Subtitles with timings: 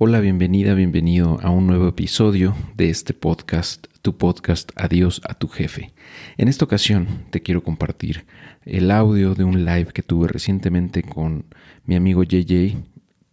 [0.00, 5.48] Hola, bienvenida, bienvenido a un nuevo episodio de este podcast, tu podcast Adiós a tu
[5.48, 5.92] jefe.
[6.36, 8.24] En esta ocasión te quiero compartir
[8.64, 11.46] el audio de un live que tuve recientemente con
[11.84, 12.76] mi amigo JJ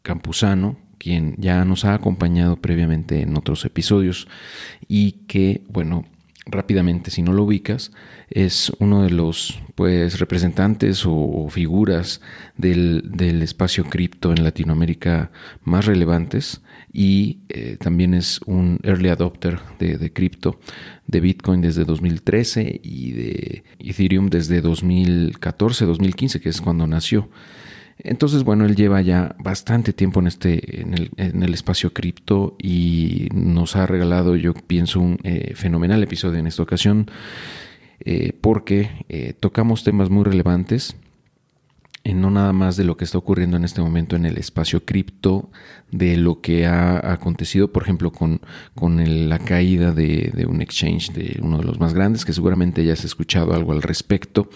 [0.01, 4.27] Campuzano, quien ya nos ha acompañado previamente en otros episodios
[4.87, 6.05] y que, bueno,
[6.45, 7.91] rápidamente, si no lo ubicas,
[8.29, 12.21] es uno de los pues, representantes o, figuras
[12.57, 15.31] del, espacio cripto en Latinoamérica
[15.63, 16.61] más relevantes
[16.93, 20.59] y eh, también es un early adopter de, de cripto,
[21.07, 27.29] de Bitcoin desde 2013 y de Ethereum desde 2014, 2015, que es cuando nació.
[27.97, 32.55] Entonces, bueno, él lleva ya bastante tiempo en este, en el, en el espacio cripto
[32.61, 37.09] y nos ha regalado, yo pienso, un eh, fenomenal episodio en esta ocasión,
[38.01, 40.97] eh, porque eh, tocamos temas muy relevantes
[42.13, 45.49] no nada más de lo que está ocurriendo en este momento en el espacio cripto,
[45.91, 48.41] de lo que ha acontecido, por ejemplo, con,
[48.75, 52.93] con la caída de, un exchange de uno de los más grandes, que seguramente ya
[52.93, 54.49] has escuchado algo al respecto,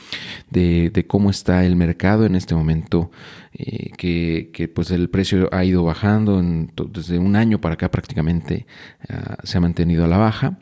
[0.50, 3.09] de, cómo está el mercado en este momento,
[3.53, 6.42] eh, que, pues el precio ha ido bajando
[6.89, 8.67] desde un año para acá prácticamente
[9.09, 10.59] ah, se ha mantenido a la baja.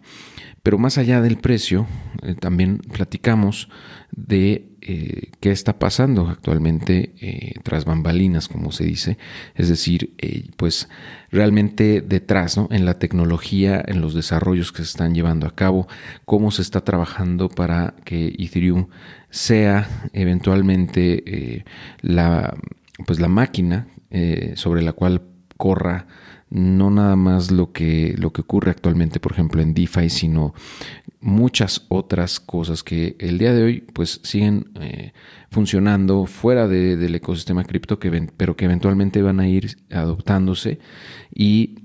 [0.64, 1.88] Pero más allá del precio,
[2.24, 3.70] eh, también platicamos
[4.12, 9.18] de eh, qué está pasando actualmente eh, tras bambalinas, como se dice,
[9.56, 10.14] es decir,
[10.56, 10.88] pues
[11.30, 12.70] realmente detrás, ¿no?
[12.72, 15.88] en la tecnología, en los desarrollos que se están llevando a cabo,
[16.24, 18.88] cómo se está trabajando para que Ethereum
[19.30, 21.66] sea eventualmente
[22.02, 22.56] la,
[23.06, 23.88] pues la máquina
[24.56, 25.22] sobre la cual
[25.58, 26.08] corra
[26.50, 30.54] no nada más lo que, lo que ocurre actualmente, por ejemplo, en DeFi, sino
[31.20, 35.14] muchas otras cosas que el día de hoy pues siguen eh,
[35.50, 40.80] funcionando fuera del ecosistema cripto, que pero que eventualmente van a ir adoptándose
[41.34, 41.80] y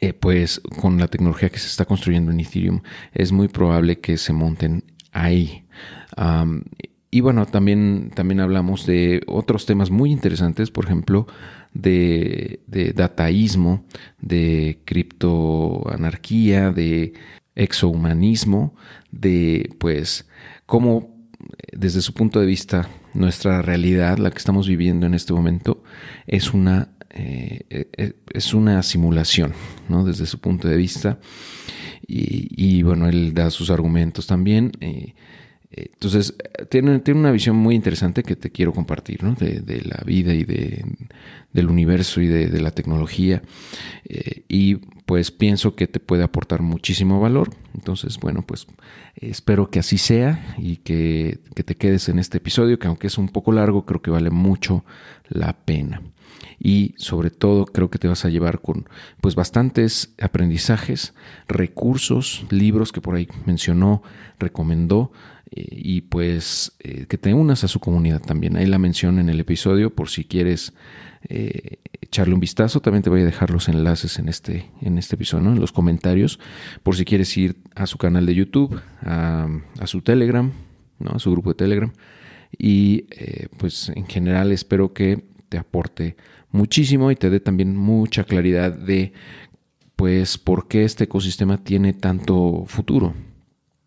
[0.00, 2.80] eh, pues con la tecnología que se está construyendo en Ethereum
[3.12, 5.64] es muy probable que se monten ahí.
[7.10, 11.26] y bueno, también, también hablamos de otros temas muy interesantes, por ejemplo,
[11.76, 13.84] de, dataísmo,
[14.20, 17.14] de criptoanarquía, de
[17.54, 18.74] exohumanismo,
[19.10, 20.28] de pues
[20.66, 21.16] cómo
[21.72, 25.82] desde su punto de vista nuestra realidad, la que estamos viviendo en este momento,
[26.26, 29.52] es una, eh, eh, es una simulación,
[29.88, 30.04] ¿no?
[30.04, 31.18] Desde su punto de vista.
[32.08, 34.70] Y, bueno, él da sus argumentos también.
[34.80, 35.14] Eh,
[35.70, 36.34] entonces,
[36.70, 39.34] tiene, tiene, una visión muy interesante que te quiero compartir, ¿no?
[39.34, 40.84] de, de, la vida y de,
[41.52, 43.42] del universo y de, la tecnología.
[44.04, 47.50] Eh, y pues pienso que te puede aportar muchísimo valor.
[47.74, 48.66] Entonces, bueno, pues
[49.16, 53.18] espero que así sea y que, que te quedes en este episodio, que aunque es
[53.18, 54.84] un poco largo, creo que vale mucho
[55.28, 56.02] la pena
[56.58, 58.88] y sobre todo creo que te vas a llevar con
[59.20, 61.14] pues bastantes aprendizajes,
[61.48, 64.02] recursos, libros que por ahí mencionó,
[64.38, 65.12] recomendó
[65.50, 68.56] eh, y pues eh, que te unas a su comunidad también.
[68.56, 70.72] Ahí la mención en el episodio por si quieres
[71.28, 72.80] eh, echarle un vistazo.
[72.80, 76.40] También te voy a dejar los enlaces en este, en este episodio, en los comentarios,
[76.82, 79.48] por si quieres ir a su canal de YouTube, a,
[79.84, 80.52] su Telegram,
[80.98, 81.10] ¿no?
[81.12, 81.92] a su grupo de Telegram.
[82.58, 83.02] Y
[83.58, 86.16] pues en general espero que te aporte
[86.52, 89.12] muchísimo y te dé también mucha claridad de
[89.94, 93.14] pues por qué este ecosistema tiene tanto futuro.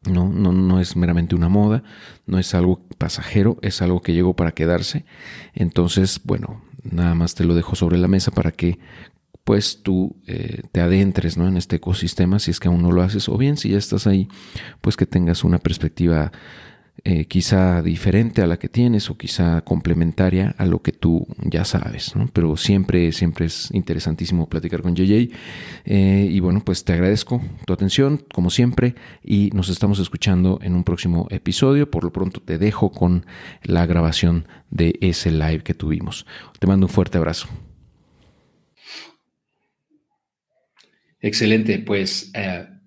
[0.03, 1.83] No, no, no es meramente una moda,
[2.25, 5.05] no es algo pasajero, es algo que llegó para quedarse.
[5.53, 8.79] Entonces, bueno, nada más te lo dejo sobre la mesa para que
[9.43, 11.47] pues tú eh, te adentres ¿no?
[11.47, 14.05] en este ecosistema si es que aún no lo haces o bien si ya estás
[14.05, 14.27] ahí
[14.79, 16.31] pues que tengas una perspectiva
[17.03, 21.63] eh, quizá diferente a la que tienes o quizá complementaria a lo que tú ya
[21.65, 25.31] sabes, Pero siempre, siempre es interesantísimo platicar con JJ.
[25.85, 30.75] Eh, y bueno, pues te agradezco tu atención, como siempre, y nos estamos escuchando en
[30.75, 31.89] un próximo episodio.
[31.89, 33.25] Por lo pronto te dejo con
[33.63, 36.25] la grabación de ese live que tuvimos.
[36.59, 37.47] Te mando un fuerte abrazo.
[41.21, 42.31] Excelente, pues...
[42.33, 42.78] Eh,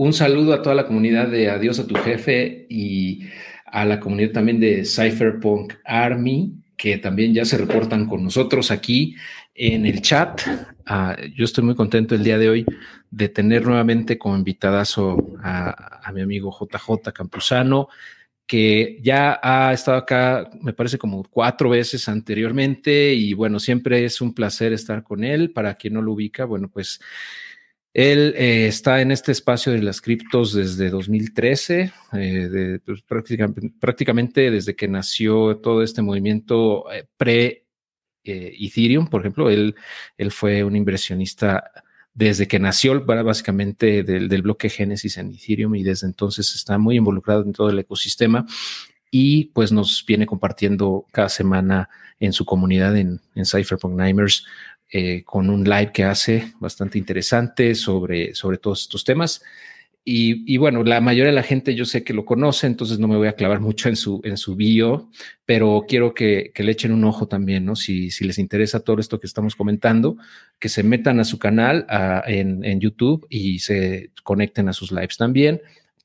[0.00, 3.28] un saludo a toda la comunidad de Adiós a tu jefe y
[3.66, 9.14] a la comunidad también de Cypherpunk Army, que también ya se reportan con nosotros aquí
[9.54, 10.40] en el chat.
[10.86, 12.66] Ah, yo estoy muy contento el día de hoy
[13.10, 17.88] de tener nuevamente como invitadazo a, a mi amigo JJ Campuzano,
[18.46, 24.22] que ya ha estado acá, me parece como cuatro veces anteriormente y bueno, siempre es
[24.22, 25.52] un placer estar con él.
[25.52, 27.00] Para quien no lo ubica, bueno, pues
[27.92, 34.76] él eh, está en este espacio de las criptos desde 2013, eh, pues, prácticamente, desde
[34.76, 37.66] que nació todo este movimiento eh, pre
[38.22, 39.50] eh, Ethereum, por ejemplo.
[39.50, 39.74] Él,
[40.30, 41.64] fue un inversionista
[42.14, 46.96] desde que nació básicamente del, del, bloque Génesis en Ethereum y desde entonces está muy
[46.96, 48.46] involucrado en todo el ecosistema
[49.10, 51.88] y pues nos viene compartiendo cada semana
[52.20, 54.44] en su comunidad en, en Cypherpunk Nimers
[54.92, 59.42] eh, con un live que hace bastante interesante sobre, sobre todos estos temas.
[60.02, 63.16] Y, bueno, la mayoría de la gente yo sé que lo conoce, entonces no me
[63.16, 65.08] voy a clavar mucho en su, en su bio,
[65.44, 67.76] pero quiero que, le echen un ojo también, ¿no?
[67.76, 70.16] Si, si, les interesa todo esto que estamos comentando,
[70.58, 71.86] que se metan a su canal
[72.26, 75.60] en, en, YouTube y se conecten a sus lives también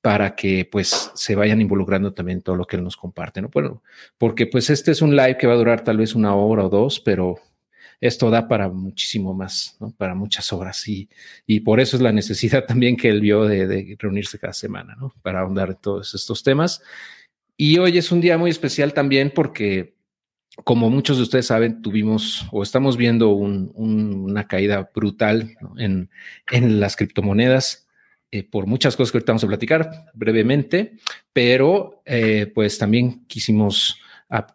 [0.05, 3.49] para que pues se vayan involucrando también todo lo que él nos comparte, ¿no?
[3.51, 3.81] Bueno,
[4.19, 6.69] porque pues este es un live que va a durar tal vez una hora o
[6.69, 7.39] dos, pero
[8.01, 10.88] esto da para muchísimo más, para muchas horas.
[10.88, 11.09] Y,
[11.45, 15.13] y por eso es la necesidad también que él vio de, reunirse cada semana, ¿no?
[15.21, 16.81] para ahondar en todos estos temas.
[17.57, 19.95] Y hoy es un día muy especial también porque,
[20.63, 26.09] como muchos de ustedes saben, tuvimos o estamos viendo una caída brutal en,
[26.51, 27.88] en, las criptomonedas.
[28.31, 30.98] Eh, por muchas cosas que ahorita vamos a platicar brevemente,
[31.31, 33.98] pero eh, pues también quisimos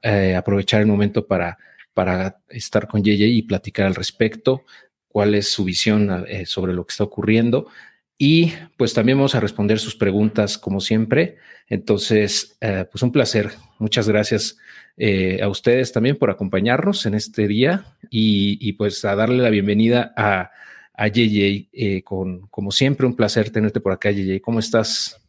[0.03, 1.57] eh, aprovechar el momento para
[1.95, 4.65] para estar con JJ y platicar al respecto,
[5.09, 7.67] cuál es su visión eh, sobre lo que está ocurriendo.
[8.17, 11.37] Y pues también vamos a responder sus preguntas como siempre.
[11.69, 13.51] Entonces, eh, pues un placer.
[13.79, 14.59] Muchas gracias
[14.97, 20.13] eh, a ustedes también por acompañarnos en este día y, pues a darle la bienvenida
[20.17, 20.51] a,
[20.93, 22.03] a JJ.
[22.05, 24.41] con, como siempre, un placer tenerte por acá, JJ.
[24.43, 25.20] ¿Cómo estás?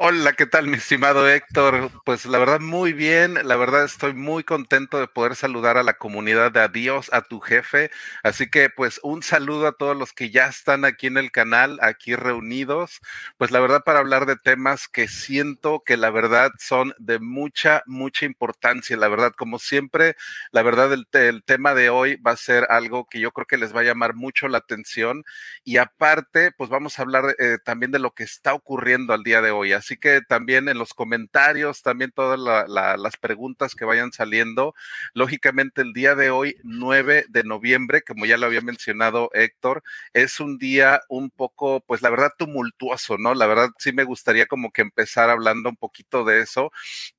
[0.00, 1.90] Hola, ¿qué tal, mi estimado Héctor?
[2.04, 3.34] Pues la verdad, muy bien.
[3.48, 7.40] La verdad, estoy muy contento de poder saludar a la comunidad de Adiós a tu
[7.40, 7.90] jefe.
[8.22, 11.80] Así que, pues, un saludo a todos los que ya están aquí en el canal,
[11.82, 13.00] aquí reunidos.
[13.38, 17.82] Pues la verdad, para hablar de temas que siento que la verdad son de mucha,
[17.86, 18.96] mucha importancia.
[18.96, 20.14] La verdad, como siempre,
[20.52, 23.74] la verdad, el, tema de hoy va a ser algo que yo creo que les
[23.74, 25.24] va a llamar mucho la atención.
[25.64, 29.42] Y aparte, pues vamos a hablar eh, también de lo que está ocurriendo al día
[29.42, 29.72] de hoy.
[29.96, 32.38] Que también en los comentarios, también todas
[32.68, 34.74] las preguntas que vayan saliendo.
[35.14, 39.82] Lógicamente el día de hoy, 9 de noviembre, como ya lo había mencionado Héctor,
[40.12, 43.34] es un día un poco, pues la verdad, tumultuoso, ¿no?
[43.34, 46.70] La verdad sí me gustaría como que empezar hablando un poquito de eso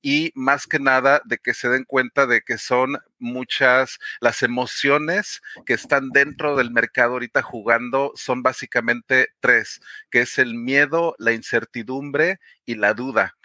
[0.01, 5.41] y más que nada de que se den cuenta de que son muchas, las emociones
[5.65, 11.33] que están dentro del mercado ahorita jugando son básicamente tres, que es el miedo, la
[11.33, 13.35] incertidumbre y la duda.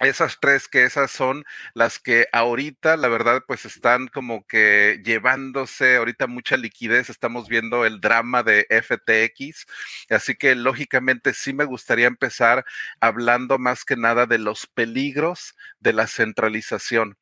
[0.00, 5.96] Esas tres que esas son las que ahorita, la verdad, pues están como que llevándose
[5.96, 7.08] ahorita mucha liquidez.
[7.08, 9.64] Estamos viendo el drama de FTX.
[10.10, 12.66] Así que lógicamente sí me gustaría empezar
[13.00, 17.16] hablando más que nada de los peligros de la centralización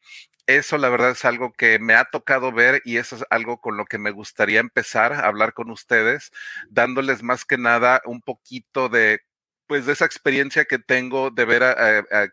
[0.47, 3.77] eso la verdad es algo que me ha tocado ver y eso es algo con
[3.77, 6.33] lo que me gustaría empezar a hablar con ustedes,
[6.69, 9.21] dándoles más que nada un poquito de
[9.67, 11.63] pues de esa experiencia que tengo de ver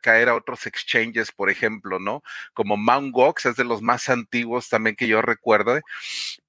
[0.02, 2.24] caer a otros exchanges, por ejemplo, ¿no?
[2.54, 5.80] Como Mount Gox es de los más antiguos también que yo recuerdo,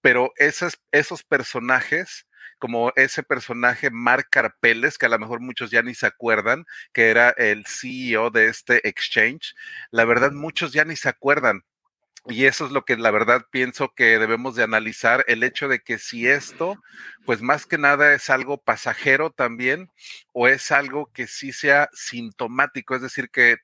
[0.00, 2.26] pero esos, esos personajes
[2.62, 7.10] como ese personaje Mark Carpeles, que a lo mejor muchos ya ni se acuerdan, que
[7.10, 9.56] era el CEO de este exchange.
[9.90, 11.64] La verdad, muchos ya ni se acuerdan.
[12.28, 15.80] Y eso es lo que la verdad pienso que debemos de analizar, el hecho de
[15.80, 16.80] que si esto,
[17.26, 19.90] pues más que nada es algo pasajero también,
[20.32, 23.56] o es algo que sí sea sintomático, es decir, que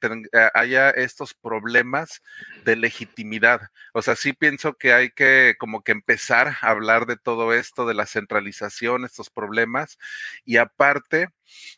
[0.54, 2.20] haya estos problemas
[2.64, 3.60] de legitimidad.
[3.92, 7.86] O sea, sí pienso que hay que como que empezar a hablar de todo esto,
[7.86, 9.98] de la centralización, estos problemas,
[10.44, 11.28] y aparte,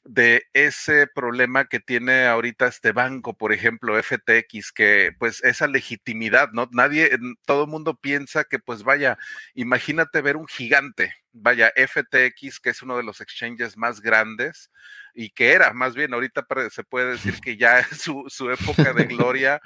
[0.04, 6.50] de ese problema que tiene ahorita este banco, por ejemplo, FTX, que pues esa legitimidad,
[6.52, 6.68] ¿no?
[6.70, 7.10] Nadie,
[7.44, 9.18] todo el mundo piensa que pues vaya,
[9.54, 14.70] imagínate ver un gigante, vaya, FTX, que es uno de los exchanges más grandes
[15.14, 19.04] y que era, más bien, ahorita se puede decir que ya su, su época de
[19.04, 19.60] gloria,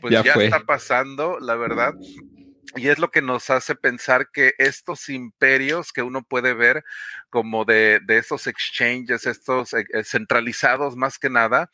[0.00, 1.94] pues ya, ya está pasando, la verdad.
[2.76, 6.84] Y es lo que nos hace pensar que estos imperios que uno puede ver
[7.30, 11.70] como de, de estos exchanges, estos eh, eh, centralizados más que nada,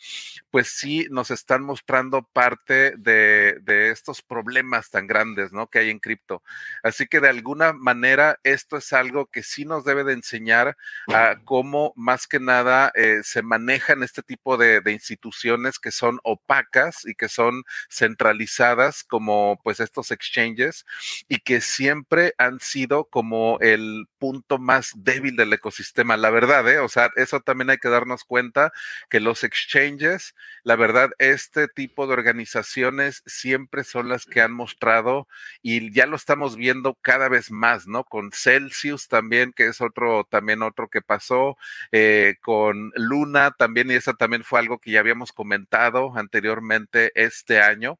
[0.51, 5.69] pues sí nos están mostrando parte de, de, estos problemas tan grandes, ¿no?
[5.69, 6.43] Que hay en cripto.
[6.83, 10.77] Así que de alguna manera esto es algo que sí nos debe de enseñar
[11.13, 16.21] a cómo más que nada eh, se manejan este tipo de, de instituciones que son
[16.23, 20.85] opacas y que son centralizadas como pues estos exchanges
[21.29, 26.69] y que siempre han sido como el punto más débil de del ecosistema, la verdad,
[26.69, 26.79] ¿eh?
[26.81, 28.73] O sea, eso también hay que darnos cuenta
[29.09, 35.29] que los exchanges, la verdad, este tipo de organizaciones siempre son las que han mostrado
[35.63, 38.05] y ya lo estamos viendo cada vez más, ¿no?
[38.05, 41.57] Con Celsius también, que es otro, también otro que pasó,
[41.93, 47.61] eh, con Luna también, y esa también fue algo que ya habíamos comentado anteriormente este
[47.61, 47.99] año.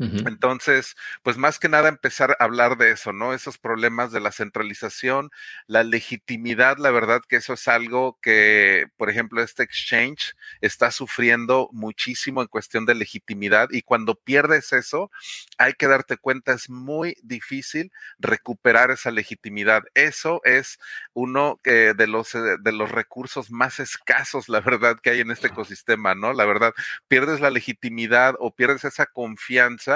[0.00, 3.34] Entonces, pues más que nada empezar a hablar de eso, ¿no?
[3.34, 5.30] Esos problemas de la centralización,
[5.66, 11.68] la legitimidad, la verdad que eso es algo que, por ejemplo, este exchange está sufriendo
[11.72, 15.10] muchísimo en cuestión de legitimidad y cuando pierdes eso,
[15.58, 17.90] hay que darte cuenta, es muy difícil
[18.20, 19.82] recuperar esa legitimidad.
[19.94, 20.78] Eso es
[21.12, 25.32] uno eh, de, los, eh, de los recursos más escasos, la verdad, que hay en
[25.32, 26.32] este ecosistema, ¿no?
[26.32, 26.72] La verdad,
[27.08, 29.87] pierdes la legitimidad o pierdes esa confianza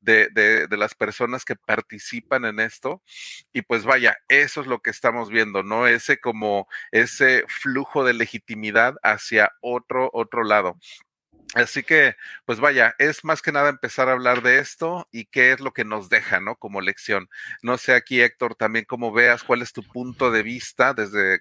[0.00, 3.02] de, de, las personas que participan en esto.
[3.52, 5.86] Y pues vaya, eso es lo que estamos viendo, ¿no?
[5.86, 10.78] Ese como ese flujo de legitimidad hacia otro, otro lado.
[11.54, 15.52] Así que, pues vaya, es más que nada empezar a hablar de esto y qué
[15.52, 16.56] es lo que nos deja, ¿no?
[16.56, 17.28] Como lección.
[17.62, 21.40] No sé aquí, Héctor, también cómo veas, cuál es tu punto de vista desde,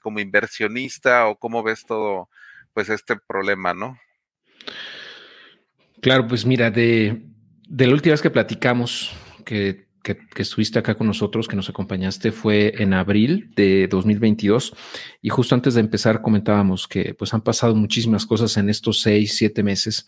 [0.00, 2.28] como inversionista o cómo ves todo,
[2.74, 3.96] pues, este problema, ¿no?
[6.00, 7.22] Claro, pues mira, de,
[7.72, 9.12] de la última vez que platicamos,
[9.46, 9.86] que,
[10.36, 14.74] estuviste acá con nosotros, que nos acompañaste, fue en abril de 2022.
[15.22, 19.36] Y justo antes de empezar comentábamos que pues han pasado muchísimas cosas en estos seis,
[19.36, 20.06] siete meses.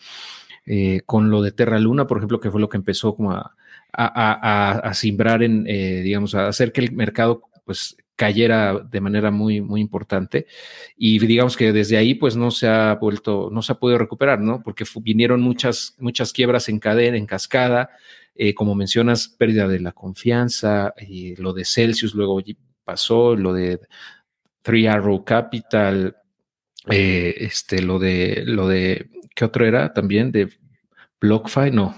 [0.66, 3.54] Eh, con lo de Terra Luna, por ejemplo, que fue lo que empezó como a,
[3.92, 9.60] a, simbrar en, eh, digamos, a hacer que el mercado pues cayera de manera muy,
[9.60, 10.46] muy importante.
[10.96, 14.40] Y digamos que desde ahí, pues no se ha vuelto, no se ha podido recuperar,
[14.40, 14.62] ¿no?
[14.62, 17.90] Porque vinieron muchas, muchas quiebras en cadena, en cascada.
[18.36, 22.40] Eh, como mencionas, pérdida de la confianza, y lo de Celsius luego
[22.84, 23.80] pasó, lo de
[24.62, 26.16] Three Arrow Capital,
[26.90, 29.92] eh, este, lo de, lo de, ¿qué otro era?
[29.92, 30.48] También de
[31.20, 31.94] BlockFi, no.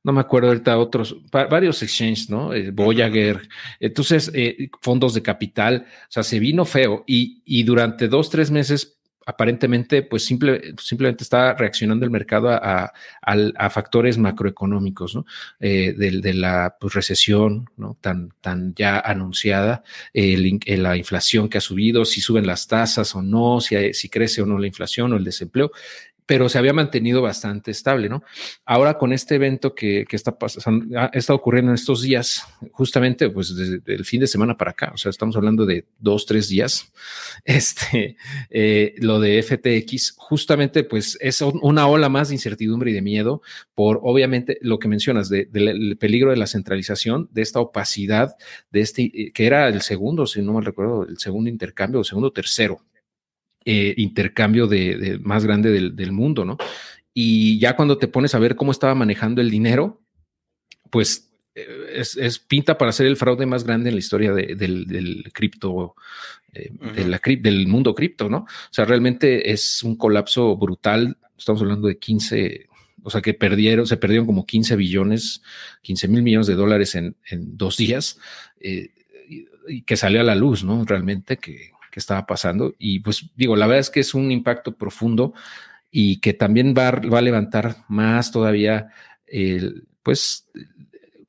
[0.00, 2.52] Eh, no me acuerdo ahorita otros, varios exchanges, ¿no?
[2.54, 8.08] Eh, Voyager, entonces, eh, fondos de capital, o sea, se vino feo y, y durante
[8.08, 12.92] dos, tres meses, aparentemente, pues simple, simplemente está reaccionando el mercado a,
[13.22, 15.26] a, factores macroeconómicos, ¿no?
[15.60, 17.96] Eh, de, la pues, recesión, ¿no?
[18.00, 23.60] Tan, tan ya anunciada, la inflación que ha subido, si suben las tasas o no,
[23.60, 25.70] si, si crece o no la inflación o el desempleo
[26.30, 28.22] pero se había mantenido bastante estable, ¿no?
[28.64, 33.82] Ahora con este evento que, está pasando, estado ocurriendo en estos días, justamente pues desde
[33.92, 36.92] el fin de semana para acá, o sea, estamos hablando de dos, tres días,
[37.44, 38.16] este,
[38.48, 43.42] eh, lo de FTX, justamente pues es una ola más de incertidumbre y de miedo
[43.74, 48.36] por obviamente lo que mencionas del peligro de la centralización, de esta opacidad,
[48.70, 52.04] de este, eh, que era el segundo, si no mal recuerdo, el segundo intercambio, o
[52.04, 52.84] segundo, tercero
[53.72, 56.58] eh, intercambio de, más grande del, mundo, ¿no?
[57.14, 60.02] Y ya cuando te pones a ver cómo estaba manejando el dinero,
[60.90, 65.94] pues eh, es, pinta para ser el fraude más grande en la historia del, cripto,
[66.52, 66.72] eh,
[67.40, 68.38] del mundo cripto, ¿no?
[68.38, 71.16] O sea, realmente es un colapso brutal.
[71.38, 72.66] Estamos hablando de 15,
[73.04, 75.42] o sea, que perdieron, se perdieron como 15 billones,
[75.82, 77.14] 15 mil millones de dólares en,
[77.56, 78.18] dos días,
[78.60, 80.84] y que salió a la luz, ¿no?
[80.84, 82.74] Realmente que que estaba pasando.
[82.78, 85.34] Y pues digo, la verdad es que es un impacto profundo
[85.90, 88.88] y que también va, va a levantar más todavía,
[90.02, 90.48] pues,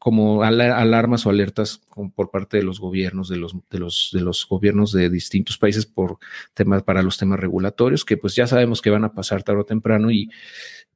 [0.02, 1.80] como alarmas o alertas
[2.16, 5.86] por parte de los gobiernos, de los, de los, de los gobiernos de distintos países
[5.86, 6.18] por
[6.56, 9.66] temas, para los temas regulatorios, que pues ya sabemos que van a pasar tarde o
[9.66, 10.32] temprano y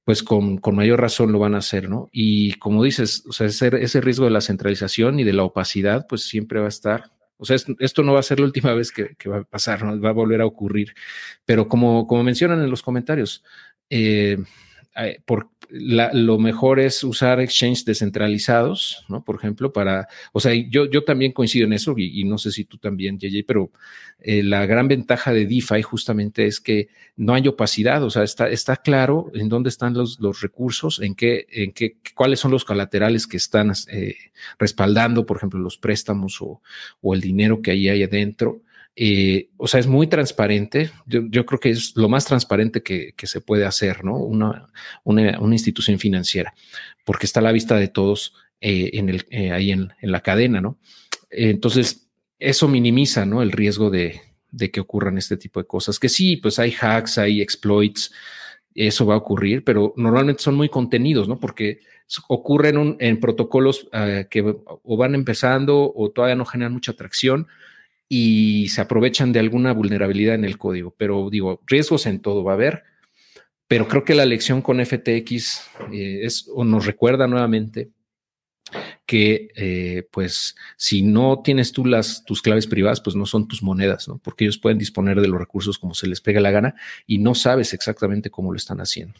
[0.05, 2.09] pues con, con, mayor razón lo van a hacer, ¿no?
[2.11, 6.07] Y como dices, o sea, ese, ese, riesgo de la centralización y de la opacidad,
[6.07, 8.91] pues siempre va a estar o sea, esto no va a ser la última vez
[8.91, 10.93] que, va a pasar, va a volver a ocurrir.
[11.45, 13.43] Pero como, como mencionan en los comentarios,
[13.89, 14.37] eh,
[15.25, 19.23] por, lo mejor es usar exchanges descentralizados, ¿no?
[19.23, 22.65] Por ejemplo, para, o sea, yo, yo también coincido en eso y, no sé si
[22.65, 23.71] tú también, JJ, pero
[24.19, 28.49] eh, la gran ventaja de DeFi justamente es que no hay opacidad, o sea, está,
[28.49, 32.65] está claro en dónde están los, los recursos, en qué, en qué, cuáles son los
[32.65, 34.15] colaterales que están eh,
[34.59, 36.61] respaldando, por ejemplo, los préstamos o,
[37.01, 38.61] o el dinero que ahí hay adentro.
[38.95, 40.91] Eh, o sea, es muy transparente.
[41.05, 44.15] Yo, creo que es lo más transparente que, se puede hacer, ¿no?
[44.15, 44.69] Una,
[45.51, 46.53] institución financiera,
[47.03, 50.79] porque está a la vista de todos eh, en eh, ahí en, la cadena, ¿no?
[51.29, 52.07] Entonces,
[52.39, 53.41] eso minimiza, ¿no?
[53.41, 54.21] El riesgo de,
[54.71, 55.99] que ocurran este tipo de cosas.
[55.99, 58.13] Que sí, pues hay hacks, hay exploits,
[58.73, 61.39] eso va a ocurrir, pero normalmente son muy contenidos, ¿no?
[61.39, 61.81] Porque
[62.27, 63.89] ocurren en protocolos
[64.29, 67.47] que o van empezando o todavía no generan mucha atracción
[68.07, 70.93] y se aprovechan de alguna vulnerabilidad en el código.
[70.97, 72.83] Pero digo, riesgos en todo va a haber,
[73.67, 77.89] pero creo que la lección con FTX eh, es o nos recuerda nuevamente
[79.05, 83.61] que eh, pues si no tienes tú las tus claves privadas, pues no son tus
[83.61, 84.17] monedas, ¿no?
[84.17, 87.35] Porque ellos pueden disponer de los recursos como se les pega la gana y no
[87.35, 89.19] sabes exactamente cómo lo están haciendo.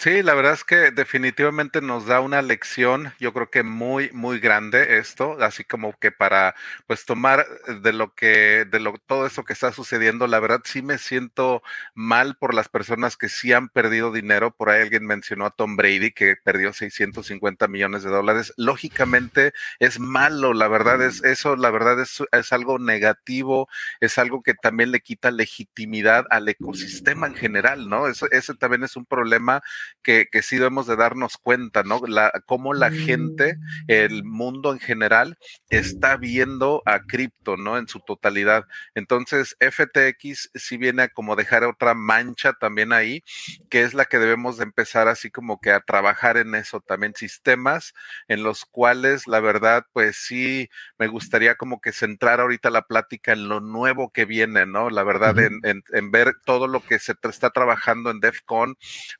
[0.00, 4.38] Sí, la verdad es que definitivamente nos da una lección, yo creo que muy, muy
[4.38, 6.54] grande esto, así como que para
[6.86, 7.44] pues tomar
[7.82, 11.64] de lo que, de lo, todo eso que está sucediendo, la verdad sí me siento
[11.94, 14.54] mal por las personas que sí han perdido dinero.
[14.54, 18.54] Por ahí alguien mencionó a Tom Brady que perdió 650 millones de dólares.
[18.56, 23.68] Lógicamente es malo, la verdad es eso, la verdad es, es algo negativo,
[24.00, 28.06] es algo que también le quita legitimidad al ecosistema en general, ¿no?
[28.06, 29.60] Eso, ese también es un problema
[30.02, 32.00] que, que sí debemos de darnos cuenta, ¿no?
[32.06, 33.84] La, cómo la gente, mm.
[33.88, 35.38] el mundo en general,
[35.70, 37.78] está viendo a cripto, ¿no?
[37.78, 38.64] En su totalidad.
[38.94, 43.22] Entonces, FTX sí viene a como dejar otra mancha también ahí,
[43.70, 47.14] que es la que debemos de empezar así como que a trabajar en eso también,
[47.14, 47.94] sistemas
[48.28, 50.68] en los cuales la verdad, pues sí,
[50.98, 54.90] me gustaría como que centrar ahorita la plática en lo nuevo que viene, ¿no?
[54.90, 58.76] La verdad, en, en, en ver todo lo que se está trabajando en DEFCON,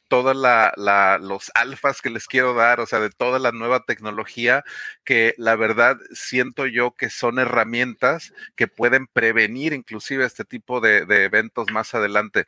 [0.08, 4.64] toda la los alfas que les quiero dar, o sea, de toda la nueva tecnología,
[5.04, 11.06] que la verdad siento yo que son herramientas que pueden prevenir inclusive este tipo de,
[11.06, 12.46] de eventos más adelante.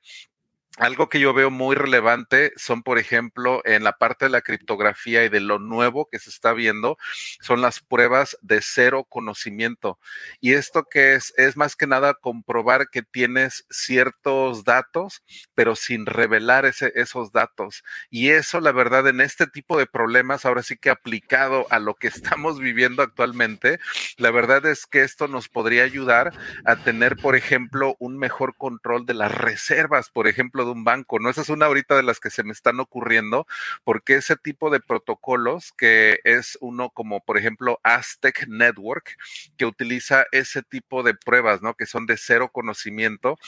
[0.80, 5.22] Algo que yo veo muy relevante son, por ejemplo, en la parte de la criptografía
[5.22, 6.96] y de lo nuevo que se está viendo,
[7.42, 9.98] son las pruebas de cero conocimiento.
[10.40, 15.22] Y esto que es, es más que nada comprobar que tienes ciertos datos,
[15.54, 17.84] pero sin revelar ese, esos datos.
[18.08, 21.94] Y eso, la verdad, en este tipo de problemas, ahora sí que aplicado a lo
[21.94, 23.80] que estamos viviendo actualmente,
[24.16, 26.32] la verdad es que esto nos podría ayudar
[26.64, 31.30] a tener, por ejemplo, un mejor control de las reservas, por ejemplo, un banco, ¿no?
[31.30, 33.46] Esa es una ahorita de las que se me están ocurriendo,
[33.84, 39.16] porque ese tipo de protocolos, que es uno como, por ejemplo, Aztec Network,
[39.56, 41.74] que utiliza ese tipo de pruebas, ¿no?
[41.74, 43.38] Que son de cero conocimiento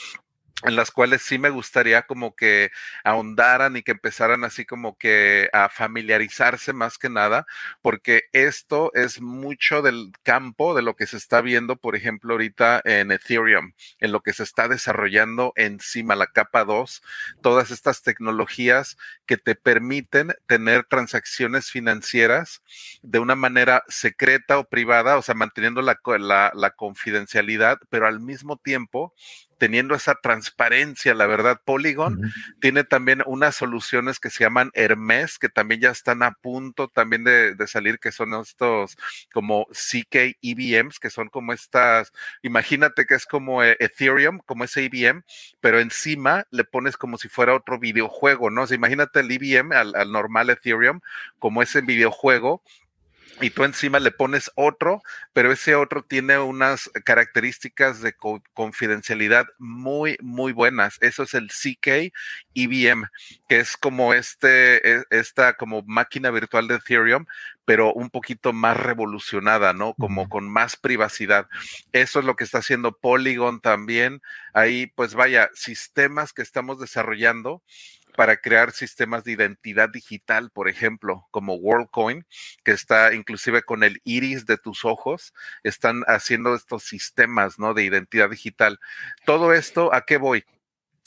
[0.63, 2.71] en las cuales sí me gustaría como que
[3.05, 7.47] ahondaran y que empezaran así como que a familiarizarse más que nada,
[7.83, 12.81] porque esto es mucho del campo de lo que se está viendo, por ejemplo, ahorita
[12.85, 17.03] en Ethereum, en lo que se está desarrollando encima, la capa 2,
[17.43, 18.97] todas estas tecnologías
[19.27, 22.63] que te permiten tener transacciones financieras
[23.03, 28.21] de una manera secreta o privada, o sea, manteniendo la, la, la confidencialidad, pero al
[28.21, 29.15] mismo tiempo
[29.63, 31.61] teniendo esa transparencia, la verdad.
[31.65, 36.89] Polygon tiene también unas soluciones que se llaman Hermes, que también ya están a punto
[36.89, 38.97] también de, salir, que son estos
[39.33, 44.85] como CK EVMs, que son como estas, imagínate que es como eh, Ethereum, como ese
[44.85, 45.23] EVM,
[45.61, 48.63] pero encima le pones como si fuera otro videojuego, ¿no?
[48.63, 50.99] O sea, imagínate el EVM al, al normal Ethereum
[51.39, 52.65] como ese videojuego
[53.41, 58.15] y tú encima le pones otro, pero ese otro tiene unas características de
[58.55, 60.99] confidencialidad muy, muy buenas.
[61.01, 62.13] Eso es el CK
[62.55, 63.09] EVM,
[63.49, 67.27] que es como este, e, esta como máquina virtual de Ethereum,
[67.65, 69.95] pero un poquito más revolucionada, ¿no?
[69.95, 71.47] Como con más privacidad.
[71.93, 74.21] Eso es lo que está haciendo Polygon también.
[74.53, 77.63] Ahí, pues vaya, sistemas que estamos desarrollando
[78.17, 82.27] para crear sistemas de identidad digital, por ejemplo, como WorldCoin,
[82.65, 87.75] que está inclusive con el iris de tus ojos, están haciendo estos sistemas, ¿no?
[87.75, 88.79] De identidad digital.
[89.25, 90.45] Todo esto, ¿a qué voy?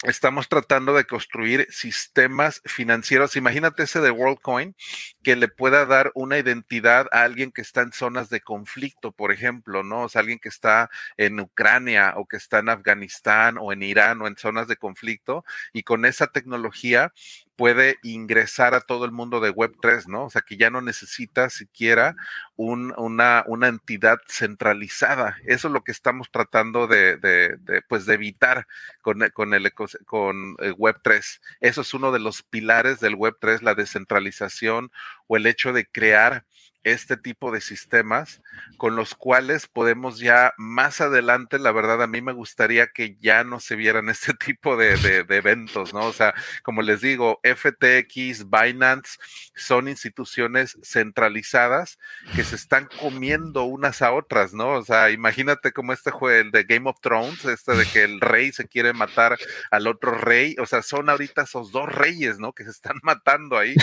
[0.03, 3.35] Estamos tratando de construir sistemas financieros.
[3.35, 4.75] Imagínate ese de WorldCoin
[5.23, 9.31] que le pueda dar una identidad a alguien que está en zonas de conflicto, por
[9.31, 10.03] ejemplo, ¿no?
[10.03, 14.21] O sea, alguien que está en Ucrania o que está en Afganistán o en Irán
[14.21, 17.13] o en zonas de conflicto y con esa tecnología
[17.55, 20.25] puede ingresar a todo el mundo de Web3, ¿no?
[20.25, 22.15] O sea, que ya no necesita siquiera
[22.55, 25.37] una, una, entidad centralizada.
[25.45, 28.67] Eso es lo que estamos tratando de, de, pues, de evitar
[29.01, 31.39] con, con, el, con eh, Web3.
[31.61, 34.91] Eso es uno de los pilares del Web3, la descentralización
[35.27, 36.45] o el hecho de crear
[36.85, 38.41] este tipo de sistemas
[38.77, 43.43] con los cuales podemos ya más adelante, la verdad a mí me gustaría que ya
[43.43, 46.05] no se vieran este tipo de, de, eventos, ¿no?
[46.05, 49.17] O sea, como les digo, FTX, Binance
[49.55, 51.97] son instituciones centralizadas
[52.35, 54.73] que se están comiendo unas a otras, ¿no?
[54.73, 58.21] O sea, imagínate como este juego, el de Game of Thrones, este de que el
[58.21, 59.37] rey se quiere matar
[59.71, 62.53] al otro rey, o sea, son ahorita esos dos reyes, ¿no?
[62.53, 63.75] Que se están matando ahí.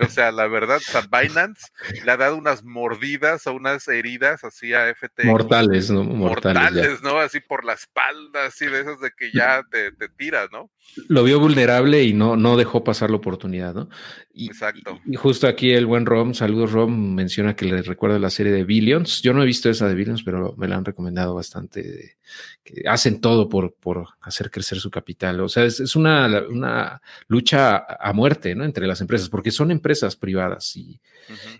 [0.00, 1.68] O sea, la verdad, o sea, Binance
[2.04, 5.24] le ha dado un unas mordidas o unas heridas así a FTX.
[5.24, 6.04] Mortales, ¿no?
[6.04, 7.18] Mortales, ¿no?
[7.18, 10.70] Así por la espalda, así de esas de que ya te, te tiras, ¿no?
[11.08, 13.88] Lo vio vulnerable y no, no dejó pasar la oportunidad, ¿no?
[14.34, 15.00] Exacto.
[15.06, 18.64] Y justo aquí el buen Rom, saludos Rom, menciona que le recuerda la serie de
[18.64, 19.22] Billions.
[19.22, 22.18] Yo no he visto esa de Billions, pero me la han recomendado bastante.
[22.62, 25.40] Que hacen todo por, por hacer crecer su capital.
[25.40, 28.64] O sea, es, una, una, lucha a muerte, ¿no?
[28.64, 30.76] Entre las empresas, porque son empresas privadas.
[30.76, 31.00] Y,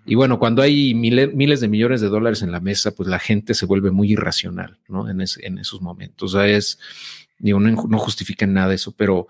[0.05, 3.55] y bueno, cuando hay miles de millones de dólares en la mesa, pues la gente
[3.55, 5.09] se vuelve muy irracional, ¿no?
[5.09, 6.35] En, en esos momentos.
[6.35, 6.79] O sea, es,
[7.39, 9.29] digo, no, no justifica nada eso, pero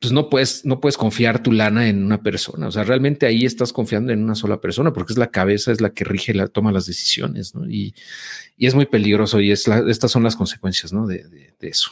[0.00, 2.68] pues no puedes, no puedes confiar tu lana en una persona.
[2.68, 5.80] O sea, realmente ahí estás confiando en una sola persona porque es la cabeza, es
[5.80, 7.68] la que rige, la toma las decisiones, ¿no?
[7.68, 7.94] Y,
[8.56, 11.06] y es muy peligroso y es estas son las consecuencias, ¿no?
[11.06, 11.90] De, de, eso.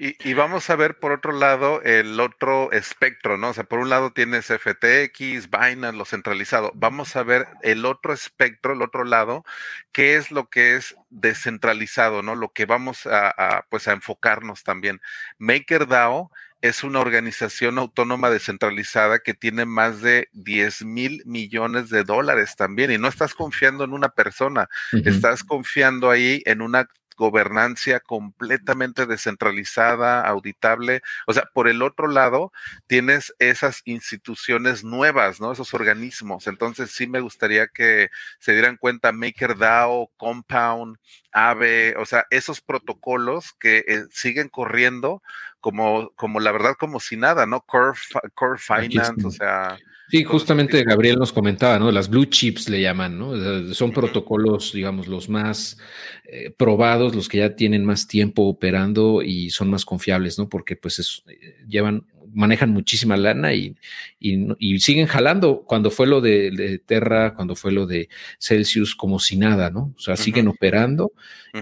[0.00, 3.48] Y, y, vamos a ver por otro lado el otro espectro, ¿no?
[3.48, 6.70] O sea, por un lado tienes FTX, Binance, lo centralizado.
[6.76, 9.44] Vamos a ver el otro espectro, el otro lado,
[9.90, 12.36] qué es lo que es descentralizado, ¿no?
[12.36, 15.00] Lo que vamos a, a pues a enfocarnos también.
[15.38, 16.30] MakerDAO
[16.60, 22.90] es una organización autónoma descentralizada que tiene más de 10 mil millones de dólares también.
[22.90, 24.68] Y no estás confiando en una persona,
[25.04, 31.02] estás confiando ahí en una gobernancia completamente descentralizada, auditable.
[31.26, 32.52] O sea, por el otro lado,
[32.86, 35.52] tienes esas instituciones nuevas, ¿no?
[35.52, 36.46] Esos organismos.
[36.46, 40.96] Entonces, sí me gustaría que se dieran cuenta MakerDAO, Compound,
[41.32, 45.22] AVE, o sea, esos protocolos que eh, siguen corriendo
[45.60, 47.60] como, como la verdad, como si nada, ¿no?
[47.62, 47.98] Core,
[48.34, 49.78] core Finance, o sea.
[50.10, 51.92] Sí, justamente Gabriel nos comentaba, ¿no?
[51.92, 53.74] Las blue chips le llaman, ¿no?
[53.74, 55.76] Son protocolos, digamos, los más
[56.24, 60.48] eh, probados, los que ya tienen más tiempo operando y son más confiables, ¿no?
[60.48, 63.76] Porque pues eh, llevan manejan muchísima lana y,
[64.18, 69.36] y, siguen jalando cuando fue lo de, Terra, cuando fue lo de Celsius, como si
[69.36, 69.94] nada, ¿no?
[69.96, 71.12] O sea, siguen operando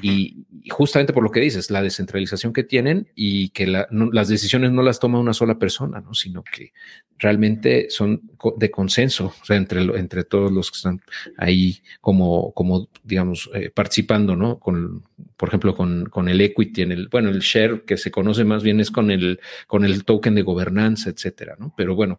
[0.02, 4.82] y, justamente por lo que dices, la descentralización que tienen y que las decisiones no
[4.82, 6.14] las toma una sola persona, ¿no?
[6.14, 6.72] Sino que
[7.18, 8.22] realmente son
[8.56, 11.00] de consenso, o sea, entre, entre todos los que están
[11.38, 14.58] ahí como, como digamos, eh, participando, ¿no?
[14.58, 15.04] Con,
[15.36, 18.62] por ejemplo, con, con el equity en el, bueno, el share que se conoce más
[18.62, 21.72] bien es con el, con el token de gobernanza, etcétera, ¿no?
[21.76, 22.18] Pero bueno,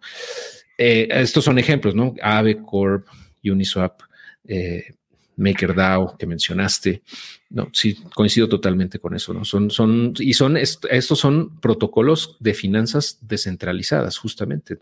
[0.77, 2.13] eh, estos son ejemplos, ¿no?
[2.21, 3.07] Aave Corp,
[3.43, 4.01] Uniswap,
[4.47, 4.93] eh,
[5.37, 7.01] MakerDAO que mencionaste.
[7.49, 9.45] No, sí, coincido totalmente con eso, ¿no?
[9.45, 14.77] Son, son, y son, estos son protocolos de finanzas descentralizadas, justamente.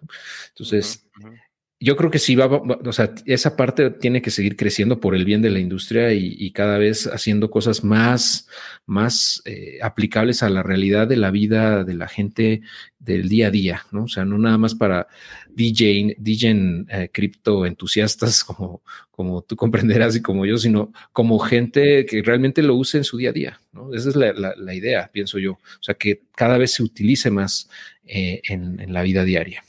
[0.50, 1.06] Entonces,
[1.80, 5.26] yo creo que sí va, o sea, esa parte tiene que seguir creciendo por el
[5.26, 8.48] bien de la industria y, cada vez haciendo cosas más,
[8.86, 12.62] más eh, aplicables a la realidad de la vida de la gente
[12.98, 14.06] del día a día, ¿no?
[14.06, 15.08] O sea, no nada más para
[15.50, 22.06] DJ, DJ eh, cripto entusiastas como, como tú comprenderás y como yo, sino como gente
[22.06, 23.94] que realmente lo use en su día a día, ¿no?
[23.94, 25.54] Esa es la, idea, pienso yo.
[25.54, 27.70] O sea, que cada vez se utilice más
[28.06, 29.64] eh, en la vida diaria.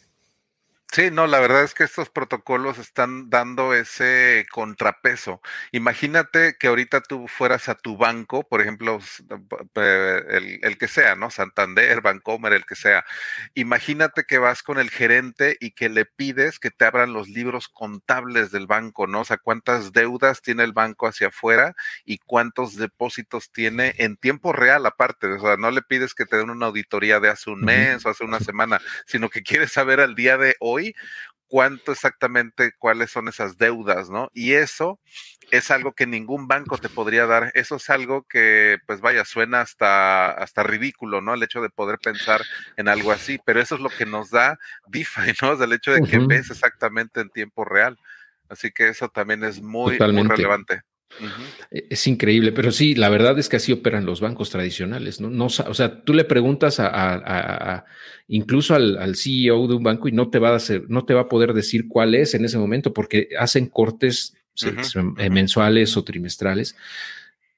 [0.96, 5.42] Sí, no, la verdad es que estos protocolos están dando ese contrapeso.
[5.70, 8.98] Imagínate que ahorita tú fueras a tu banco, por ejemplo,
[9.74, 11.30] el, el, que sea, ¿no?
[11.30, 13.04] Santander, Bancomer, el que sea.
[13.52, 17.68] Imagínate que vas con el gerente y que le pides que te abran los libros
[17.68, 19.20] contables del banco, ¿no?
[19.20, 24.54] O sea, cuántas deudas tiene el banco hacia afuera y cuántos depósitos tiene en tiempo
[24.54, 25.26] real aparte.
[25.26, 28.08] O sea, no le pides que te den una auditoría de hace un mes o
[28.08, 30.85] hace una semana, sino que quieres saber al día de hoy
[31.48, 34.30] cuánto exactamente, cuáles son esas deudas, ¿no?
[34.34, 34.98] Y eso
[35.50, 37.52] es algo que ningún banco te podría dar.
[37.54, 41.34] Eso es algo que, pues vaya, suena hasta, hasta ridículo, ¿no?
[41.34, 42.42] El hecho de poder pensar
[42.76, 45.52] en algo así, pero eso es lo que nos da DeFi, ¿no?
[45.62, 47.98] El hecho de que ves exactamente en tiempo real.
[48.48, 50.82] Así que eso también es muy, muy relevante.
[51.70, 55.20] E, es increíble, pero sí, la verdad es que así operan los bancos tradicionales.
[55.20, 57.84] No, no o sea, tú le preguntas a,
[58.28, 61.22] incluso al, CEO de un banco y no te va a hacer, no te va
[61.22, 66.76] a poder decir cuál es en ese momento porque hacen cortes eh, mensuales o trimestrales.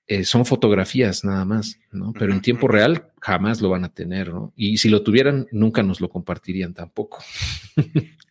[0.07, 2.15] Eh, son fotografías nada más, ¿no?
[2.19, 4.53] Pero en tiempo real jamás lo van a tener, ¿no?
[4.57, 7.23] Y si lo tuvieran, nunca nos lo compartirían tampoco.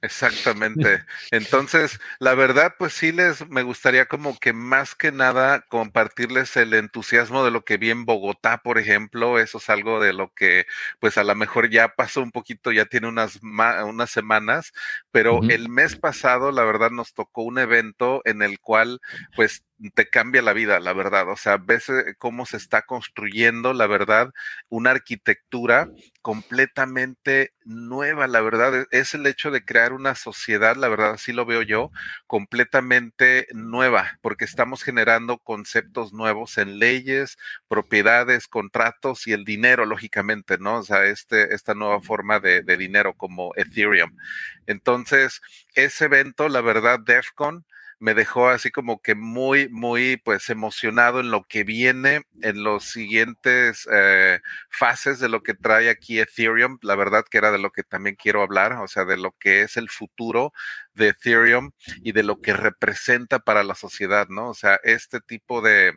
[0.01, 1.03] Exactamente.
[1.31, 6.73] Entonces, la verdad, pues sí les me gustaría como que más que nada compartirles el
[6.73, 9.39] entusiasmo de lo que vi en Bogotá, por ejemplo.
[9.39, 10.65] Eso es algo de lo que,
[10.99, 14.73] pues a lo mejor ya pasó un poquito, ya tiene unas, unas semanas,
[15.11, 19.01] pero el mes pasado, la verdad, nos tocó un evento en el cual,
[19.35, 21.29] pues, te cambia la vida, la verdad.
[21.29, 24.33] O sea, ves eh, cómo se está construyendo, la verdad,
[24.69, 25.89] una una arquitectura
[26.21, 31.33] completamente nueva, la verdad, e, es el hecho de crear una sociedad, la verdad, así
[31.33, 31.91] lo veo yo,
[32.25, 40.57] completamente nueva, porque estamos generando conceptos nuevos en leyes, propiedades, contratos y el dinero, lógicamente,
[40.57, 40.77] ¿no?
[40.77, 44.15] O sea, este, esta nueva forma de, de dinero como Ethereum.
[44.67, 45.41] Entonces,
[45.75, 47.65] ese evento, la verdad, DEFCON,
[47.99, 52.85] me dejó así como que muy, muy, pues emocionado en lo que viene, en los
[52.85, 56.77] siguientes eh, fases de lo que trae aquí Ethereum.
[56.81, 59.61] La verdad que era de lo que también quiero hablar, o sea, de lo que
[59.61, 60.53] es el futuro
[60.93, 61.71] de Ethereum
[62.03, 64.49] y de lo que representa para la sociedad, ¿no?
[64.49, 65.95] O sea, este tipo de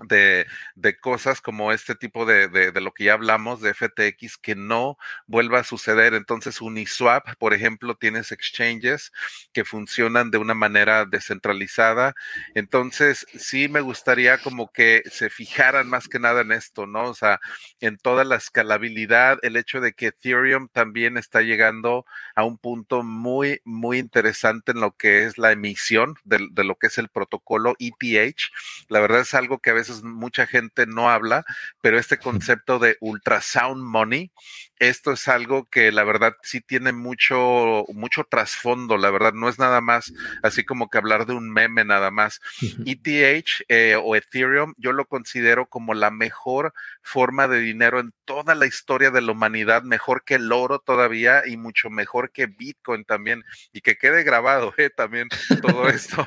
[0.00, 4.54] de, de, cosas como este tipo de, de, lo que ya hablamos de FTX que
[4.54, 6.14] no vuelva a suceder.
[6.14, 9.12] Entonces, Uniswap, por ejemplo, tienes exchanges
[9.52, 12.14] que funcionan de una manera descentralizada.
[12.54, 17.04] Entonces, sí me gustaría como que se fijaran más que nada en esto, ¿no?
[17.04, 17.40] O sea,
[17.80, 23.02] en toda la escalabilidad, el hecho de que Ethereum también está llegando a un punto
[23.02, 27.08] muy, muy interesante en lo que es la emisión de, de lo que es el
[27.08, 28.40] protocolo ETH.
[28.88, 31.44] La verdad es algo que a veces mucha gente no habla,
[31.80, 34.32] pero este concepto de ultrasound money,
[34.78, 39.58] esto es algo que la verdad sí tiene mucho, mucho trasfondo, la verdad, no es
[39.58, 40.12] nada más
[40.42, 42.40] así como que hablar de un meme nada más.
[42.84, 48.54] ETH eh, o Ethereum, yo lo considero como la mejor forma de dinero en toda
[48.54, 53.04] la historia de la humanidad, mejor que el oro todavía y mucho mejor que Bitcoin
[53.04, 55.28] también, y que quede grabado eh, también
[55.62, 56.26] todo esto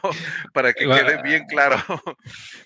[0.53, 1.77] para que quede bien claro.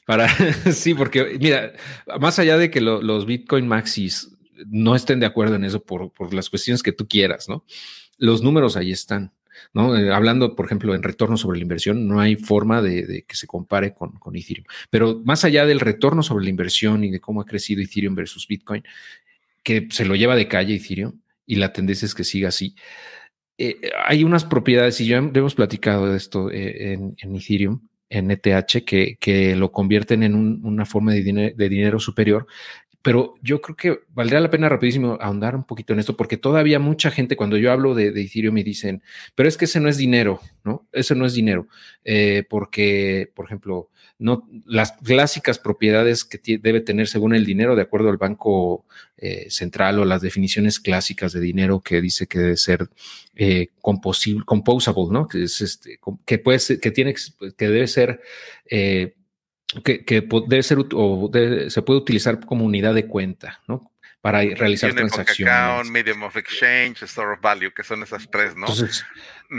[0.06, 0.28] Para,
[0.72, 1.74] sí, porque mira,
[2.20, 4.35] más allá de que los Bitcoin Maxis
[4.68, 7.66] no estén de acuerdo en eso por, por las cuestiones que tú quieras, ¿no?
[8.18, 9.34] Los números ahí están.
[9.74, 9.96] ¿no?
[9.98, 13.48] Eh, hablando, por ejemplo, en retorno sobre la inversión, no hay forma de, que se
[13.48, 14.66] compare con, con, Ethereum.
[14.90, 18.48] Pero más allá del retorno sobre la inversión y de cómo ha crecido Ethereum versus
[18.48, 18.84] Bitcoin,
[19.64, 22.76] que se lo lleva de calle Ethereum y la tendencia es que siga así.
[23.58, 28.86] Eh, hay unas propiedades, y ya hemos platicado de esto eh, en, Ethereum, en ETH,
[28.86, 32.48] que, que lo convierten en una forma de de dinero superior
[33.06, 36.80] pero yo creo que valdría la pena rapidísimo ahondar un poquito en esto, porque todavía
[36.80, 39.04] mucha gente, cuando yo hablo de, de Ethereum, me dicen,
[39.36, 40.88] pero es que ese no es dinero, ¿no?
[40.92, 41.68] Ese no es dinero,
[42.04, 47.84] eh, porque, por ejemplo, no, las clásicas propiedades que debe tener según el dinero, de
[47.84, 48.86] acuerdo al Banco
[49.18, 52.90] eh, Central o las definiciones clásicas de dinero que dice que debe ser
[53.36, 55.28] eh, composable, ¿no?
[55.28, 57.14] Que es este, que puede ser, que tiene,
[57.56, 58.20] que debe ser
[59.84, 61.32] eh, que, debe ser o
[61.70, 63.92] se puede utilizar como unidad de cuenta, ¿no?
[64.22, 65.54] Para realizar transacciones.
[65.54, 68.68] Account, medium of exchange, store of value, que son esas tres, ¿no?
[68.68, 69.06] Entonces,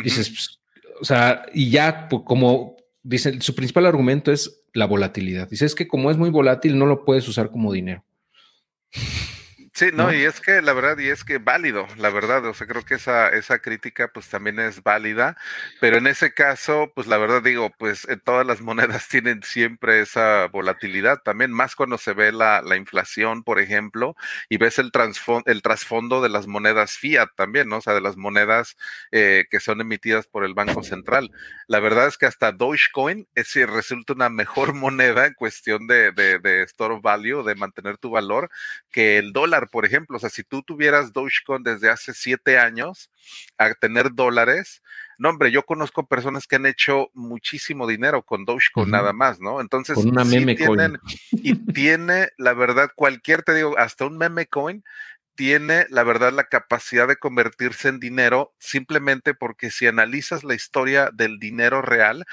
[0.02, 0.61] dices, pues,
[1.00, 5.48] o sea, y ya pues, como dicen, su principal argumento es la volatilidad.
[5.48, 8.05] Dice, es que como es muy volátil, no lo puedes usar como dinero.
[9.76, 12.66] Sí, no, y es que la verdad, y es que válido, la verdad, o sea,
[12.66, 15.36] creo que esa, esa crítica pues también es válida,
[15.82, 20.00] pero en ese caso, pues la verdad digo, pues eh, todas las monedas tienen siempre
[20.00, 24.16] esa volatilidad también, más cuando se ve la, la inflación, por ejemplo,
[24.48, 24.90] y ves el,
[25.44, 27.76] el trasfondo de las monedas fiat también, ¿no?
[27.76, 28.78] O sea, de las monedas
[29.12, 31.30] eh, que son emitidas por el Banco Central.
[31.66, 36.38] La verdad es que hasta Dogecoin es, resulta una mejor moneda en cuestión de, de,
[36.38, 38.48] de store value, de mantener tu valor,
[38.90, 40.16] que el dólar por ejemplo.
[40.16, 43.11] O sea, si tú tuvieras Dogecoin desde hace siete años
[43.59, 44.83] a tener dólares,
[45.18, 49.61] no, hombre, yo conozco personas que han hecho muchísimo dinero con Dogecoin nada más, ¿no?
[49.61, 50.98] Entonces, con una meme tienen,
[51.31, 54.85] y tiene, la verdad, cualquier, te digo, hasta un meme coin
[55.37, 61.11] tiene, la verdad, la capacidad de convertirse en dinero simplemente porque si analizas la historia
[61.12, 62.25] del dinero real,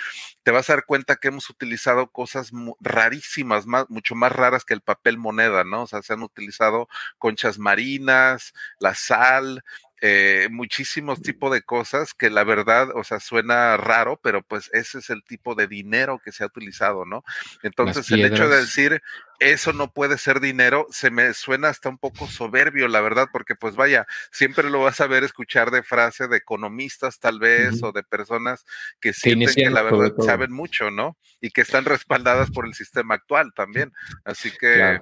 [0.44, 4.82] te vas a dar cuenta que hemos utilizado cosas rarísimas, mucho más raras que el
[4.82, 5.84] papel moneda, ¿no?
[5.84, 6.88] O sea, se han utilizado
[7.20, 9.64] conchas marinas, la sal,
[10.06, 14.98] eh, muchísimos tipos de cosas que la verdad, o sea, suena raro, pero pues ese
[14.98, 17.24] es el tipo de dinero que se ha utilizado, ¿no?
[17.62, 19.02] Entonces, el hecho de decir
[19.40, 23.56] eso no puede ser dinero, se me suena hasta un poco soberbio, la verdad, porque
[23.56, 27.94] pues vaya, siempre lo vas a ver escuchar de frase de economistas tal vez o
[27.94, 28.66] de personas
[29.00, 31.18] que sienten que la verdad saben mucho, ¿no?
[31.40, 33.94] Y que están respaldadas por el sistema actual también.
[34.26, 35.00] Así que...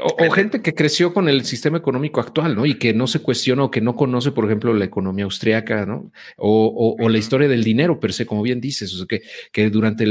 [0.00, 2.66] O, gente que creció con el sistema económico actual, ¿no?
[2.66, 6.12] Y que no se cuestiona o que no conoce, por ejemplo, la economía austriaca, ¿no?
[6.36, 10.06] O, la historia del dinero, per se, como bien dices, o sea, que, que durante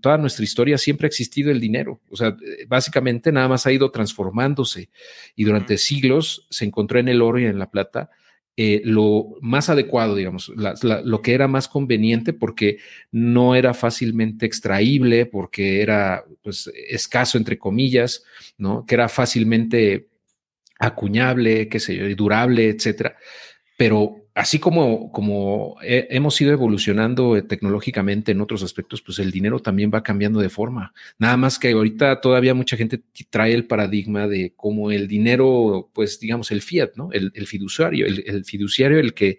[0.00, 2.00] toda nuestra historia siempre ha existido el dinero.
[2.10, 4.90] O sea, básicamente nada más ha ido transformándose
[5.36, 8.10] y durante siglos se encontró en el oro y en la plata
[8.56, 12.78] eh, lo más adecuado, digamos, lo que era más conveniente porque
[13.10, 18.24] no era fácilmente extraíble, porque era pues, escaso, entre comillas,
[18.58, 18.84] ¿no?
[18.84, 20.08] Que era fácilmente
[20.78, 23.16] acuñable, qué sé yo, durable, etcétera.
[23.78, 29.60] Pero así como, como hemos ido evolucionando eh, tecnológicamente en otros aspectos, pues el dinero
[29.60, 30.92] también va cambiando de forma.
[31.18, 36.18] Nada más que ahorita todavía mucha gente trae el paradigma de cómo el dinero, pues
[36.20, 37.10] digamos el fiat, ¿no?
[37.12, 39.38] El, fiduciario, el, fiduciario el que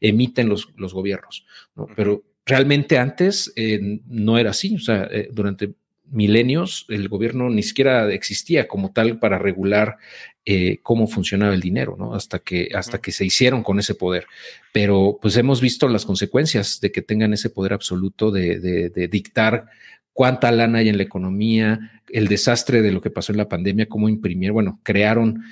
[0.00, 1.86] emiten los, los gobiernos, ¿no?
[1.96, 5.74] Pero realmente antes eh, no era así, o sea, eh, durante
[6.10, 9.96] milenios el gobierno ni siquiera existía como tal para regular
[10.44, 12.14] eh, cómo funcionaba el dinero, ¿no?
[12.14, 14.26] Hasta que, hasta que se hicieron con ese poder.
[14.72, 19.66] Pero pues hemos visto las consecuencias de que tengan ese poder absoluto de, de, dictar
[20.12, 23.88] cuánta lana hay en la economía, el desastre de lo que pasó en la pandemia,
[23.88, 25.42] cómo imprimir, bueno, crearon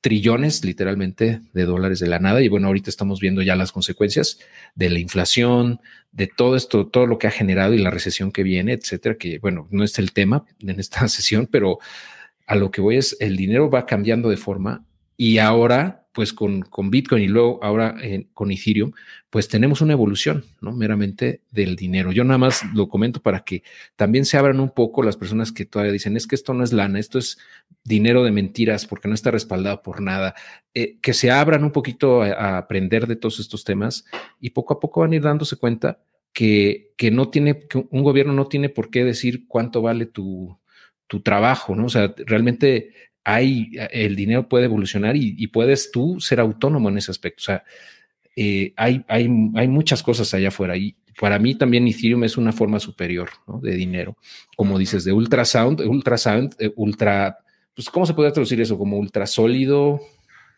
[0.00, 2.42] trillones literalmente de dólares de la nada.
[2.42, 4.38] Y bueno, ahorita estamos viendo ya las consecuencias
[4.74, 5.80] de la inflación,
[6.12, 9.38] de todo esto, todo lo que ha generado y la recesión que viene, etcétera, que
[9.38, 11.78] bueno, no es el tema en esta sesión, pero
[12.46, 14.84] a lo que voy es, el dinero va cambiando de forma
[15.16, 18.92] y ahora, pues con, con Bitcoin y luego ahora eh, con Ethereum,
[19.30, 20.72] pues tenemos una evolución, ¿no?
[20.72, 22.10] Meramente del dinero.
[22.10, 23.62] Yo nada más lo comento para que
[23.96, 26.72] también se abran un poco las personas que todavía dicen, es que esto no es
[26.72, 27.38] lana, esto es
[27.84, 30.34] dinero de mentiras porque no está respaldado por nada.
[30.74, 34.04] Eh, que se abran un poquito a, aprender de todos estos temas
[34.40, 36.00] y poco a poco van a ir dándose cuenta
[36.32, 40.58] que, que no tiene, que un gobierno no tiene por qué decir cuánto vale tu,
[41.06, 41.86] tu trabajo, ¿no?
[41.86, 42.94] O sea, realmente
[43.34, 47.42] hay, el dinero puede evolucionar y, puedes tú ser autónomo en ese aspecto.
[47.42, 47.64] O sea,
[48.34, 52.52] eh, hay, hay, hay, muchas cosas allá afuera y para mí también Ethereum es una
[52.52, 53.60] forma superior ¿no?
[53.60, 54.16] de dinero,
[54.56, 57.38] como dices, de ultrasound, ultrasound, eh, ultra,
[57.74, 58.78] pues, ¿cómo se puede traducir eso?
[58.78, 60.00] Como ultrasólido,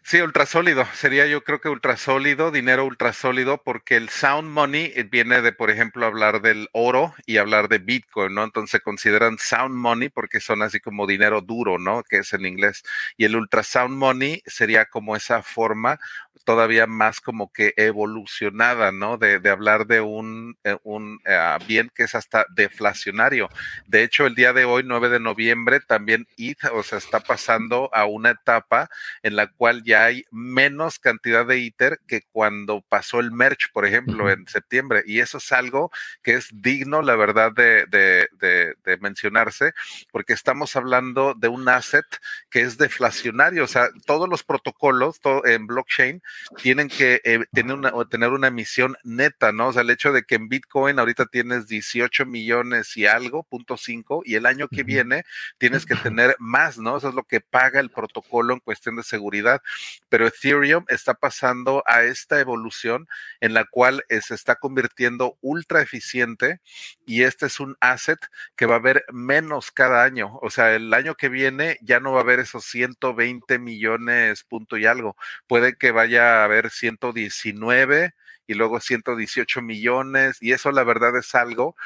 [0.05, 0.85] Sí, ultrasólido.
[0.95, 5.71] Sería yo creo que ultrasólido, dinero ultrasólido, porque el sound money eh, viene de, por
[5.71, 8.43] ejemplo, hablar del oro y hablar de Bitcoin, ¿no?
[8.45, 12.03] Entonces consideran sound money porque son así como dinero duro, ¿no?
[12.03, 12.83] Que es en inglés.
[13.17, 15.99] Y el ultrasound money sería como esa forma
[16.45, 19.17] todavía más como que evolucionada, ¿no?
[19.17, 23.49] De, de hablar de un, eh, un uh, bien que es hasta deflacionario.
[23.87, 27.91] De hecho, el día de hoy, 9 de noviembre, también ETH, o sea, está pasando
[27.95, 28.89] a una etapa
[29.23, 33.87] en la cual ya hay menos cantidad de ITER que cuando pasó el merch, por
[33.87, 35.03] ejemplo, en septiembre.
[35.07, 35.91] Y eso es algo
[36.23, 39.73] que es digno, la verdad, de, de, de, de mencionarse,
[40.11, 42.05] porque estamos hablando de un asset
[42.51, 46.23] que es deflacionario, o sea, todos los protocolos todo en blockchain
[46.63, 49.69] tienen que eh, tener, una, tener una emisión neta, ¿no?
[49.69, 53.77] O sea, el hecho de que en Bitcoin ahorita tienes 18 millones y algo, punto
[53.77, 55.25] 5, y el año que viene
[55.59, 56.97] tienes que tener más, ¿no?
[56.97, 59.63] Eso es lo que paga el protocolo en cuestión de seguridad.
[60.09, 63.09] Pero Ethereum está pasando a esta evolución
[63.41, 66.61] en la cual se está convirtiendo ultra eficiente
[67.07, 68.19] y este es un asset
[68.57, 70.39] que va a haber menos cada año.
[70.43, 74.77] O sea, el año que viene ya no va a haber esos 120 millones, punto
[74.77, 75.17] y algo.
[75.47, 78.15] Puede que vaya a haber 119
[78.47, 81.77] y luego 118 millones y eso la verdad es algo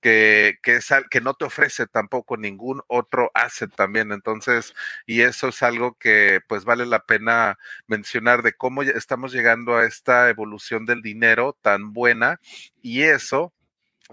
[0.00, 4.12] que, que, es, que no te ofrece tampoco ningún otro asset también.
[4.12, 4.74] Entonces,
[5.06, 9.84] y eso es algo que pues vale la pena mencionar de cómo estamos llegando a
[9.86, 12.40] esta evolución del dinero tan buena
[12.82, 13.52] y eso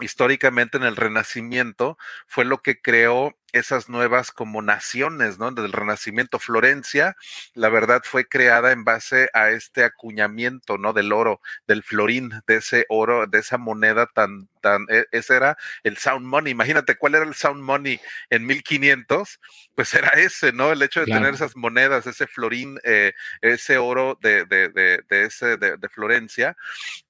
[0.02, 1.98] históricamente en el Renacimiento
[2.28, 5.52] fue lo que creó esas nuevas como naciones, ¿no?
[5.52, 6.40] Del Renacimiento.
[6.40, 7.16] Florencia,
[7.54, 10.94] la verdad, fue creada en base a este acuñamiento, ¿no?
[10.94, 15.58] Del oro, del florín, de ese oro, de esa moneda tan, tan, e, ese era
[15.84, 16.52] el sound money.
[16.52, 19.40] Imagínate cuál era el sound money en 1500,
[19.76, 20.72] pues era ese, ¿no?
[20.72, 25.26] El hecho de tener esas monedas, ese florín, eh, ese oro de, de, de, de
[25.26, 26.58] ese, de, Florencia.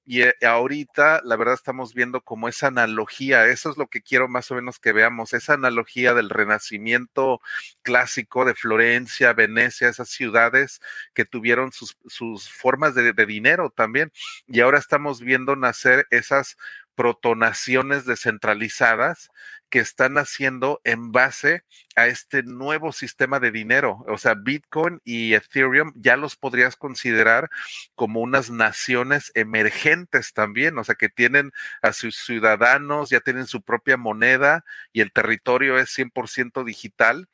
[0.06, 4.28] Y eh, ahorita, la verdad, estamos viendo como esa analogía, eso es lo que quiero
[4.28, 7.40] más o menos que veamos, esa analogía del renacimiento
[7.82, 10.80] clásico de Florencia, Venecia, esas ciudades
[11.14, 14.12] que tuvieron sus, formas de dinero también.
[14.46, 16.56] Y ahora estamos viendo nacer esas
[16.98, 19.30] protonaciones descentralizadas
[19.70, 21.64] que están haciendo en base
[21.96, 24.04] a este nuevo sistema de dinero.
[24.08, 27.50] O sea, Bitcoin y Ethereum ya los podrías considerar
[27.94, 31.52] como unas naciones emergentes también, o sea, que tienen
[31.82, 37.28] a sus ciudadanos, ya tienen su propia moneda y el territorio es 100% digital.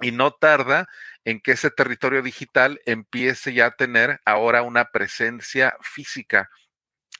[0.00, 0.88] Y no tarda
[1.24, 6.50] en que ese territorio digital empiece ya a tener ahora una presencia física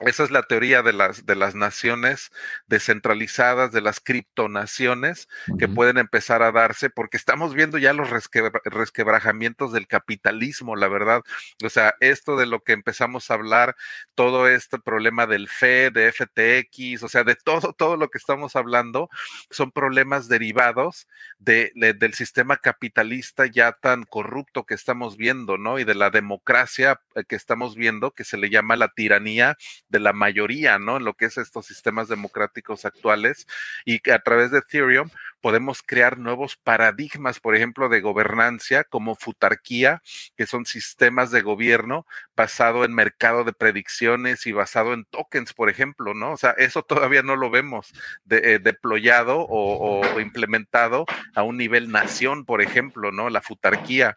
[0.01, 2.33] esa es la teoría de las, de las naciones
[2.67, 9.73] descentralizadas, de las criptonaciones que pueden empezar a darse, porque estamos viendo ya los resquebrajamientos
[9.73, 11.23] del capitalismo, la verdad.
[11.63, 13.77] O sea, esto de lo que empezamos a hablar,
[14.17, 18.57] todo este problema del FE, de FTX, o sea, de todo, todo lo que estamos
[18.57, 19.09] hablando,
[19.51, 21.07] son problemas derivados
[21.39, 25.79] de, del sistema capitalista ya tan corrupto que estamos viendo, ¿no?
[25.79, 29.57] Y de la democracia eh, que estamos viendo, que se le llama la tiranía
[29.95, 30.97] de la mayoría, ¿no?
[30.97, 33.47] En lo que es estos sistemas democráticos actuales
[33.85, 35.09] y que a través de Ethereum
[35.41, 40.03] podemos crear nuevos paradigmas, por ejemplo, de gobernancia como futarquía,
[40.37, 45.71] que son sistemas de gobierno basado en mercado de predicciones y basado en tokens, por
[45.71, 46.33] ejemplo, ¿no?
[46.33, 47.93] O sea, eso todavía no lo vemos
[48.25, 53.31] de, eh, deployado o, o implementado a un nivel nación, por ejemplo, ¿no?
[53.31, 54.17] La futarquía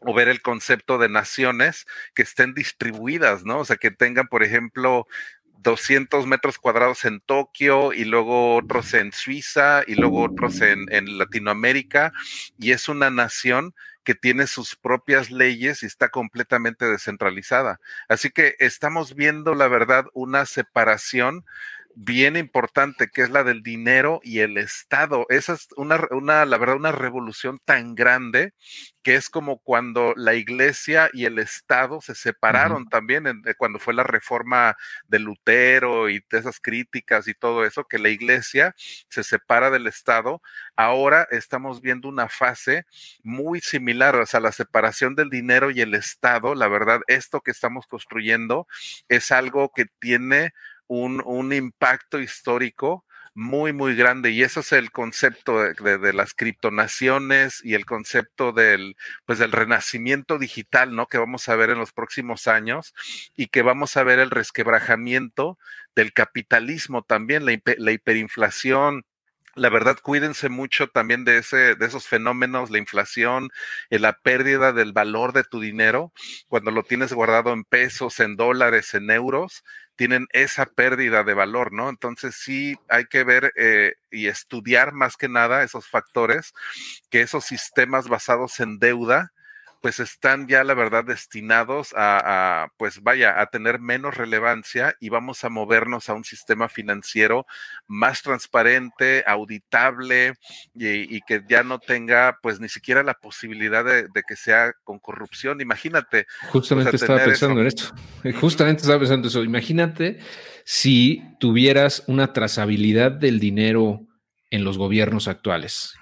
[0.00, 3.60] o ver el concepto de naciones que estén distribuidas, ¿no?
[3.60, 5.06] O sea, que tengan, por ejemplo,
[5.62, 11.18] 200 metros cuadrados en Tokio y luego otros en Suiza y luego otros en, en,
[11.18, 12.12] Latinoamérica.
[12.58, 13.74] Y es una nación
[14.04, 17.80] que tiene sus propias leyes y está completamente descentralizada.
[18.08, 21.44] Así que estamos viendo, la verdad, una separación
[21.94, 25.26] bien importante, que es la del dinero y el Estado.
[25.28, 28.52] Esa es una, una, la verdad, una revolución tan grande
[29.02, 33.78] que es como cuando la iglesia y el Estado se separaron también, en, eh, cuando
[33.78, 34.76] fue la reforma
[35.08, 38.74] de Lutero y de esas críticas y todo eso, que la iglesia
[39.08, 40.42] se separa del Estado.
[40.76, 42.84] Ahora estamos viendo una fase
[43.22, 46.54] muy similar, o sea, la separación del dinero y el Estado.
[46.54, 48.66] La verdad, esto que estamos construyendo
[49.08, 50.52] es algo que tiene
[50.90, 54.30] un, un impacto histórico muy, muy grande.
[54.32, 60.38] Y eso es el concepto de, las criptonaciones y el concepto del, pues, del renacimiento
[60.38, 61.06] digital, ¿no?
[61.06, 62.92] Que vamos a ver en los próximos años
[63.36, 65.58] y que vamos a ver el resquebrajamiento
[65.94, 69.04] del capitalismo también, la, la hiperinflación,
[69.54, 73.50] la verdad, cuídense mucho también de, ese, de esos fenómenos, la inflación,
[73.90, 76.12] eh, la pérdida del valor de tu dinero,
[76.48, 79.64] cuando lo tienes guardado en pesos, en dólares, en euros,
[79.96, 81.90] tienen esa pérdida de valor, ¿no?
[81.90, 86.54] Entonces sí hay que ver eh, y estudiar más que nada esos factores,
[87.10, 89.32] que esos sistemas basados en deuda,
[89.80, 95.08] pues están ya, la verdad, destinados a, a, pues vaya, a tener menos relevancia y
[95.08, 97.46] vamos a movernos a un sistema financiero
[97.86, 100.34] más transparente, auditable
[100.74, 104.72] y, y que ya no tenga, pues, ni siquiera la posibilidad de, de que sea
[104.84, 105.60] con corrupción.
[105.60, 106.26] Imagínate.
[106.50, 107.60] Justamente pues, estaba pensando eso.
[107.60, 108.38] en esto.
[108.40, 109.42] Justamente estaba pensando eso.
[109.42, 110.18] Imagínate
[110.64, 114.06] si tuvieras una trazabilidad del dinero
[114.50, 115.94] en los gobiernos actuales.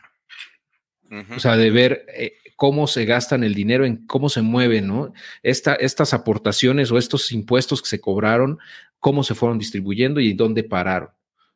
[1.10, 1.36] Uh -huh.
[1.36, 5.12] O sea, de ver eh, cómo se gastan el dinero, en cómo se mueven, ¿no?
[5.44, 8.58] Esta, estas aportaciones o estos impuestos que se cobraron,
[8.98, 11.10] cómo se fueron distribuyendo y dónde pararon,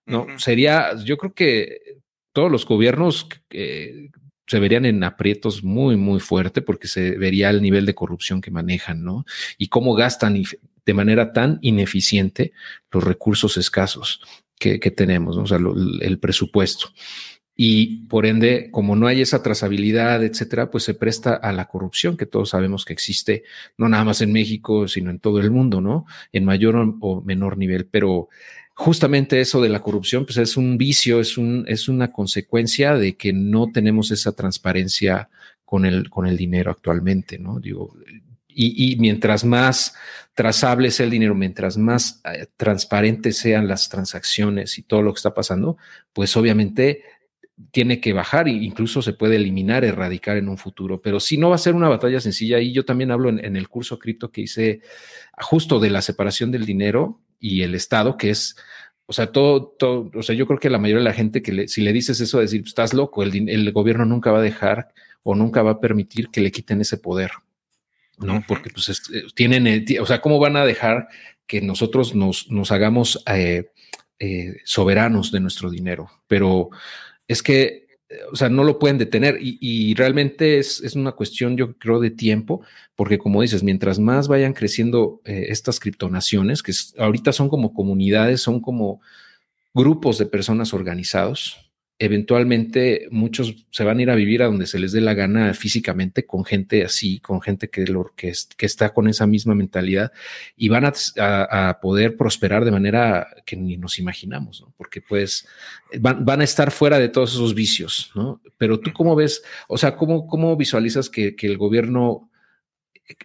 [0.06, 0.22] ¿no?
[0.22, 0.38] Uh -huh.
[0.38, 1.98] Sería, yo creo que
[2.32, 4.10] todos los gobiernos eh,
[4.46, 8.52] se verían en aprietos muy, muy fuerte porque se vería el nivel de corrupción que
[8.52, 9.24] manejan, ¿no?
[9.58, 10.40] Y cómo gastan
[10.86, 12.52] de manera tan ineficiente
[12.92, 14.20] los recursos escasos
[14.56, 15.42] que, que tenemos, ¿no?
[15.42, 16.92] O sea, lo, el presupuesto
[17.54, 22.16] y por ende, como no hay esa trazabilidad, etcétera, pues se presta a la corrupción
[22.16, 23.44] que todos sabemos que existe,
[23.76, 26.06] no nada más en México, sino en todo el mundo, ¿no?
[26.32, 27.86] En mayor o menor nivel.
[27.86, 28.28] Pero
[28.74, 33.16] justamente eso de la corrupción, pues es un vicio, es, un, es una consecuencia de
[33.16, 35.28] que no tenemos esa transparencia
[35.64, 37.60] con el, con el dinero actualmente, ¿no?
[37.60, 37.94] Digo,
[38.48, 39.94] y, y, mientras más
[40.34, 45.18] trazable sea el dinero, mientras más eh, transparentes sean las transacciones y todo lo que
[45.18, 45.78] está pasando,
[46.12, 47.02] pues obviamente
[47.70, 51.00] tiene que bajar e incluso se puede eliminar, erradicar en un futuro.
[51.00, 53.56] Pero si no va a ser una batalla sencilla, y yo también hablo en, en
[53.56, 54.80] el curso cripto que hice
[55.40, 58.56] justo de la separación del dinero y el Estado, que es,
[59.06, 61.52] o sea, todo, todo, o sea, yo creo que la mayoría de la gente que
[61.52, 64.88] le, si le dices eso, decir, estás loco, el, el gobierno nunca va a dejar
[65.22, 67.30] o nunca va a permitir que le quiten ese poder.
[68.18, 68.44] ¿no?
[68.46, 71.08] Porque pues es, eh, tienen, eh, o sea, ¿cómo van a dejar
[71.46, 73.70] que nosotros nos, nos hagamos eh,
[74.18, 76.10] eh, soberanos de nuestro dinero?
[76.26, 76.70] Pero
[77.28, 77.86] es que,
[78.30, 82.00] o sea, no lo pueden detener y, y realmente es, es, una cuestión, yo creo,
[82.00, 82.62] de tiempo,
[82.94, 88.40] porque como dices, mientras más vayan creciendo eh, estas criptonaciones, que ahorita son como comunidades,
[88.40, 89.00] son como
[89.74, 91.61] grupos de personas organizados,
[92.04, 95.54] eventualmente muchos se van a ir a vivir a donde se les dé la gana
[95.54, 97.84] físicamente con gente así, con gente que,
[98.58, 100.10] está con esa misma mentalidad
[100.56, 104.74] y van a, poder prosperar de manera que ni nos imaginamos, ¿no?
[104.76, 105.46] Porque pues
[106.00, 108.40] van, van, a estar fuera de todos esos vicios, ¿no?
[108.58, 112.28] Pero tú cómo ves, o sea, cómo, cómo visualizas que, que el gobierno,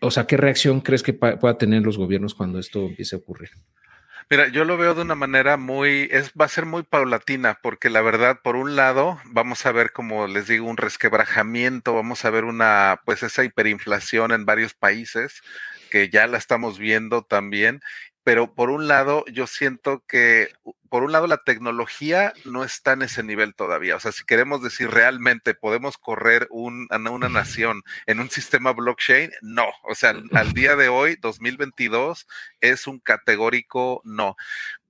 [0.02, 3.50] o sea, qué reacción crees que pueda tener los gobiernos cuando esto empiece a ocurrir?
[4.30, 7.90] Mira, yo lo veo de una manera muy, es, va a ser muy paulatina, porque
[7.90, 12.30] la verdad, por un lado, vamos a ver, como les digo, un resquebrajamiento, vamos a
[12.30, 15.42] ver una, pues esa hiperinflación en varios países,
[15.90, 17.80] que ya la estamos viendo también,
[18.24, 20.50] pero por un lado, yo siento que
[20.90, 23.96] por un lado, la tecnología no está en ese nivel todavía.
[23.96, 29.32] O sea, si queremos decir realmente podemos correr un, una nación en un sistema blockchain,
[29.42, 29.68] no.
[29.84, 32.28] O sea, al día de hoy, 2022,
[32.62, 34.36] es un categórico no.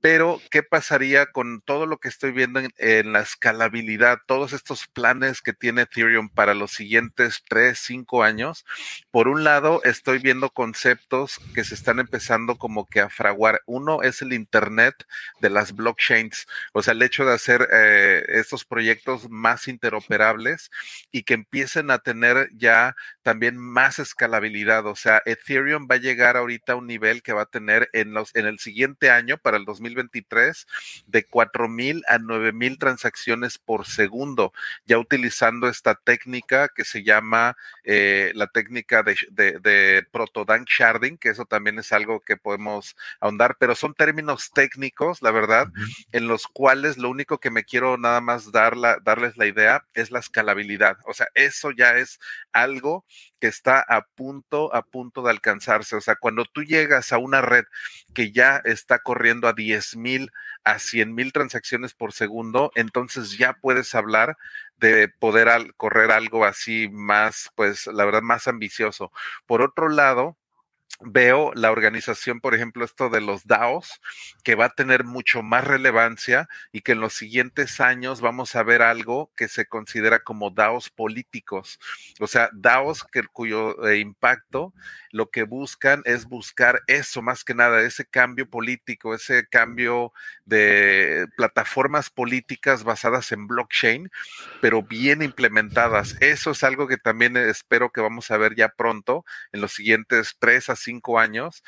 [0.09, 5.41] Pero, ¿qué pasaría con todo lo que estoy viendo en, la escalabilidad, todos estos planes
[5.41, 8.63] que tiene Ethereum para los siguientes tres, cinco años?
[9.11, 13.61] Por un lado, estoy viendo conceptos que se están empezando como que a fraguar.
[13.65, 14.95] Uno es el Internet
[15.41, 20.69] de las blockchains o sea, el hecho de hacer eh, estos proyectos más interoperables
[21.11, 26.37] y que empiecen a tener ya también más escalabilidad, o sea, Ethereum va a llegar
[26.37, 29.57] ahorita a un nivel que va a tener en, los, en el siguiente año, para
[29.57, 29.65] el
[29.97, 30.67] 2023,
[31.07, 34.53] de 4.000 a 9.000 transacciones por segundo,
[34.85, 41.17] ya utilizando esta técnica que se llama eh, la técnica de, de, de protodank sharding,
[41.17, 45.67] que eso también es algo que podemos ahondar, pero son términos técnicos, la verdad,
[46.11, 50.11] en los cuales lo único que me quiero nada más dar darles la idea es
[50.11, 50.97] la escalabilidad.
[51.05, 52.19] O sea, eso ya es
[52.51, 53.05] algo
[53.39, 55.95] que está a punto, a punto de alcanzarse.
[55.95, 57.65] O sea, cuando tú llegas a una red
[58.13, 60.31] que ya está corriendo a 10 mil,
[60.63, 64.38] a 100 mil transacciones por segundo, entonces ya puedes hablar
[64.77, 69.11] de poder correr algo así más, pues la verdad, más ambicioso.
[69.45, 70.38] Por otro lado,
[70.99, 74.01] veo la organización, por ejemplo, esto de los DAOs,
[74.43, 78.63] que va a tener mucho más relevancia y que en los siguientes años vamos a
[78.63, 81.79] ver algo que se considera como DAOs políticos.
[82.19, 84.73] O sea, DAOs que, cuyo eh, impacto
[85.11, 90.13] lo que buscan es buscar eso más que nada, ese cambio político, ese cambio
[90.45, 94.09] de plataformas políticas basadas en blockchain,
[94.61, 96.15] pero bien implementadas.
[96.21, 100.35] Eso es algo que también espero que vamos a ver ya pronto, en los siguientes
[100.39, 101.63] tres a cinco años,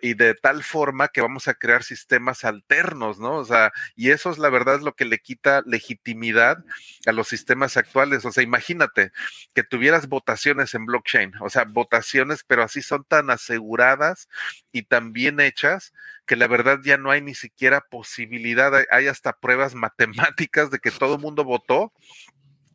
[0.00, 3.36] y de tal forma que vamos a crear sistemas alternos, ¿no?
[3.36, 6.64] O sea, y eso es la verdad lo que le quita legitimidad
[7.06, 8.24] a los sistemas actuales.
[8.24, 9.12] O sea, imagínate
[9.54, 14.28] que tuvieras votaciones en blockchain, o sea, votaciones, pero así son tan aseguradas
[14.72, 15.92] y tan bien hechas
[16.26, 19.74] que la verdad ya no hay ni siquiera posibilidad, hay hasta pruebas
[20.38, 21.92] matemáticas de que todo el mundo votó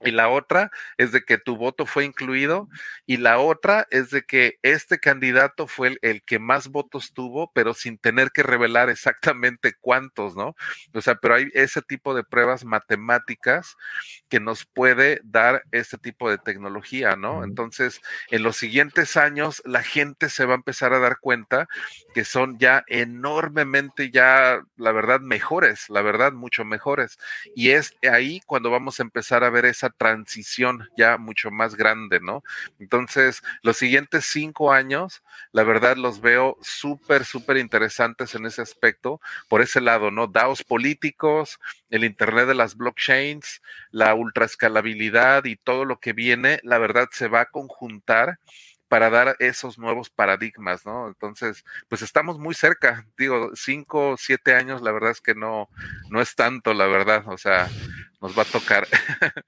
[0.06, 2.70] y la otra es de que tu voto fue incluido.
[3.06, 7.74] Y la otra es de que este candidato fue el, que más votos tuvo, pero
[7.74, 10.56] sin tener que revelar exactamente cuántos, ¿no?
[10.93, 13.76] O sea, pero hay ese tipo de pruebas matemáticas
[14.30, 17.43] que nos puede dar este tipo de tecnología, ¿no?
[17.43, 21.68] Entonces, en los siguientes años, la gente se va a empezar a dar cuenta
[22.14, 27.18] que son ya enormemente, ya, la verdad, mejores, la verdad, mucho mejores.
[27.56, 32.19] Y es ahí cuando vamos a empezar a ver esa transición ya mucho más grande,
[32.19, 32.43] ¿no?
[32.79, 39.21] Entonces, los siguientes cinco años, la verdad, los veo súper, súper interesantes en ese aspecto,
[39.49, 40.27] por ese lado, ¿no?
[40.27, 46.77] DAOs políticos, el Internet de las blockchains, la ultraescalabilidad y todo lo que viene, la
[46.77, 48.39] verdad, se va a conjuntar
[48.93, 51.07] para dar esos nuevos paradigmas, ¿no?
[51.07, 55.67] Entonces, pues estamos muy cerca, digo, cinco, siete años, la verdad es que no,
[56.11, 57.69] no es tanto, la verdad, o sea,
[58.24, 58.88] nos va a tocar.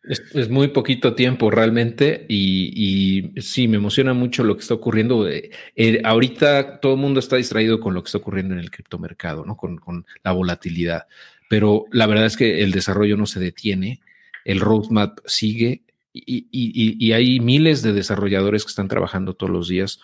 [0.04, 5.28] Es, muy poquito tiempo realmente y, sí, me emociona mucho lo que está ocurriendo.
[5.28, 8.70] Eh, eh, ahorita todo el mundo está distraído con lo que está ocurriendo en el
[8.70, 9.58] criptomercado, ¿no?
[9.58, 11.08] Con, con la volatilidad,
[11.50, 14.02] pero la verdad es que el desarrollo no se detiene,
[14.44, 15.82] el roadmap sigue
[16.14, 20.00] y, hay miles de desarrolladores que están trabajando todos los días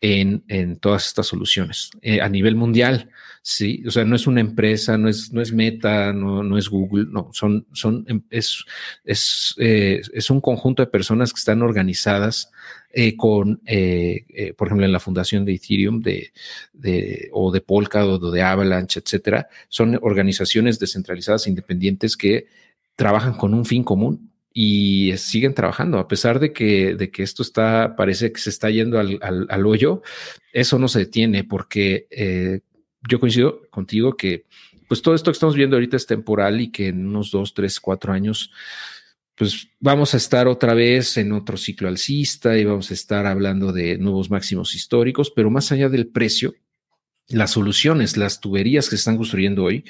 [0.00, 3.10] en, todas estas soluciones eh, a nivel mundial.
[3.42, 6.68] Sí, o sea, no es una empresa, no es, no es Meta, no, no es
[6.68, 8.64] Google, no, son, son, em, es,
[9.04, 12.50] es, eh, es un conjunto de personas que están organizadas
[12.92, 13.60] eh, con,
[14.56, 16.32] por ejemplo, en la fundación de Ethereum de,
[16.72, 19.48] de, o de Polkadot o de Avalanche, etcétera.
[19.68, 22.46] Son organizaciones descentralizadas independientes que
[22.96, 27.42] trabajan con un fin común y siguen trabajando, a pesar de que, de que esto
[27.42, 30.02] está, parece que se está yendo al, al, hoyo,
[30.52, 32.60] eso no se detiene porque eh,
[33.08, 34.46] yo coincido contigo que
[34.88, 37.78] pues todo esto que estamos viendo ahorita es temporal y que en unos dos, tres,
[37.78, 38.50] cuatro años,
[39.36, 43.72] pues vamos a estar otra vez en otro ciclo alcista y vamos a estar hablando
[43.72, 46.54] de nuevos máximos históricos, pero más allá del precio,
[47.28, 49.84] las soluciones, las tuberías que se están construyendo hoy,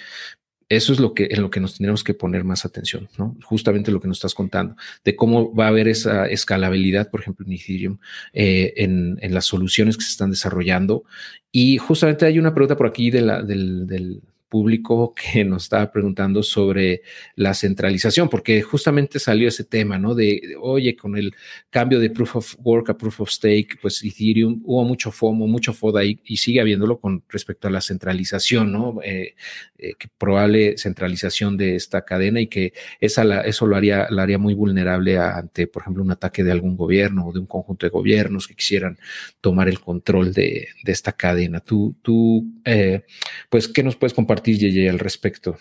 [0.71, 3.37] eso es lo que en lo que nos tendremos que poner más atención, ¿no?
[3.45, 7.45] Justamente lo que nos estás contando, de cómo va a haber esa escalabilidad, por ejemplo,
[7.45, 7.99] en Ethereum,
[8.33, 11.05] eh, en, las soluciones que se están desarrollando.
[11.51, 16.43] Y justamente hay una pregunta por aquí de la, del público que nos estaba preguntando
[16.43, 17.03] sobre
[17.37, 20.15] la centralización, porque justamente salió ese tema, ¿no?
[20.15, 21.33] De, oye, con el
[21.71, 25.73] cambio de proof of work a proof of stake, pues Ethereum hubo mucho FOMO, mucho
[25.73, 29.01] FODA y, y sigue habiéndolo con respecto a la centralización, ¿no?
[29.03, 29.35] Eh,
[29.79, 34.55] eh, probable centralización de esta cadena y que esa eso lo haría, la haría muy
[34.55, 38.49] vulnerable ante, por ejemplo, un ataque de algún gobierno o de un conjunto de gobiernos
[38.49, 38.99] que quisieran
[39.41, 41.61] tomar el control de, de esta cadena.
[41.61, 43.05] Tú, tú eh,
[43.49, 44.40] pues, ¿qué nos puedes compartir?
[44.89, 45.59] Al respecto.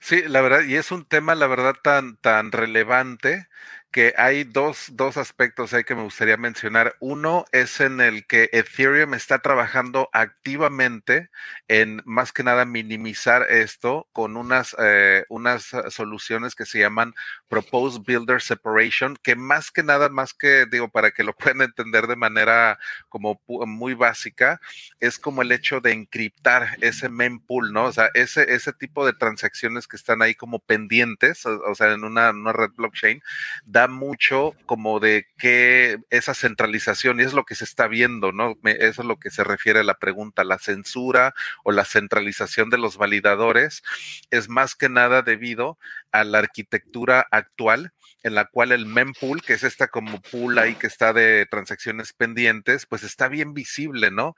[0.00, 3.48] Sí, la verdad, y es un tema, la verdad, tan, tan relevante
[3.96, 6.96] que hay dos, dos aspectos ahí que me gustaría mencionar.
[7.00, 11.30] Uno es en el que Ethereum está trabajando activamente
[11.66, 17.14] en más que nada minimizar esto con unas, eh, unas soluciones que se llaman
[17.48, 22.06] Proposed Builder Separation, que más que nada, más que digo, para que lo puedan entender
[22.06, 22.78] de manera
[23.08, 24.60] como muy básica,
[25.00, 27.84] es como el hecho de encriptar ese mempool, ¿no?
[27.84, 32.04] O sea, ese, ese tipo de transacciones que están ahí como pendientes, o, sea, en
[32.04, 33.22] una, una red blockchain,
[33.64, 38.56] da mucho como de que esa centralización, y es lo que se está viendo, ¿no?
[38.64, 41.34] Eso es lo que se refiere a la pregunta, la censura
[41.64, 43.82] o la centralización de los validadores
[44.30, 45.78] es más que nada debido
[46.12, 50.74] a la arquitectura actual en la cual el mempool, que es esta como pool ahí
[50.74, 54.34] que está de transacciones pendientes, pues está bien visible, ¿no?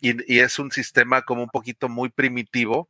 [0.00, 2.88] Y, y, es un sistema como un poquito muy primitivo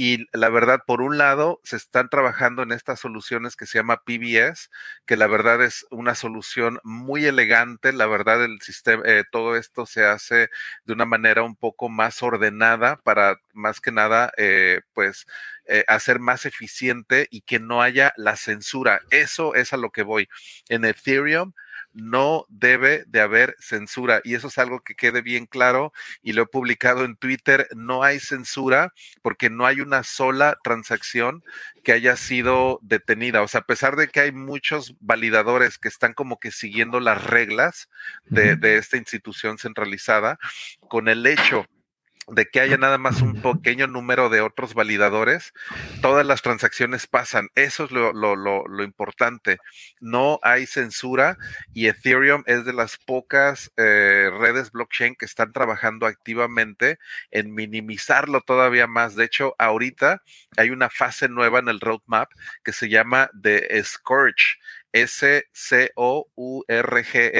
[0.00, 4.04] y la verdad, por un lado, se están trabajando en estas soluciones que se llama
[4.04, 4.70] PBS,
[5.06, 7.92] que la verdad es una solución muy elegante.
[7.92, 10.50] La verdad, el sistema, eh, todo esto se hace
[10.84, 15.26] de una manera un poco más ordenada para más que nada, eh, pues,
[15.64, 19.00] eh, hacer más eficiente y que no haya la censura.
[19.10, 20.28] Eso es a lo que voy.
[20.68, 21.54] En Ethereum
[21.92, 26.42] no debe de haber censura y eso es algo que quede bien claro y lo
[26.42, 31.42] he publicado en Twitter, no hay censura porque no hay una sola transacción
[31.82, 33.42] que haya sido detenida.
[33.42, 37.24] O sea, a pesar de que hay muchos validadores que están como que siguiendo las
[37.24, 37.88] reglas
[38.26, 40.38] de, de esta institución centralizada,
[40.88, 41.66] con el hecho
[42.30, 45.52] de que haya nada más un pequeño número de otros validadores,
[46.02, 47.48] todas las transacciones pasan.
[47.54, 49.58] Eso es lo, lo, lo, importante.
[50.00, 51.38] No hay censura
[51.74, 56.98] y Ethereum es de las pocas eh, redes blockchain que están trabajando activamente
[57.30, 59.14] en minimizarlo todavía más.
[59.14, 60.22] De hecho, ahorita
[60.56, 62.30] hay una fase nueva en el roadmap
[62.64, 64.58] que se llama The Scourge.
[64.92, 65.88] S-C-O-U-R-G-E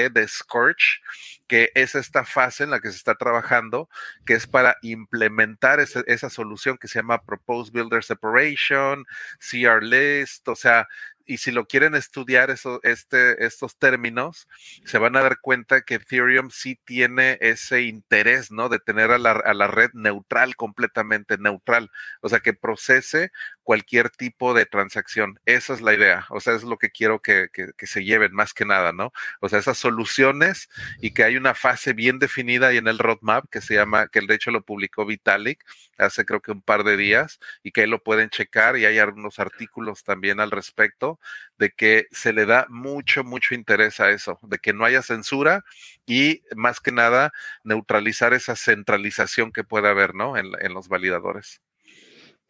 [0.09, 1.01] de Scorch,
[1.47, 3.89] que es esta fase en la que se está trabajando,
[4.25, 9.05] que es para implementar esa solución que se llama Proposed Builder Separation,
[9.39, 10.87] CR List, o sea,
[11.29, 14.47] y si lo quieren estudiar eso, este, estos términos,
[14.83, 18.67] se van a dar cuenta que Ethereum sí tiene ese interés, ¿no?
[18.67, 21.91] De tener a la, a la red neutral, completamente neutral.
[22.21, 23.31] O sea, que procese
[23.69, 25.39] cualquier tipo de transacción.
[25.45, 26.25] Esa es la idea.
[26.29, 29.13] O sea, es lo que quiero que, que, se lleven más que nada, ¿no?
[29.41, 30.69] O sea, esas soluciones
[31.01, 34.21] y que hay una fase bien definida ahí en el roadmap que se llama, que
[34.21, 35.63] de hecho lo publicó Vitalik
[35.99, 38.97] hace creo que un par de días y que ahí lo pueden checar y hay
[38.97, 41.19] algunos artículos también al respecto
[41.59, 45.63] de que se le da mucho, mucho interés a eso, de que no haya censura
[46.07, 50.37] y más que nada neutralizar esa centralización que puede haber, ¿no?
[50.37, 51.61] En, los validadores.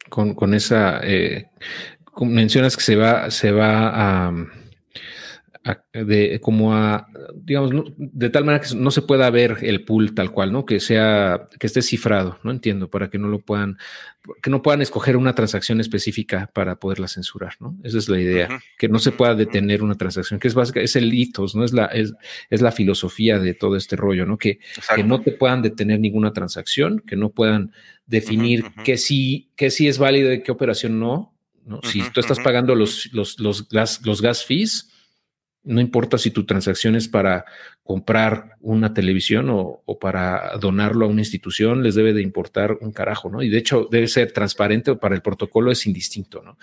[0.08, 1.50] Con, esa, eh,
[2.20, 4.32] mencionas que se va, se va a
[5.92, 10.30] de como a, digamos, de tal manera que no se pueda ver el pool tal
[10.32, 10.64] cual, ¿no?
[10.64, 13.76] Que sea, que esté cifrado, no entiendo, para que no lo puedan,
[14.42, 17.76] que no puedan escoger una transacción específica para poderla censurar, ¿no?
[17.84, 20.96] Esa es la idea, que no se pueda detener una transacción, que es básica, es
[20.96, 21.64] el hitos, ¿no?
[21.64, 22.14] Es la, es,
[22.48, 24.38] es la filosofía de todo este rollo, ¿no?
[24.38, 24.60] Que,
[24.94, 27.72] que no te puedan detener ninguna transacción, que no puedan
[28.06, 31.34] definir que sí, que sí es válido y qué operación no,
[31.66, 31.80] ¿no?
[31.82, 34.89] Si tú estás pagando los, los, los, gas, los gas fees,
[35.62, 37.44] no importa si tu transacción es para
[37.82, 43.28] comprar una televisión o, para donarlo a una institución, les debe de importar un carajo,
[43.30, 43.42] ¿no?
[43.42, 46.56] Y de hecho debe ser transparente o para el protocolo es indistinto, ¿no?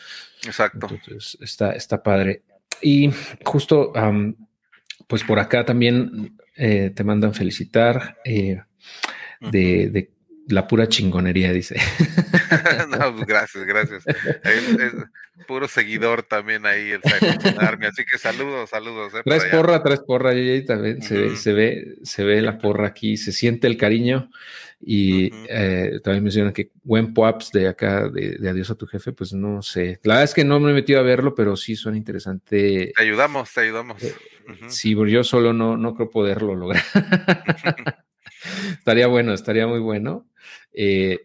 [0.46, 0.88] Exacto.
[0.90, 2.44] Entonces está, está padre.
[2.82, 3.12] Y
[3.44, 3.92] justo,
[5.08, 8.62] pues por acá también eh, te mandan felicitar eh,
[9.42, 10.12] de,
[10.48, 11.76] la pura chingonería, dice.
[12.90, 14.04] no, pues gracias, gracias.
[14.08, 14.94] Es,
[15.46, 17.02] puro seguidor también ahí el
[17.60, 19.14] Army, así que saludos, saludos.
[19.14, 23.18] Eh, tres porra, tres porra, y también se, se, ve, se ve la porra aquí,
[23.18, 24.30] se siente el cariño
[24.80, 29.34] y eh, también mencionan que buen pops de acá, de, Adiós a tu jefe, pues
[29.34, 30.00] no sé.
[30.04, 32.92] La verdad es que no me he metido a verlo, pero sí suena interesante.
[32.96, 34.02] Te ayudamos, te ayudamos.
[34.04, 34.14] Eh,
[34.68, 36.84] sí, yo solo no, no creo poderlo lograr.
[38.78, 40.28] estaría bueno, estaría muy bueno.
[40.74, 41.20] Eh,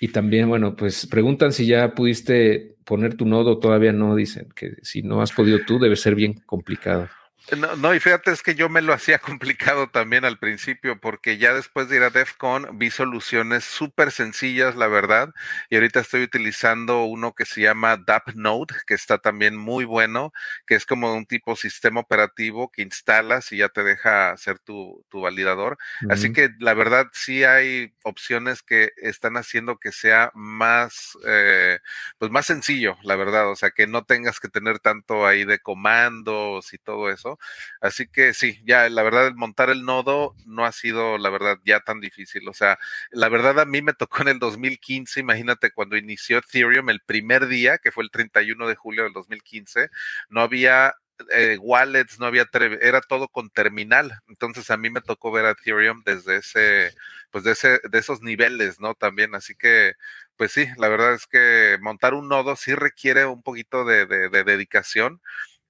[0.00, 4.76] y también, bueno, pues preguntan si ya pudiste poner tu nodo, todavía no, dicen que
[4.82, 7.08] si no has podido tú, debe ser bien complicado.
[7.52, 9.18] No, no, y fíjate, es que yo me lo hacía
[9.78, 14.76] complicado también al principio, porque ya después de ir a DEFCON vi soluciones súper sencillas,
[14.76, 15.28] la verdad,
[15.68, 20.32] y ahorita estoy utilizando uno que se llama DAppNode, que está también muy bueno,
[20.66, 25.04] que es como un tipo sistema operativo que instalas y ya te deja hacer tu,
[25.10, 25.76] tu validador.
[26.08, 31.78] Así que la verdad sí hay opciones que están haciendo que sea más, eh,
[32.18, 35.58] pues más sencillo, la verdad, o sea, que no tengas que tener tanto ahí de
[35.58, 37.33] comandos y todo eso
[37.80, 41.80] Así que sí, ya la verdad, montar el nodo no ha sido, la verdad, ya
[41.80, 42.48] tan difícil.
[42.48, 42.78] O sea,
[43.10, 47.46] la verdad a mí me tocó en el 2015, imagínate cuando inició Ethereum el primer
[47.46, 49.90] día, que fue el 31 de julio del 2015,
[50.28, 50.94] no había
[51.32, 52.48] eh, wallets, no había,
[52.80, 54.18] era todo con terminal.
[54.28, 56.92] Entonces a mí me tocó ver Ethereum desde ese,
[57.30, 58.94] pues de ese, de esos niveles, ¿no?
[58.94, 59.94] También, así que,
[60.36, 64.06] pues sí, la verdad es que montar un nodo sí requiere un poquito de
[64.44, 65.20] dedicación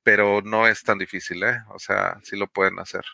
[0.05, 1.57] pero no es tan difícil, ¿eh?
[1.75, 3.05] O sea, sí lo pueden hacer.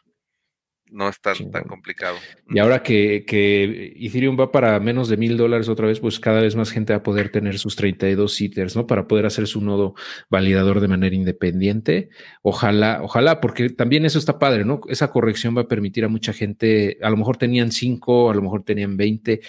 [0.93, 2.17] No es tan, tan complicado.
[2.49, 6.41] Y ahora que, que, Ethereum va para menos de mil dólares otra vez, pues cada
[6.41, 8.89] vez más gente va a poder tener sus 32 seaters, ¿no?
[8.89, 9.95] Para poder hacer su nodo
[10.29, 12.09] validador de manera independiente.
[12.43, 14.81] Ojalá, ojalá, porque también eso está padre, ¿no?
[14.89, 18.43] Esa corrección va a permitir a mucha gente, a lo mejor tenían 5, a lo
[18.43, 19.43] mejor tenían 20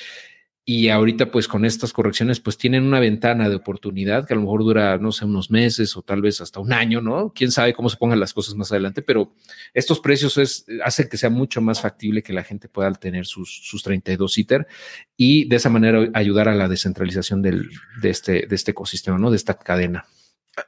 [0.64, 4.44] y ahorita pues con estas correcciones pues tienen una ventana de oportunidad que a lo
[4.44, 7.34] mejor dura, no sé, unos meses o tal vez hasta un año, ¿no?
[7.34, 9.34] Quién sabe cómo se pongan las cosas más adelante, pero
[9.74, 13.62] estos precios es, hacen que sea mucho más factible que la gente pueda tener sus,
[13.64, 14.68] sus 32 ITER
[15.18, 17.64] y de esa manera ayudar a la descentralización de,
[18.04, 19.32] este, de este ecosistema, ¿no?
[19.32, 20.06] De esta cadena.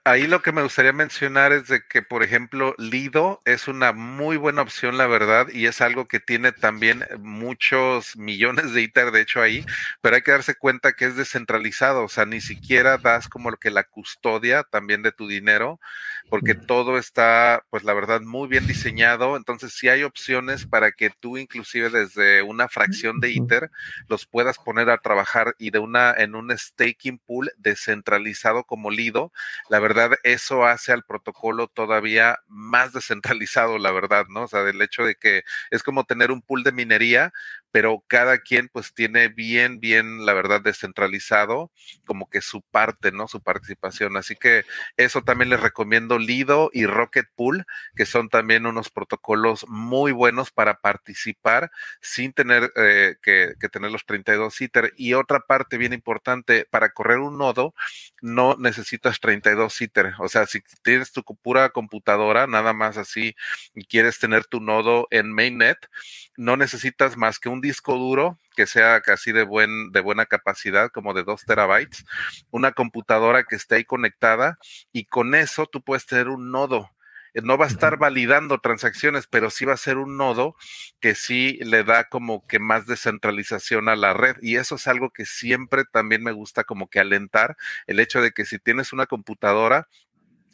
[0.05, 4.37] Ahí lo que me gustaría mencionar es de que, por ejemplo, Lido es una muy
[4.37, 9.21] buena opción, la verdad, y es algo que tiene también muchos millones de ITER, de
[9.21, 9.65] hecho, ahí,
[9.99, 13.71] pero hay que darse cuenta que es descentralizado, o sea, ni siquiera das como que
[13.71, 15.81] la custodia también de tu dinero,
[16.33, 21.11] porque todo está, pues la verdad, muy bien diseñado, entonces sí hay opciones para que
[21.11, 23.69] tú inclusive desde una fracción de ITER
[24.07, 29.31] los puedas poner a trabajar y de una, en un staking pool descentralizado como Lido
[29.69, 34.45] la verdad eso hace al protocolo todavía más descentralizado, la verdad, ¿no?
[34.45, 37.31] O sea, del hecho de que es como tener un pool de minería,
[37.73, 41.71] pero cada quien pues tiene bien, bien, la verdad, descentralizado
[42.05, 43.27] como que su parte, ¿no?
[43.27, 44.15] Su participación.
[44.15, 44.63] Así que
[44.95, 47.65] eso también les recomiendo Lido y Rocket Pool,
[47.95, 54.05] que son también unos protocolos muy buenos para participar sin tener eh, que, tener los
[54.05, 54.93] 32 ITER.
[54.95, 57.73] Y otra parte bien importante, para correr un nodo
[58.23, 60.13] no necesitas 32 ITER.
[60.19, 63.35] O sea, si tienes tu pura computadora, nada más así,
[63.75, 65.77] y quieres tener tu nodo en mainnet,
[66.37, 70.89] no necesitas más que un disco duro que sea casi de, buen, de buena capacidad,
[70.89, 72.05] como de 2 terabytes,
[72.49, 74.57] una computadora que esté ahí conectada
[74.93, 76.89] y con eso tú puedes tener un nodo.
[77.33, 80.55] Eh, no va a estar validando transacciones, pero sí va a ser un nodo
[80.99, 84.35] que sí le da como que más descentralización a la red.
[84.41, 87.57] Y eso es algo que siempre también me gusta como que alentar,
[87.87, 89.87] el hecho de que si tienes una computadora,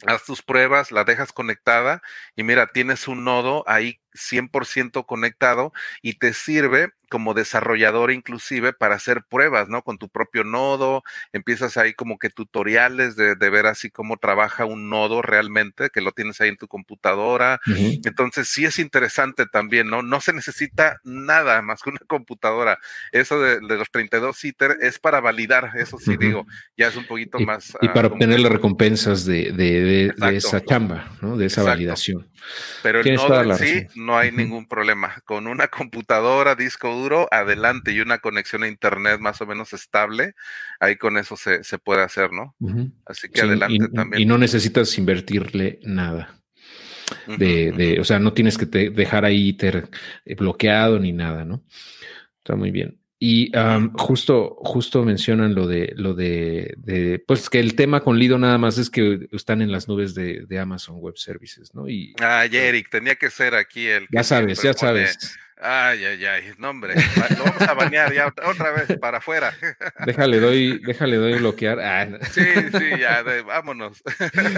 [0.06, 2.02] haz tus pruebas, la dejas conectada
[2.36, 8.94] y mira, tienes un nodo ahí 100% conectado y te sirve como desarrollador inclusive para
[8.94, 9.82] hacer pruebas, ¿no?
[9.82, 11.02] Con tu propio nodo,
[11.32, 16.12] empiezas ahí como que tutoriales de, ver así cómo trabaja un nodo realmente, que lo
[16.12, 17.60] tienes ahí en tu computadora.
[17.66, 20.02] Entonces sí es interesante también, ¿no?
[20.02, 22.78] No se necesita nada más que una computadora.
[23.10, 26.46] Eso de, los 32 ITER es para validar, eso sí digo,
[26.76, 27.76] ya es un poquito más...
[27.80, 31.36] Y para obtener las recompensas de, esa chamba, ¿no?
[31.36, 32.30] De esa validación.
[32.84, 35.22] Pero el nodo sí no hay ningún problema.
[35.24, 40.34] Con una computadora, disco duro, adelante y una conexión a internet más o menos estable,
[40.80, 42.54] ahí con eso se, puede hacer, ¿no?
[43.06, 44.22] Así que adelante también.
[44.22, 46.36] Y no necesitas invertirle nada.
[47.26, 49.88] De, de, o sea, no tienes que dejar ahí ter,
[50.24, 51.64] eh, bloqueado ni nada, ¿no?
[52.38, 52.99] Está muy bien.
[53.22, 53.52] Y
[53.98, 58.78] justo, justo mencionan lo de, lo de, pues que el tema con Lido nada más
[58.78, 61.86] es que están en las nubes de, Amazon Web Services, ¿no?
[61.86, 64.06] Y, ah, Eric, tenía que ser aquí el.
[64.10, 65.36] ya sabes, ya sabes.
[65.62, 66.94] Ay, ay, ay, no hombre,
[67.36, 69.54] lo vamos a bañar ya otra vez para afuera.
[70.06, 71.78] Déjale doy, déjale doy bloquear.
[71.80, 72.44] Ah, sí,
[72.78, 74.02] sí, ya, vámonos.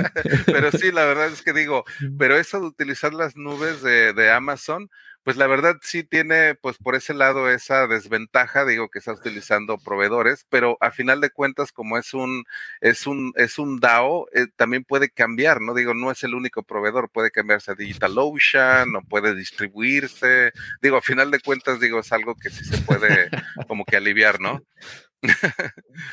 [0.46, 1.84] pero sí, la verdad es que digo,
[2.16, 4.90] pero eso de utilizar las nubes de, de Amazon,
[5.24, 9.78] pues la verdad sí tiene, pues por ese lado, esa desventaja, digo, que está utilizando
[9.78, 12.44] proveedores, pero a final de cuentas, como es un,
[12.80, 15.74] es un, es un DAO, eh, también puede cambiar, ¿no?
[15.74, 20.52] Digo, no es el único proveedor, puede cambiarse a DigitalOcean o puede distribuirse.
[20.80, 23.30] Digo, a final de cuentas, digo, es algo que sí se puede
[23.68, 24.60] como que aliviar, ¿no?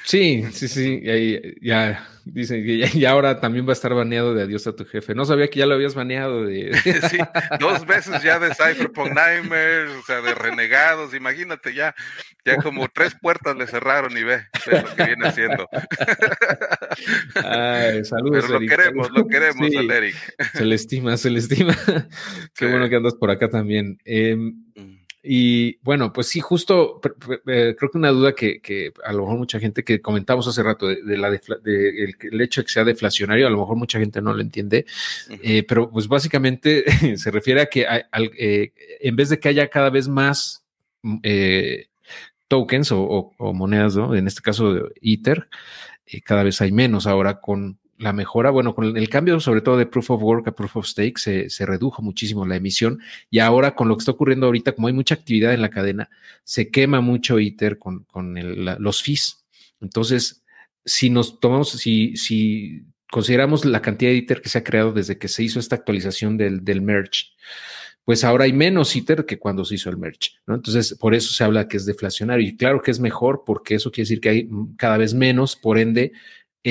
[0.04, 1.02] Sí, sí, sí,
[1.62, 5.16] ya dice que ya, ahora también va a estar baneado de adiós a tu jefe.
[5.16, 6.72] No sabía que ya lo habías baneado de.
[7.10, 7.18] Sí,
[7.60, 11.96] dos veces ya de Cypherpunk Nightmares, o sea, de renegados, imagínate ya,
[12.46, 15.68] ya como tres puertas le cerraron y ve, lo que viene haciendo.
[17.36, 18.46] Ay, saludos.
[18.46, 20.16] Pero lo queremos, lo queremos Eric.
[20.54, 21.76] Se le estima, se le estima.
[22.56, 23.98] Qué bueno que andas por acá también.
[24.06, 24.38] Eh,
[25.22, 27.02] y bueno, pues sí, justo
[27.48, 30.88] eh, creo que una duda que, a lo mejor mucha gente que comentamos hace rato
[30.88, 31.40] de, la de,
[32.22, 34.86] el, hecho de que sea deflacionario, a lo mejor mucha gente no lo entiende,
[35.44, 36.86] eh, pero pues básicamente
[37.18, 37.86] se refiere a que
[38.38, 40.64] eh, en vez de que haya cada vez más
[41.02, 41.18] mm,
[42.48, 44.16] tokens o, monedas, ¿no?
[44.16, 45.50] en este caso Ether,
[46.24, 49.86] cada vez hay menos ahora con la mejora, bueno, con el cambio sobre todo de
[49.86, 53.90] Proof of Work a Proof of Stake se, redujo muchísimo la emisión y ahora con
[53.90, 56.10] lo que está ocurriendo ahorita, como hay mucha actividad en la cadena,
[56.46, 58.06] se quema mucho ITER con,
[58.80, 59.46] los fees.
[59.82, 60.44] Entonces,
[60.86, 65.18] si nos tomamos, si, si consideramos la cantidad de ITER que se ha creado desde
[65.18, 67.26] que se hizo esta actualización del, del merge,
[68.06, 70.56] pues ahora hay menos ITER que cuando se hizo el merge, ¿no?
[70.56, 73.92] Entonces, por eso se habla que es deflacionario y claro que es mejor porque eso
[73.92, 76.14] quiere decir que hay cada vez menos, por ende,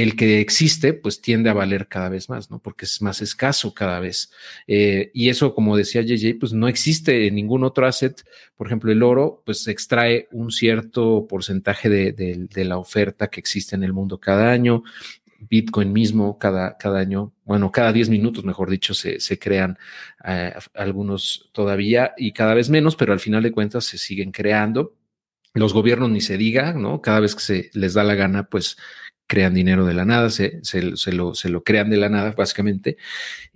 [0.03, 2.59] el que existe, pues tiende a valer cada vez más, ¿no?
[2.59, 4.31] Porque es más escaso cada vez.
[4.67, 8.25] Eh, y eso, como decía JJ, pues no existe en ningún otro asset.
[8.57, 13.85] Por ejemplo, el oro, pues extrae un cierto porcentaje de, la oferta que existe en
[13.85, 14.83] el mundo cada año.
[15.41, 19.79] Bitcoin mismo, cada, cada año, bueno, cada 10 minutos, mejor dicho, se, crean
[20.25, 24.97] eh, algunos todavía y cada vez menos, pero al final de cuentas se siguen creando.
[25.55, 27.01] Los gobiernos ni se diga, ¿no?
[27.01, 28.77] Cada vez que se les da la gana, pues
[29.29, 32.97] crean dinero de la nada, se, se, lo, se lo crean de la nada, básicamente,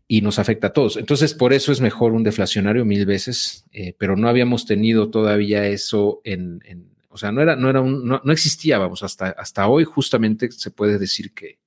[0.07, 0.99] y nos afecta a todos.
[0.99, 5.67] Entonces, por eso es mejor un deflacionario mil veces, eh, pero no habíamos tenido todavía
[5.67, 6.61] eso en,
[7.09, 10.53] o sea, no era, no era un, no, no, existía, vamos, hasta, hasta hoy justamente
[10.53, 11.59] se puede decir que,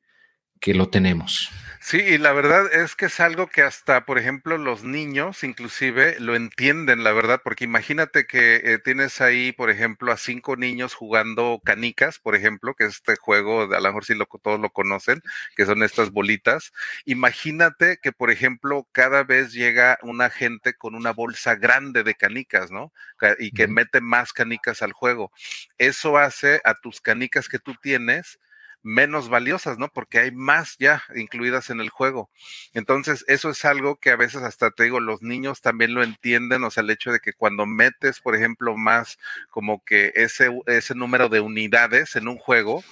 [0.59, 1.49] que lo tenemos.
[1.87, 6.19] Sí, y la verdad es que es algo que hasta, por ejemplo, los niños inclusive
[6.19, 10.95] lo entienden, la verdad, porque imagínate que eh, tienes ahí, por ejemplo, a cinco niños
[10.95, 14.71] jugando canicas, por ejemplo, que es este juego, a lo mejor si lo, todos lo
[14.71, 15.21] conocen,
[15.55, 16.73] que son estas bolitas.
[17.05, 22.71] Imagínate que, por ejemplo, cada vez llega una gente con una bolsa grande de canicas,
[22.71, 22.93] ¿no?
[23.37, 25.31] Y que mete más canicas al juego.
[25.77, 28.39] Eso hace a tus canicas que tú tienes
[28.85, 29.89] menos valiosas, ¿no?
[29.89, 32.29] Porque hay más ya incluidas en el juego.
[32.73, 36.63] Entonces, eso es algo que a veces hasta te digo, los niños también lo entienden,
[36.63, 39.17] o sea, el hecho de que cuando metes, por ejemplo, más
[39.49, 42.83] como que ese, ese número de unidades en un juego,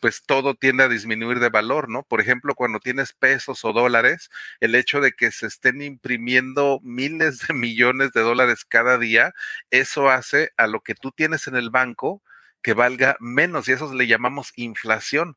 [0.00, 2.02] pues todo tiende a disminuir de valor, ¿no?
[2.04, 4.30] Por ejemplo, cuando tienes pesos o dólares,
[4.60, 9.32] el hecho de que se estén imprimiendo miles de millones de dólares cada día,
[9.70, 12.22] eso hace a lo que tú tienes en el banco,
[12.62, 15.36] que valga menos y eso le llamamos inflación.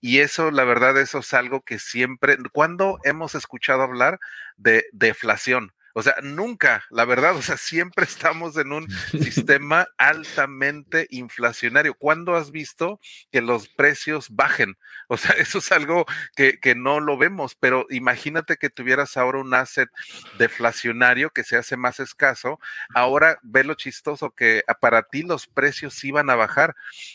[0.00, 4.20] Y eso, la verdad, eso es algo que siempre, cuando hemos escuchado hablar
[4.56, 5.73] de deflación?
[5.96, 11.94] O sea, nunca, la verdad, o sea, siempre estamos en un sistema altamente inflacionario.
[11.94, 14.76] ¿Cuándo has visto que los precios bajen?
[15.08, 19.38] O sea, eso es algo que, que, no lo vemos, pero imagínate que tuvieras ahora
[19.38, 19.88] un asset
[20.36, 22.58] deflacionario que se hace más escaso.
[22.92, 26.74] Ahora ve lo chistoso que para ti los precios iban a bajar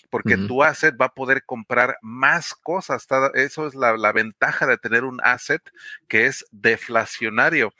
[0.09, 3.05] porque tu asset va a poder comprar más cosas.
[3.33, 5.61] Eso es la, la ventaja de tener un asset
[6.07, 7.73] que es deflacionario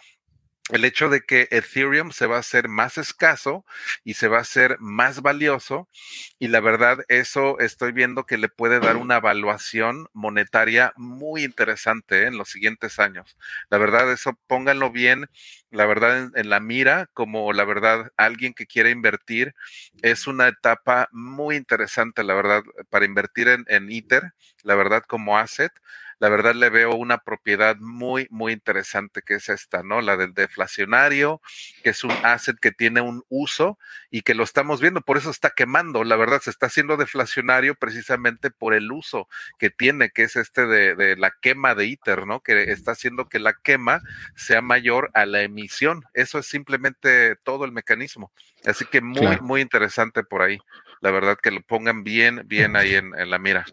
[0.70, 3.66] el hecho de que Ethereum se va a hacer más escaso
[4.04, 5.90] y se va a hacer más valioso
[6.38, 12.24] y la verdad eso estoy viendo que le puede dar una evaluación monetaria muy interesante
[12.24, 12.28] ¿eh?
[12.28, 13.36] en los siguientes años.
[13.70, 15.28] La verdad eso pónganlo bien,
[15.72, 19.56] la verdad en, la mira como la verdad alguien que quiere invertir
[20.02, 25.38] es una etapa muy interesante la verdad para invertir en, en Ether, la verdad como
[25.38, 25.72] asset
[26.20, 30.02] la verdad le veo una propiedad muy, muy interesante que es esta, ¿no?
[30.02, 31.42] La del deflacionario,
[31.84, 33.80] que es un asset que tiene un uso
[34.12, 37.76] y que lo estamos viendo, por eso está quemando, la verdad, se está haciendo deflacionario
[37.76, 42.28] precisamente por el uso que tiene, que es este de, de la quema de ITER,
[42.28, 42.42] ¿no?
[42.42, 44.02] Que está haciendo que la quema
[44.36, 46.04] sea mayor a la emisión.
[46.14, 48.32] Eso es simplemente todo el mecanismo.
[48.66, 50.60] Así que muy, muy interesante por ahí.
[51.02, 53.66] La verdad que lo pongan bien, bien ahí en, la mira.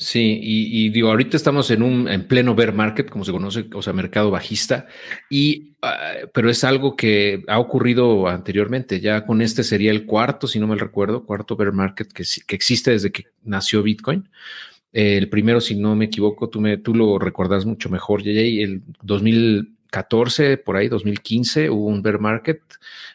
[0.00, 3.82] Sí, y, digo, ahorita estamos en un en pleno bear market, como se conoce, o
[3.82, 4.86] sea, mercado bajista,
[5.28, 9.00] y ah, pero es algo que ha ocurrido anteriormente.
[9.00, 12.56] Ya con este sería el cuarto, si no me recuerdo, cuarto bear market que, que
[12.56, 14.26] existe desde que nació Bitcoin.
[14.92, 18.82] el primero, si no me equivoco, tú, me, tú lo recuerdas mucho mejor, JJ, el
[19.02, 22.62] 2014, por ahí, 2015, hubo un bear market.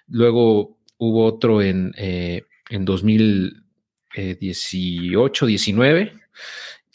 [0.07, 6.25] Luego hubo otro en, eh, en 2018, 19.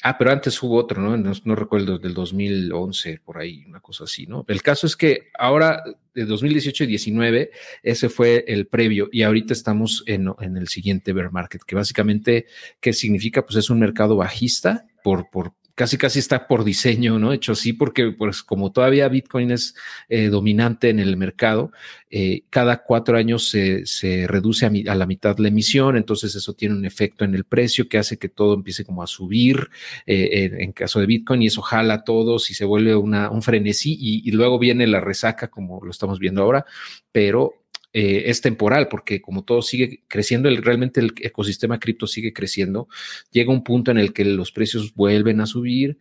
[0.02, 1.16] Ah, pero antes hubo otro, ¿no?
[1.16, 1.54] ¿no?
[1.54, 4.46] recuerdo, del 2011, por ahí, una cosa así, ¿no?
[4.48, 5.82] El caso es que ahora,
[6.14, 7.50] de 2018 y 19,
[7.82, 12.46] ese fue el previo y ahorita estamos en, en, el siguiente bear market, que básicamente,
[12.80, 13.44] ¿qué significa?
[13.44, 17.32] Pues es un mercado bajista por, por, casi casi está por diseño, ¿no?
[17.32, 19.74] Hecho así porque pues como todavía Bitcoin es
[20.10, 21.72] eh, dominante en el mercado,
[22.10, 26.74] eh, cada cuatro años se, se reduce a, la mitad la emisión, entonces eso tiene
[26.74, 29.70] un efecto en el precio que hace que todo empiece como a subir
[30.04, 33.40] eh, en, caso de Bitcoin y eso jala a todos y se vuelve una, un
[33.40, 36.66] frenesí y luego viene la resaca como lo estamos viendo ahora,
[37.10, 37.59] pero
[37.92, 42.88] eh, es temporal, porque como todo sigue creciendo, el, realmente el ecosistema cripto sigue creciendo,
[43.32, 45.98] llega un punto en el que los precios vuelven a subir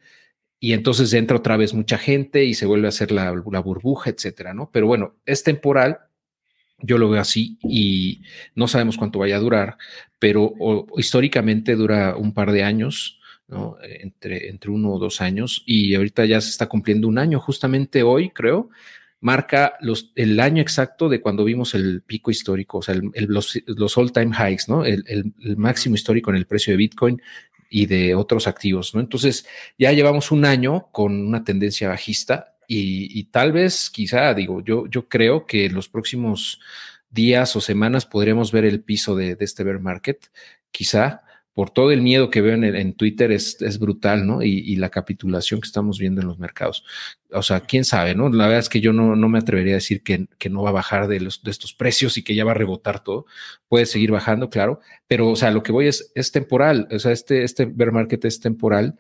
[0.60, 4.54] y entonces entra otra vez mucha gente y se vuelve a hacer la, burbuja, etcétera,
[4.54, 4.70] ¿no?
[4.72, 6.00] Pero bueno, es temporal,
[6.78, 8.22] yo lo veo así y
[8.54, 9.78] no sabemos cuánto vaya a durar,
[10.20, 10.54] pero
[10.96, 13.78] históricamente dura un par de años, ¿no?
[13.82, 18.04] Entre, entre uno o dos años y ahorita ya se está cumpliendo un año, justamente
[18.04, 18.70] hoy, creo,
[19.22, 23.98] marca los, el año exacto de cuando vimos el pico histórico, o sea, los, los
[23.98, 24.86] all-time highs, ¿no?
[24.86, 27.22] El, el, máximo histórico en el precio de Bitcoin
[27.70, 29.02] y de otros activos, ¿no?
[29.02, 29.46] Entonces,
[29.78, 34.88] ya llevamos un año con una tendencia bajista y, y tal vez, quizá, digo, yo,
[34.88, 36.60] yo creo que en los próximos
[37.10, 40.28] días o semanas podremos ver el piso de, de este bear market,
[40.72, 41.24] quizá,
[41.60, 44.42] por todo el miedo que veo en, Twitter es, brutal, ¿no?
[44.42, 46.86] Y, la capitulación que estamos viendo en los mercados.
[47.34, 48.30] O sea, quién sabe, ¿no?
[48.30, 51.10] La verdad es que yo no, me atrevería a decir que, no va a bajar
[51.10, 53.26] de, estos precios y que ya va a rebotar todo.
[53.68, 56.88] Puede seguir bajando, claro, pero, o sea, lo que voy es, temporal.
[56.92, 58.98] O sea, este, este bear market es temporal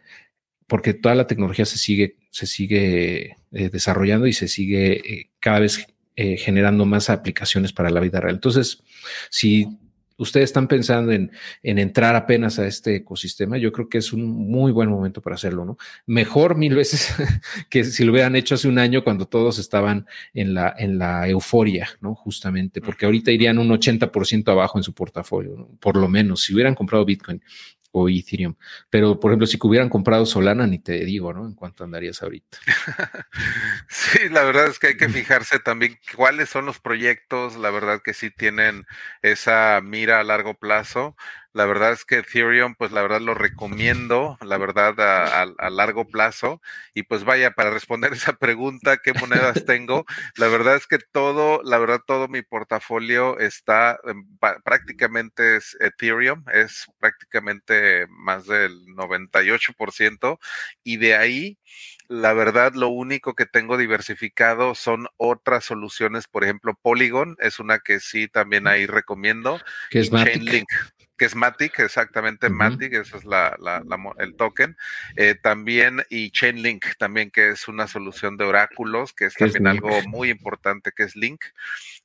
[0.67, 5.59] porque toda la tecnología se sigue, se sigue eh, desarrollando y se sigue eh, cada
[5.59, 5.87] vez
[6.17, 8.35] eh, generando más aplicaciones para la vida real.
[8.35, 8.83] Entonces,
[9.29, 9.79] si
[10.19, 11.31] ustedes están pensando en,
[11.63, 15.65] entrar apenas a este ecosistema, yo creo que es un muy buen momento para hacerlo,
[15.65, 15.77] ¿no?
[16.05, 17.13] Mejor mil veces
[17.69, 21.27] que si lo hubieran hecho hace un año cuando todos estaban en la, en la
[21.27, 22.13] euforia, ¿no?
[22.13, 26.75] Justamente, porque ahorita irían un 80% abajo en su portafolio, por lo menos, si hubieran
[26.75, 27.41] comprado Bitcoin
[27.91, 28.55] o Ethereum.
[28.89, 31.45] Pero, por ejemplo, si hubieran comprado Solana, ni te digo, ¿no?
[31.45, 32.59] En cuánto andarías ahorita.
[33.89, 38.01] sí, la verdad es que hay que fijarse también cuáles son los proyectos, la verdad
[38.03, 38.85] que sí tienen
[39.21, 41.15] esa mira a largo plazo.
[41.51, 46.61] La verdad es que Ethereum, pues la verdad lo recomiendo, la verdad a, largo plazo.
[46.93, 50.05] Y pues vaya, para responder esa pregunta, ¿qué monedas tengo?
[50.37, 53.99] La verdad es que todo, la verdad, todo mi portafolio está
[54.63, 60.39] prácticamente es Ethereum, es prácticamente más del 98%.
[60.83, 61.57] Y de ahí,
[62.07, 67.79] la verdad, lo único que tengo diversificado son otras soluciones, por ejemplo, Polygon es una
[67.79, 69.59] que sí también ahí recomiendo.
[69.89, 70.69] Que es Chainlink
[71.19, 73.55] que es Matic, exactamente Matic, ese es la,
[74.17, 74.75] el token.
[75.17, 80.01] Eh, también, y Chainlink también, que es una solución de oráculos, que es también algo
[80.07, 81.43] muy importante, que es Link.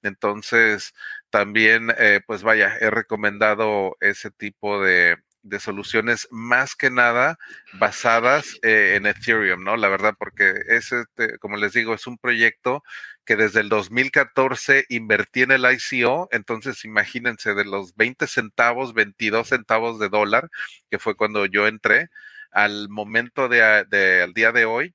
[0.03, 0.95] Entonces,
[1.31, 7.39] también, eh, pues vaya, he recomendado ese tipo de, de soluciones más que nada
[7.75, 9.77] basadas eh, en Ethereum, ¿no?
[9.77, 11.05] La verdad, porque ese,
[11.39, 12.83] como les digo, es un proyecto
[13.25, 19.49] que desde el 2014 invertí en el ICO, entonces imagínense de los 20 centavos, 22
[19.49, 20.51] centavos de dólar,
[20.91, 22.09] que fue cuando yo entré,
[22.51, 24.95] al momento de, al día de hoy,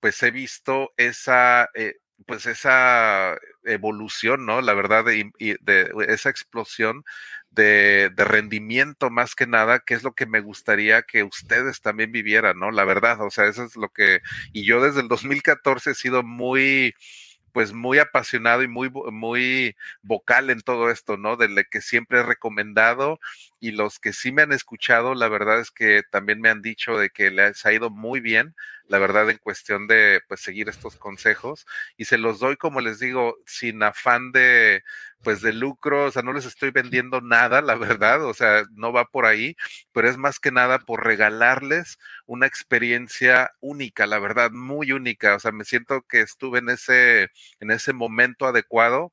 [0.00, 1.94] pues he visto esa, eh,
[2.24, 4.60] pues esa evolución, ¿no?
[4.62, 7.04] La verdad, de, de esa explosión
[7.56, 12.58] de, rendimiento más que nada, que es lo que me gustaría que ustedes también vivieran,
[12.58, 12.70] ¿no?
[12.70, 14.20] La verdad, o sea, eso es lo que,
[14.52, 16.94] y yo desde el 2014 he sido muy,
[17.52, 21.36] pues muy apasionado y muy, muy vocal en todo esto, ¿no?
[21.36, 23.18] De que siempre he recomendado
[23.60, 26.98] y los que sí me han escuchado, la verdad es que también me han dicho
[26.98, 28.54] de que les ha ido muy bien,
[28.88, 32.98] la verdad, en cuestión de pues seguir estos consejos y se los doy, como les
[33.00, 34.82] digo, sin afán de
[35.22, 38.92] pues de lucro, o sea, no les estoy vendiendo nada, la verdad, o sea, no
[38.92, 39.56] va por ahí,
[39.92, 45.40] pero es más que nada por regalarles una experiencia única, la verdad, muy única, o
[45.40, 47.30] sea, me siento que estuve en ese
[47.60, 49.12] en ese momento adecuado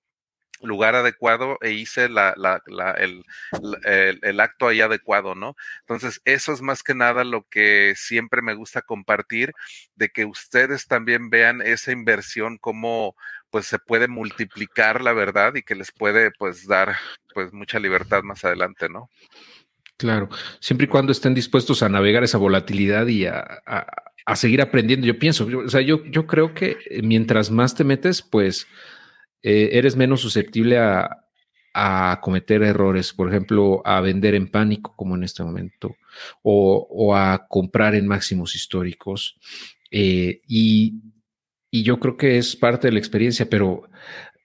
[0.63, 2.33] lugar adecuado e hice la,
[2.97, 3.23] el,
[4.21, 5.55] el, acto ahí adecuado, ¿no?
[5.81, 9.53] Entonces, eso es más que nada lo que siempre me gusta compartir,
[9.95, 13.15] de que ustedes también vean esa inversión como
[13.49, 16.95] pues se puede multiplicar la verdad y que les puede pues dar
[17.33, 19.09] pues mucha libertad más adelante, ¿no?
[19.97, 23.85] Claro, siempre y cuando estén dispuestos a navegar esa volatilidad y a, a,
[24.25, 25.05] a seguir aprendiendo.
[25.05, 28.67] Yo pienso, o sea, yo, yo creo que mientras más te metes, pues
[29.43, 31.19] eh, eres menos susceptible a,
[32.21, 35.95] cometer errores, por ejemplo, a vender en pánico como en este momento,
[36.43, 39.39] o, a comprar en máximos históricos.
[39.89, 41.01] Eh, y,
[41.71, 43.89] y, yo creo que es parte de la experiencia, pero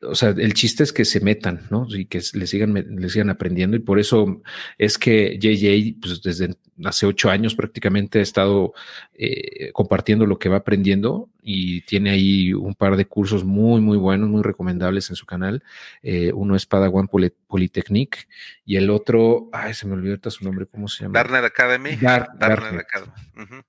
[0.02, 1.86] o sea, el chiste es que se metan, ¿no?
[1.88, 3.76] Y que le sigan, le sigan aprendiendo.
[3.76, 4.42] Y por eso
[4.76, 8.72] es que JJ, pues desde hace ocho años prácticamente ha estado
[9.14, 13.96] eh, compartiendo lo que va aprendiendo y tiene ahí un par de cursos muy, muy
[13.96, 15.64] buenos, muy recomendables en su canal.
[16.02, 18.28] Eh, uno es Padawan Polytechnic
[18.64, 21.18] y el otro, ay, se me olvidó su nombre, ¿cómo se llama?
[21.18, 21.96] Darknet Academy.
[21.96, 23.62] Darknet, Academy.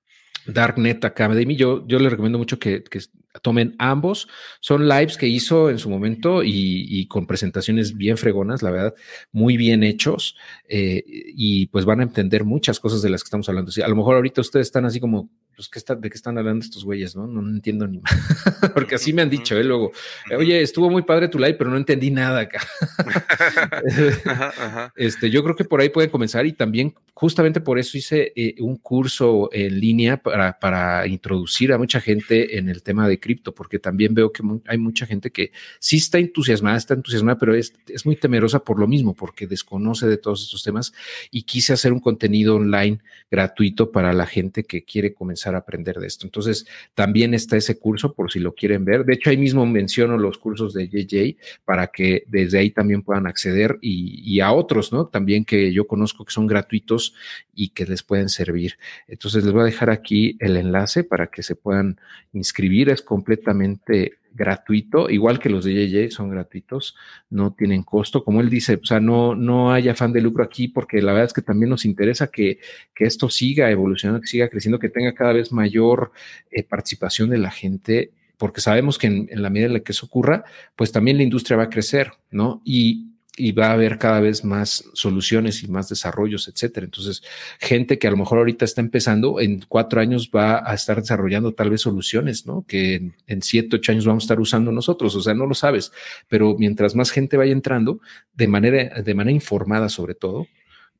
[0.46, 1.56] Darknet Academy.
[1.56, 3.00] Yo, yo le recomiendo mucho que, que,
[3.42, 4.28] tomen ambos.
[4.60, 8.94] Son lives que hizo en su momento y, con presentaciones bien fregonas, la verdad,
[9.32, 10.36] muy bien hechos.
[10.68, 13.70] Eh, y pues van a entender muchas cosas de las que estamos hablando.
[13.82, 15.30] a lo mejor ahorita ustedes están así como
[15.68, 17.16] pues, ¿de qué están hablando estos güeyes?
[17.16, 18.12] No, no, entiendo ni más.
[18.74, 19.64] Porque así me han dicho, ¿eh?
[19.64, 19.92] Luego,
[20.36, 22.60] oye, estuvo muy padre tu live, pero no entendí nada acá.
[24.96, 28.54] Este, yo creo que por ahí pueden comenzar y también justamente por eso hice eh,
[28.60, 33.54] un curso en línea para, para introducir a mucha gente en el tema de cripto,
[33.54, 37.74] porque también veo que hay mucha gente que sí está entusiasmada, está entusiasmada, pero es,
[37.88, 40.92] es muy temerosa por lo mismo, porque desconoce de todos estos temas
[41.30, 43.00] y quise hacer un contenido online
[43.30, 46.26] gratuito para la gente que quiere comenzar aprender de esto.
[46.26, 49.04] Entonces, también está ese curso por si lo quieren ver.
[49.04, 53.26] De hecho, ahí mismo menciono los cursos de JJ para que desde ahí también puedan
[53.26, 55.06] acceder y, a otros, ¿no?
[55.06, 57.14] También que yo conozco que son gratuitos
[57.54, 58.78] y que les pueden servir.
[59.08, 62.00] Entonces, les voy a dejar aquí el enlace para que se puedan
[62.32, 62.90] inscribir.
[62.90, 66.96] Es completamente gratuito, igual que los de JJ son gratuitos,
[67.28, 70.68] no tienen costo, como él dice, o sea, no, no hay afán de lucro aquí
[70.68, 72.58] porque la verdad es que también nos interesa que,
[72.94, 76.12] que esto siga evolucionando, que siga creciendo, que tenga cada vez mayor
[76.50, 79.92] eh, participación de la gente, porque sabemos que en, en, la medida en la que
[79.92, 80.44] eso ocurra,
[80.76, 82.62] pues también la industria va a crecer, ¿no?
[82.64, 83.09] Y
[83.40, 86.84] y va a haber cada vez más soluciones y más desarrollos, etcétera.
[86.84, 87.22] Entonces,
[87.58, 91.54] gente que a lo mejor ahorita está empezando, en cuatro años va a estar desarrollando
[91.54, 92.64] tal vez soluciones, ¿no?
[92.68, 95.14] Que en, siete, ocho años vamos a estar usando nosotros.
[95.16, 95.90] O sea, no lo sabes,
[96.28, 98.00] pero mientras más gente vaya entrando,
[98.34, 100.46] de manera, de manera informada sobre todo,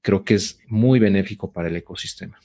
[0.01, 2.41] creo que es muy benéfico para el ecosistema.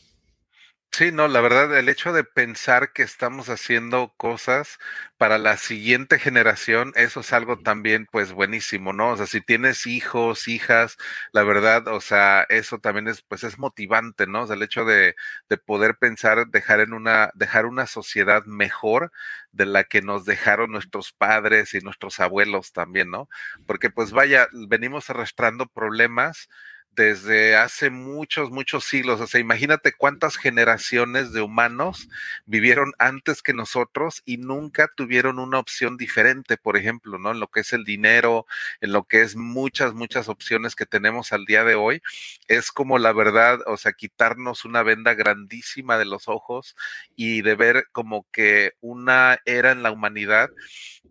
[0.97, 4.77] Sí, no, la verdad, el hecho de pensar que estamos haciendo cosas
[5.17, 9.09] para la siguiente generación, eso es algo también, pues, buenísimo, ¿no?
[9.11, 10.95] O sea, si tienes hijos, hijas,
[11.33, 14.43] la verdad, o sea, eso también es, pues, es motivante, ¿no?
[14.43, 15.15] O sea, el hecho de,
[15.49, 19.11] de poder pensar, dejar en una, dejar una sociedad mejor
[19.51, 23.27] de la que nos dejaron nuestros padres y nuestros abuelos también, ¿no?
[23.65, 26.47] Porque, pues, vaya, venimos arrastrando problemas
[26.95, 29.19] desde hace muchos, muchos siglos.
[29.21, 32.07] O sea, imagínate cuántas generaciones de humanos
[32.45, 37.31] vivieron antes que nosotros y nunca tuvieron una opción diferente, por ejemplo, ¿no?
[37.31, 38.45] En lo que es el dinero,
[38.81, 42.01] en lo que es muchas, muchas opciones que tenemos al día de hoy.
[42.47, 46.75] Es como la verdad, o sea, quitarnos una venda grandísima de los ojos
[47.15, 50.49] y de ver como que una era en la humanidad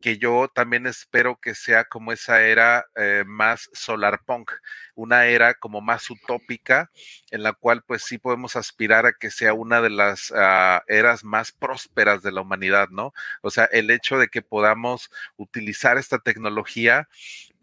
[0.04, 4.50] que yo también espero que sea como esa era eh, más solar punk,
[4.94, 6.90] una era como más utópica,
[7.30, 11.24] en la cual pues sí podemos aspirar a que sea una de las uh, eras
[11.24, 13.14] más prósperas de la humanidad, ¿no?
[13.40, 17.08] O sea, el hecho de que podamos utilizar esta tecnología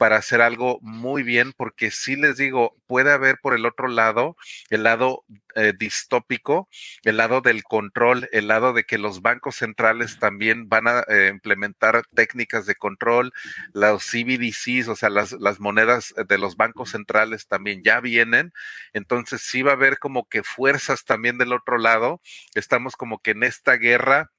[0.01, 4.35] para hacer algo muy bien, porque sí les digo, puede haber por el otro lado
[4.71, 5.23] el lado
[5.53, 6.67] eh, distópico,
[7.03, 11.29] el lado del control, el lado de que los bancos centrales también van a eh,
[11.31, 13.31] implementar técnicas de control,
[13.73, 18.53] los CBDCs, o sea, las, las monedas de los bancos centrales también ya vienen,
[18.93, 22.21] entonces sí va a haber como que fuerzas también del otro lado,
[22.55, 24.31] estamos como que en esta guerra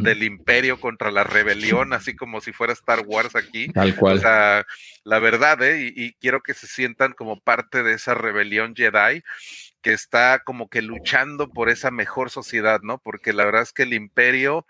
[0.00, 3.68] del imperio contra la rebelión, así como si fuera Star Wars aquí.
[3.68, 4.18] Tal cual.
[4.18, 4.66] O sea,
[5.04, 5.92] la verdad, ¿eh?
[5.94, 9.22] y, quiero que se sientan como parte de esa rebelión Jedi
[9.82, 12.98] que está como que luchando por esa mejor sociedad, ¿no?
[12.98, 14.66] Porque la verdad es que el imperio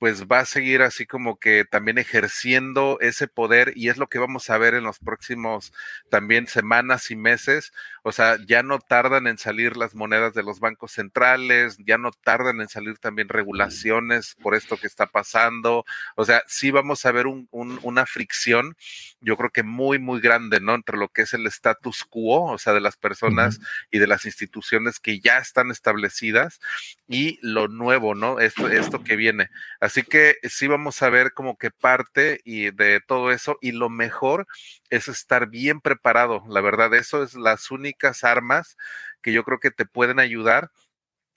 [0.00, 4.18] pues va a seguir así como que también ejerciendo ese poder y es lo que
[4.18, 5.74] vamos a ver en los próximos
[6.08, 7.72] también semanas y meses.
[8.02, 12.10] O sea, ya no tardan en salir las monedas de los bancos centrales, ya no
[12.10, 15.84] tardan en salir también regulaciones por esto que está pasando.
[16.16, 18.76] O sea, sí vamos a ver un, una fricción,
[19.20, 20.74] yo creo que muy, muy grande, ¿no?
[20.74, 23.60] Entre lo que es el status quo, o sea, de las personas
[23.90, 26.60] y de las instituciones que ya están establecidas
[27.08, 28.40] y lo nuevo, ¿no?
[28.40, 29.50] Esto, esto que viene.
[29.80, 33.90] Así que sí vamos a ver como que parte y de todo eso y lo
[33.90, 34.46] mejor
[34.90, 36.44] es estar bien preparado.
[36.48, 37.89] La verdad, eso es las únicas
[38.22, 38.76] armas
[39.22, 40.70] que yo creo que te pueden ayudar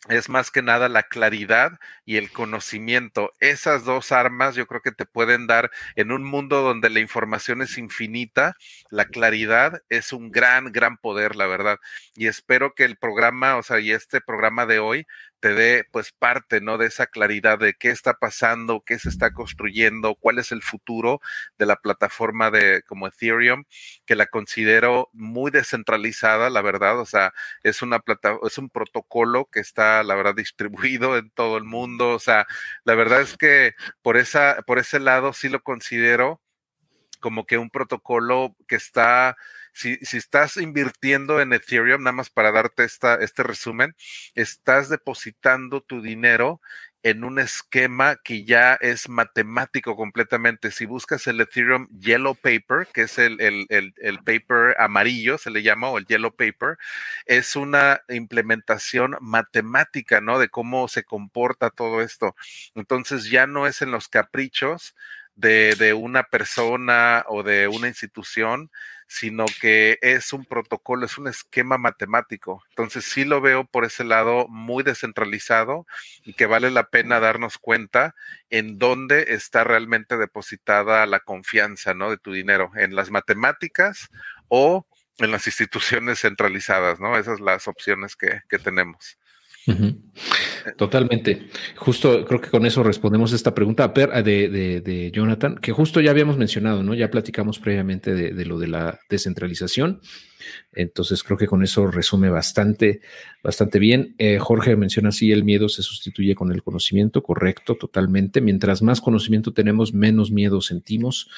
[0.09, 3.31] es más que nada la claridad y el conocimiento.
[3.39, 7.61] Esas dos armas yo creo que te pueden dar en un mundo donde la información
[7.61, 8.55] es infinita,
[8.89, 11.79] la claridad es un gran, gran poder, la verdad.
[12.15, 15.05] Y espero que el programa, o sea, y este programa de hoy
[15.43, 16.77] te dé pues parte, ¿no?
[16.77, 21.19] De esa claridad de qué está pasando, qué se está construyendo, cuál es el futuro
[21.57, 23.65] de la plataforma de como Ethereum,
[24.05, 29.49] que la considero muy descentralizada, la verdad, o sea, es una plata, es un protocolo
[29.51, 32.47] que está, la verdad, distribuido en todo el mundo, o sea,
[32.85, 36.41] la verdad es que por esa, por ese lado sí lo considero
[37.19, 39.35] como que un protocolo que está
[39.73, 43.95] si, estás invirtiendo en Ethereum, nada más para darte esta, este resumen,
[44.35, 46.61] estás depositando tu dinero
[47.03, 50.71] en un esquema que ya es matemático completamente.
[50.71, 55.51] Si buscas el Ethereum Yellow Paper, que es el, el, el, el, paper amarillo, se
[55.51, 56.77] le llama, o el Yellow Paper,
[57.25, 60.39] es una implementación matemática, ¿no?
[60.39, 62.35] De cómo se comporta todo esto.
[62.73, 64.95] Entonces ya no es en los caprichos
[65.35, 68.69] de, de una persona o de una institución,
[69.07, 72.63] sino que es un protocolo, es un esquema matemático.
[72.69, 75.85] Entonces sí lo veo por ese lado muy descentralizado
[76.23, 78.15] y que vale la pena darnos cuenta
[78.49, 82.09] en dónde está realmente depositada la confianza, ¿no?
[82.09, 84.09] De tu dinero, en las matemáticas
[84.47, 84.87] o
[85.19, 87.17] en las instituciones centralizadas, ¿no?
[87.17, 89.19] Esas son las opciones que, que tenemos.
[90.77, 91.47] Totalmente.
[91.75, 96.37] Justo creo que con eso respondemos esta pregunta de, de, Jonathan, que justo ya habíamos
[96.37, 96.93] mencionado, ¿no?
[96.93, 100.01] Ya platicamos previamente de, lo de la descentralización.
[100.73, 103.01] Entonces creo que con eso resume bastante,
[103.43, 104.15] bastante bien.
[104.17, 108.41] Eh, Jorge menciona así, el miedo se sustituye con el conocimiento, correcto, totalmente.
[108.41, 111.29] Mientras más conocimiento tenemos, menos miedo sentimos.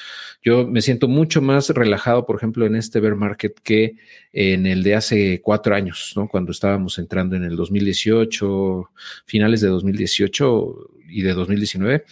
[0.42, 3.96] Yo me siento mucho más relajado, por ejemplo, en este bear market que
[4.32, 6.28] en el de hace cuatro años, ¿no?
[6.28, 8.90] Cuando estábamos entrando en el 2018,
[9.26, 12.04] finales de 2018 y de 2019.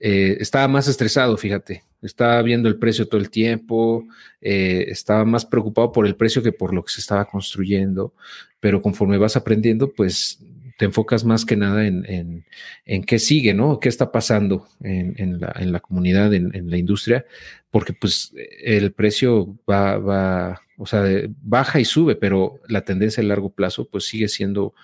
[0.00, 4.06] Eh, estaba más estresado, fíjate, estaba viendo el precio todo el tiempo,
[4.40, 8.14] eh, estaba más preocupado por el precio que por lo que se estaba construyendo,
[8.60, 10.40] pero conforme vas aprendiendo, pues
[10.78, 12.44] te enfocas más que nada en,
[12.86, 13.78] en, qué sigue, ¿no?
[13.78, 17.24] ¿Qué está pasando en, la, en la, comunidad, en, la industria?
[17.70, 21.04] Porque pues el precio va, va, o sea,
[21.40, 24.74] baja y sube, pero la tendencia a largo plazo pues sigue siendo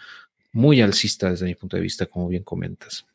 [0.52, 3.07] muy alcista desde mi punto de vista, como bien comentas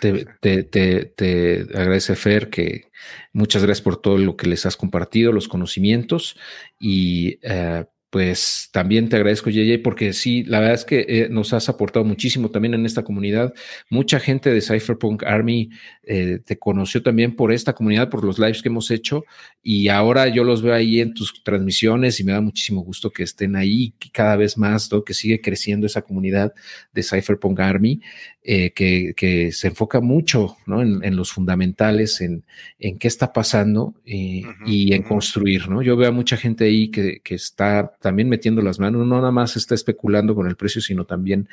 [0.00, 2.90] te, te, agradece Fer que
[3.32, 6.36] muchas gracias por todo lo que les has compartido, los conocimientos
[6.80, 11.52] y eh, pues también te agradezco, JJ, porque sí, la verdad es que eh, nos
[11.52, 13.52] has aportado muchísimo también en esta comunidad.
[13.90, 15.68] Mucha gente de Cypherpunk Army
[16.04, 19.24] eh, te conoció también por esta comunidad, por los lives que hemos hecho,
[19.62, 23.24] y ahora yo los veo ahí en tus transmisiones y me da muchísimo gusto que
[23.24, 26.54] estén ahí cada vez más, que sigue creciendo esa comunidad
[26.94, 28.00] de Cypherpunk Army,
[28.42, 30.80] eh, que, se enfoca mucho ¿no?
[30.80, 32.44] en, los fundamentales, en,
[32.78, 35.68] en, qué está pasando y en construir.
[35.68, 35.82] ¿no?
[35.82, 39.30] Yo veo a mucha gente ahí que, que está también metiendo las manos, no nada
[39.30, 41.48] más está especulando con el precio, sino también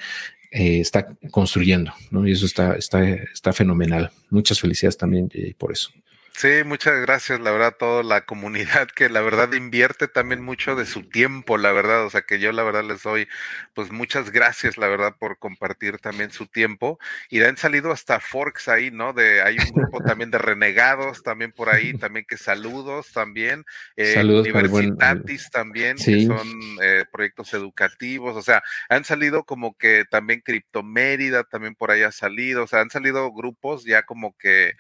[0.52, 2.28] eh, está construyendo, ¿no?
[2.28, 4.12] Y eso está, está, está fenomenal.
[4.30, 5.92] Muchas felicidades también por eso.
[6.38, 10.86] Sí, muchas gracias, la verdad, toda la comunidad que la verdad invierte también mucho de
[10.86, 13.30] su tiempo, la verdad, o sea que yo la verdad les doy
[13.74, 17.00] pues muchas gracias, la verdad, por compartir también su tiempo
[17.30, 19.14] y han salido hasta forks ahí, ¿no?
[19.14, 23.64] De hay un grupo también de renegados también por ahí, también que saludos también,
[23.96, 26.46] eh, saludos universitatis también, que son
[26.82, 32.12] eh, proyectos educativos, o sea, han salido como que también Criptomérida también por ahí ha
[32.12, 34.74] salido, o sea, han salido grupos ya como que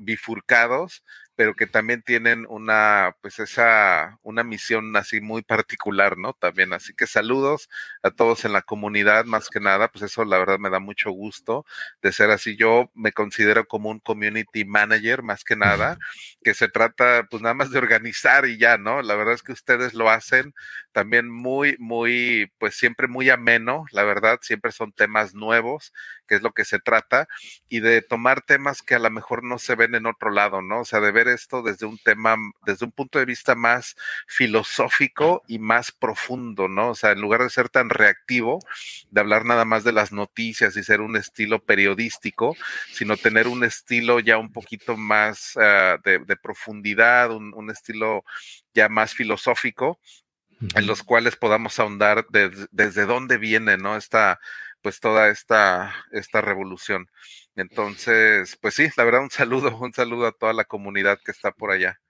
[0.00, 1.02] bifurcados,
[1.40, 6.34] pero que también tienen una, pues esa, una misión así muy particular, ¿no?
[6.34, 7.70] También, así que saludos
[8.02, 11.10] a todos en la comunidad, más que nada, pues eso la verdad me da mucho
[11.12, 11.64] gusto
[12.02, 12.56] de ser así.
[12.58, 15.96] Yo me considero como un community manager, más que nada,
[16.44, 19.00] que se trata pues nada más de organizar y ya, ¿no?
[19.00, 20.52] La verdad es que ustedes lo hacen
[20.92, 25.94] también muy, muy, pues siempre muy ameno, la verdad, siempre son temas nuevos,
[26.26, 27.28] que es lo que se trata,
[27.68, 30.80] y de tomar temas que a lo mejor no se ven en otro lado, ¿no?
[30.80, 32.36] O sea, de ver esto desde un tema,
[32.66, 33.96] desde un punto de vista más
[34.26, 36.90] filosófico y más profundo, ¿no?
[36.90, 38.60] O sea, en lugar de ser tan reactivo,
[39.10, 42.56] de hablar nada más de las noticias y ser un estilo periodístico,
[42.92, 48.24] sino tener un estilo ya un poquito más uh, de, de, profundidad, un, un estilo
[48.74, 49.98] ya más filosófico
[50.74, 53.96] en los cuales podamos ahondar de, desde dónde viene, ¿no?
[53.96, 54.40] Esta,
[54.82, 57.10] pues toda esta, esta revolución.
[57.60, 61.52] Entonces, pues sí, la verdad, un saludo, un saludo a toda la comunidad que está
[61.52, 62.00] por allá.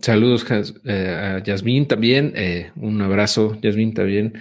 [0.00, 0.46] Saludos
[0.86, 4.32] eh, a Yasmín también, eh, un abrazo, Yasmín también.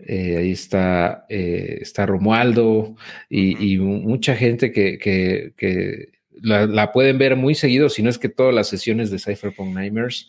[0.00, 2.96] Eh, ahí está, está Romualdo
[3.30, 3.62] y, uh -huh.
[3.62, 6.08] y, mucha gente que, que, que
[6.42, 9.72] la, la, pueden ver muy seguido, si no es que todas las sesiones de Cypherpunk
[9.72, 10.28] Nightmares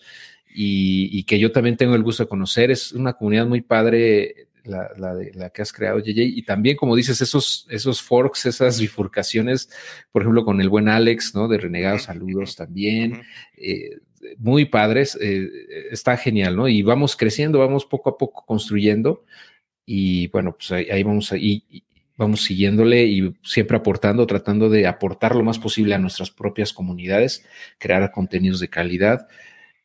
[0.53, 2.69] y, y, que yo también tengo el gusto de conocer.
[2.69, 6.95] Es una comunidad muy padre la, la, la que has creado, JJ, y también, como
[6.95, 9.69] dices, esos, esos forks, esas bifurcaciones,
[10.11, 11.47] por ejemplo, con el buen Alex, ¿no?
[11.47, 13.23] De Renegados, saludos también.
[13.55, 13.97] Eh,
[14.37, 15.49] muy padres, eh,
[15.91, 16.67] está genial, ¿no?
[16.67, 19.23] Y vamos creciendo, vamos poco a poco construyendo,
[19.85, 21.63] y bueno, pues ahí, ahí vamos ahí.
[22.17, 27.45] Vamos siguiéndole y siempre aportando, tratando de aportar lo más posible a nuestras propias comunidades,
[27.77, 29.27] crear contenidos de calidad.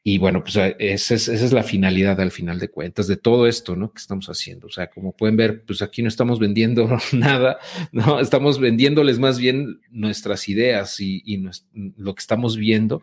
[0.02, 3.46] Y bueno, pues esa es, esa es, la finalidad al final de cuentas de todo
[3.46, 3.92] esto, ¿no?
[3.92, 4.66] Que estamos haciendo.
[4.66, 7.58] O sea, como pueden ver, pues aquí no estamos vendiendo nada,
[7.92, 8.18] ¿no?
[8.18, 11.44] Estamos vendiéndoles más bien nuestras ideas y, y
[11.96, 13.02] lo que estamos viendo.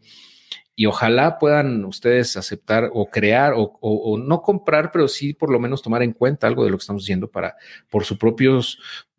[0.80, 5.52] Y ojalá puedan ustedes aceptar o crear o, o, o, no comprar, pero sí por
[5.52, 7.56] lo menos tomar en cuenta algo de lo que estamos haciendo para
[7.90, 8.78] por sus propios,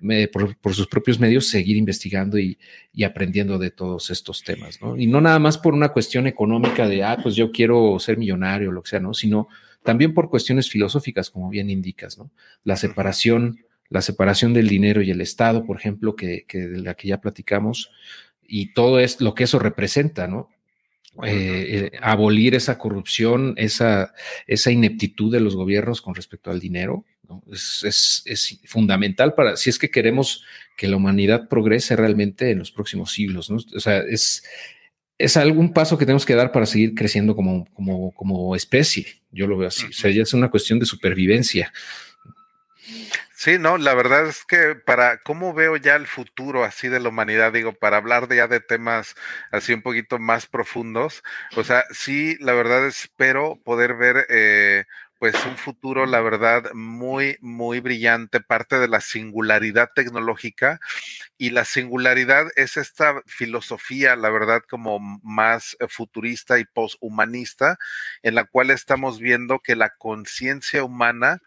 [0.09, 2.60] eh, por, por, sus propios medios seguir investigando y,
[2.93, 4.97] y, aprendiendo de todos estos temas, ¿no?
[4.97, 8.68] Y no nada más por una cuestión económica de, ah, pues yo quiero ser millonario
[8.68, 9.12] o lo que sea, ¿no?
[9.12, 9.48] Sino
[9.82, 12.30] también por cuestiones filosóficas, como bien indicas, ¿no?
[12.62, 16.94] La separación, la separación del dinero y el Estado, por ejemplo, que, que de la
[16.94, 17.90] que ya platicamos,
[18.47, 20.51] y todo es lo que eso representa, ¿no?
[21.24, 24.14] Eh, eh, abolir esa corrupción, esa,
[24.46, 27.04] esa ineptitud de los gobiernos con respecto al dinero.
[27.28, 27.42] ¿no?
[27.52, 30.44] Es, es, es, fundamental para, si es que queremos
[30.76, 33.50] que la humanidad progrese realmente en los próximos siglos.
[33.50, 33.56] ¿no?
[33.56, 34.44] O sea, es,
[35.18, 39.06] es algún paso que tenemos que dar para seguir creciendo como, como, como especie.
[39.32, 39.86] Yo lo veo así.
[39.86, 41.72] O sea, ya es una cuestión de supervivencia.
[43.35, 47.09] Sí, no, la verdad es que para cómo veo ya el futuro así de la
[47.10, 49.15] humanidad, digo, para hablar de ya de temas
[49.52, 51.23] así un poquito más profundos,
[51.56, 54.85] o sea, sí, la verdad espero poder ver eh,
[55.19, 60.78] pues un futuro, la verdad, muy, muy brillante, parte de la singularidad tecnológica.
[61.39, 67.78] Y la singularidad es esta filosofía, la verdad, como más futurista y posthumanista,
[68.23, 71.40] en la cual estamos viendo que la conciencia humana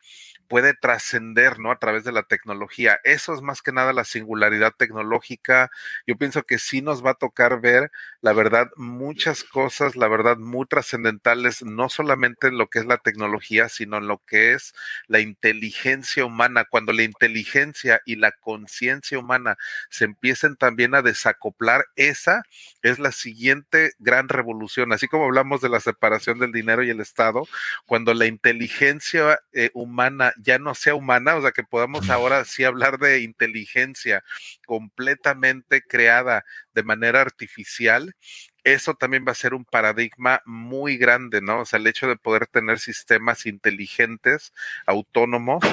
[0.51, 1.71] puede trascender, ¿no?
[1.71, 2.99] A través de la tecnología.
[3.05, 5.71] Eso es más que nada la singularidad tecnológica.
[6.05, 10.35] Yo pienso que sí nos va a tocar ver, la verdad, muchas cosas, la verdad,
[10.35, 14.73] muy trascendentales, no solamente en lo que es la tecnología, sino en lo que es
[15.07, 16.65] la inteligencia humana.
[16.65, 19.57] Cuando la inteligencia y la conciencia humana
[19.89, 22.43] se empiecen también a desacoplar, esa
[22.81, 24.91] es la siguiente gran revolución.
[24.91, 27.47] Así como hablamos de la separación del dinero y el Estado,
[27.85, 32.63] cuando la inteligencia eh, humana ya no sea humana, o sea, que podamos ahora sí
[32.63, 34.23] hablar de inteligencia
[34.65, 38.15] completamente creada de manera artificial,
[38.63, 41.61] eso también va a ser un paradigma muy grande, ¿no?
[41.61, 44.53] O sea, el hecho de poder tener sistemas inteligentes,
[44.85, 45.63] autónomos,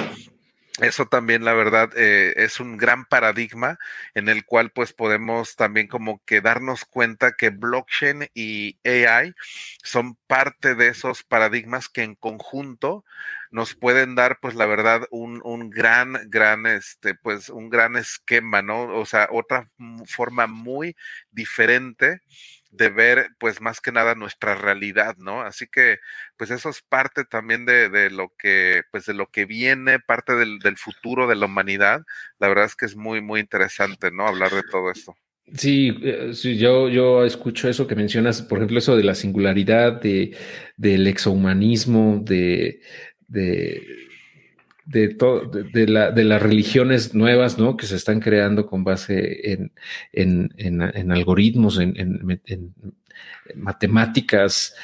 [0.81, 3.77] eso también, la verdad, eh, es un gran paradigma
[4.13, 9.33] en el cual pues podemos también como que darnos cuenta que blockchain y AI
[9.83, 13.03] son parte de esos paradigmas que en conjunto
[13.51, 18.61] nos pueden dar pues la verdad un, un gran, gran, este, pues un gran esquema,
[18.61, 18.95] ¿no?
[18.97, 19.69] O sea, otra
[20.05, 20.95] forma muy
[21.31, 22.21] diferente
[22.71, 25.41] de ver, pues más que nada nuestra realidad, ¿no?
[25.41, 25.97] Así que,
[26.37, 30.35] pues eso es parte también de, de lo que, pues de lo que viene, parte
[30.35, 32.03] del, del, futuro de la humanidad.
[32.37, 34.27] La verdad es que es muy, muy interesante, ¿no?
[34.27, 35.15] Hablar de todo esto.
[35.53, 35.95] Sí,
[36.33, 40.37] sí yo, yo escucho eso que mencionas, por ejemplo, eso de la singularidad, de,
[40.77, 42.81] del exohumanismo, de,
[43.29, 43.81] de,
[44.85, 45.15] de,
[45.73, 47.77] de, la, de, las religiones nuevas, ¿no?
[47.77, 49.71] Que se están creando con base en,
[50.11, 52.33] en, en, en algoritmos, en,
[53.55, 54.75] matemáticas.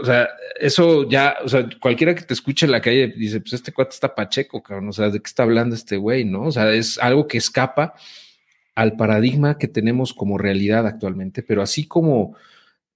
[0.00, 0.28] o sea,
[0.58, 3.94] eso ya, o sea, cualquiera que te escuche en la calle dice, pues este cuate
[3.94, 6.44] está pacheco, cabrón, o sea, ¿de qué está hablando este güey, no?
[6.44, 7.94] O sea, es algo que escapa
[8.76, 12.36] al paradigma que tenemos como realidad actualmente, pero así como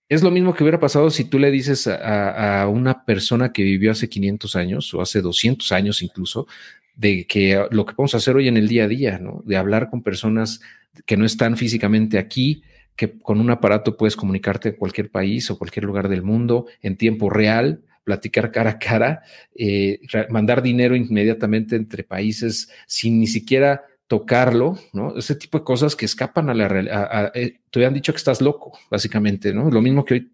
[0.08, 3.90] es lo mismo que hubiera pasado si tú le dices a, una persona que vivió
[3.92, 6.46] hace 500 años o hace 200 años incluso,
[6.94, 9.42] de que lo que podemos hacer hoy en el día a día, ¿no?
[9.44, 10.60] De hablar con personas
[11.06, 12.62] que no están físicamente aquí,
[12.94, 16.96] que con un aparato puedes comunicarte en cualquier país o cualquier lugar del mundo en
[16.96, 19.22] tiempo real, platicar cara a cara,
[19.56, 23.82] eh, mandar dinero inmediatamente entre países sin ni siquiera
[24.14, 25.16] tocarlo, ¿no?
[25.16, 27.32] Ese tipo de cosas que escapan a la realidad.
[27.34, 29.68] Eh, te han dicho que estás loco, básicamente, ¿no?
[29.72, 30.32] Lo mismo que hoy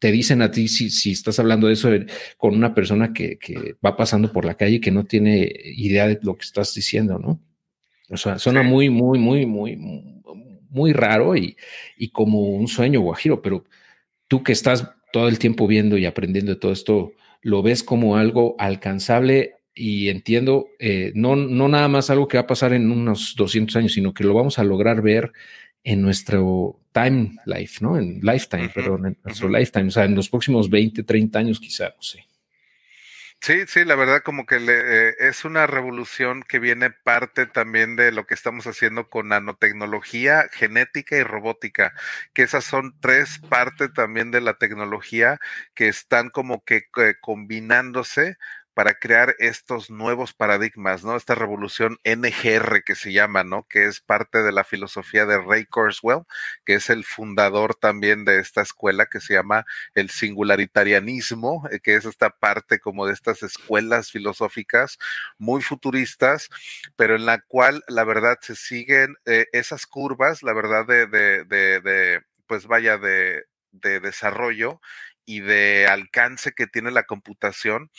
[0.00, 1.88] te dicen a ti si, si estás hablando de eso
[2.36, 6.08] con una persona que, que, va pasando por la calle y que no tiene idea
[6.08, 7.40] de lo que estás diciendo, ¿no?
[8.10, 9.76] O sea, suena muy, muy, muy, muy,
[10.68, 11.56] muy raro y,
[11.96, 13.62] y como un sueño guajiro, pero
[14.26, 18.16] tú que estás todo el tiempo viendo y aprendiendo de todo esto, lo ves como
[18.16, 22.90] algo alcanzable y entiendo, eh, no, no nada más algo que va a pasar en
[22.90, 25.32] unos 200 años, sino que lo vamos a lograr ver
[25.84, 27.96] en nuestro time life, ¿no?
[27.96, 31.88] En lifetime, perdón, en nuestro lifetime, o sea, en los próximos 20, 30 años quizá,
[31.88, 32.26] no sé.
[33.44, 37.96] Sí, sí, la verdad como que le, eh, es una revolución que viene parte también
[37.96, 41.92] de lo que estamos haciendo con nanotecnología, genética y robótica,
[42.34, 45.40] que esas son tres partes también de la tecnología
[45.74, 48.36] que están como que eh, combinándose
[48.74, 51.16] para crear estos nuevos paradigmas, ¿no?
[51.16, 53.66] Esta revolución NGR que se llama, ¿no?
[53.68, 56.22] Que es parte de la filosofía de Ray Kurzweil,
[56.64, 61.94] que es el fundador también de esta escuela que se llama el singularitarianismo, eh, que
[61.96, 64.98] es esta parte como de estas escuelas filosóficas
[65.38, 66.48] muy futuristas,
[66.96, 71.44] pero en la cual la verdad se siguen eh, esas curvas, la verdad de, de,
[71.44, 74.80] de, de pues vaya de, de desarrollo
[75.24, 77.90] y de alcance que tiene la computación.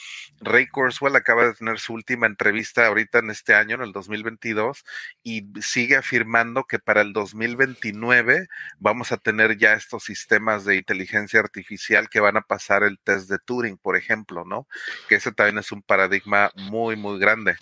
[0.42, 4.84] Ray Kurzweil acaba de tener su última entrevista ahorita en este año, en el 2022,
[5.24, 8.48] y sigue afirmando que para el 2029
[8.80, 13.30] vamos a tener ya estos sistemas de inteligencia artificial que van a pasar el test
[13.30, 14.68] de Turing, por ejemplo, ¿no?
[15.08, 17.56] Que ese también es un paradigma muy, muy grande.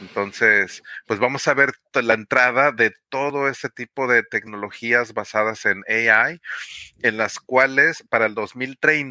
[0.00, 5.82] Entonces, pues vamos a ver la entrada de todo ese tipo de tecnologías basadas en
[5.88, 6.40] AI,
[7.02, 9.05] en las cuales para el 2030,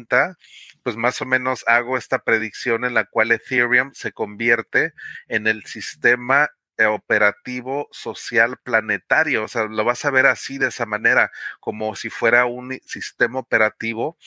[0.82, 4.92] pues más o menos hago esta predicción en la cual Ethereum se convierte
[5.28, 9.44] en el sistema eh, operativo social planetario.
[9.44, 13.38] O sea, lo vas a ver así de esa manera, como si fuera un sistema
[13.40, 14.18] operativo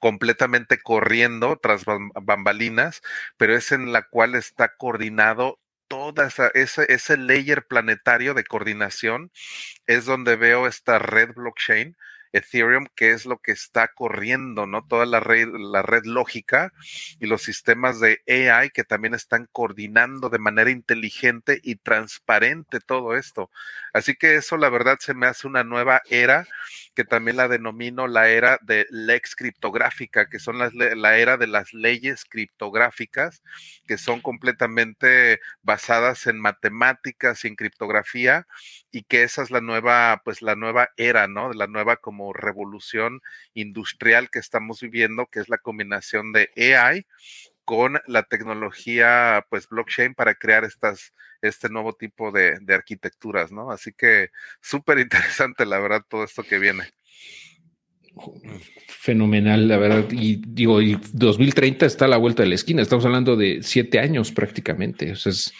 [0.00, 3.00] completamente corriendo tras bambalinas,
[3.36, 5.58] pero es en la cual está coordinado
[6.26, 9.30] esa, ese, ese layer planetario de coordinación
[9.86, 11.96] es donde veo esta red blockchain
[12.32, 14.86] Ethereum, que es lo que está corriendo, ¿no?
[14.86, 16.72] Toda la red, la red lógica
[17.20, 23.16] y los sistemas de AI que también están coordinando de manera inteligente y transparente todo
[23.16, 23.50] esto.
[23.92, 26.46] Así que eso, la verdad, se me hace una nueva era
[26.98, 31.46] que también la denomino la era de lex criptográfica, que son las, la era de
[31.46, 33.40] las leyes criptográficas,
[33.86, 38.48] que son completamente basadas en matemáticas y en criptografía,
[38.90, 41.52] y que esa es la nueva, pues la nueva era, ¿no?
[41.52, 43.20] La nueva como revolución
[43.54, 47.06] industrial que estamos viviendo, que es la combinación de AI
[47.68, 51.12] con la tecnología, pues blockchain para crear estas,
[51.42, 53.70] este nuevo tipo de, arquitecturas, ¿no?
[53.70, 54.30] Así que
[54.62, 56.84] súper interesante, la verdad, todo esto que viene.
[58.86, 60.06] Fenomenal, la verdad.
[60.12, 62.80] Y digo, y 2030 está a la vuelta de la esquina.
[62.80, 65.12] Estamos hablando de siete años prácticamente.
[65.12, 65.52] O sea, es,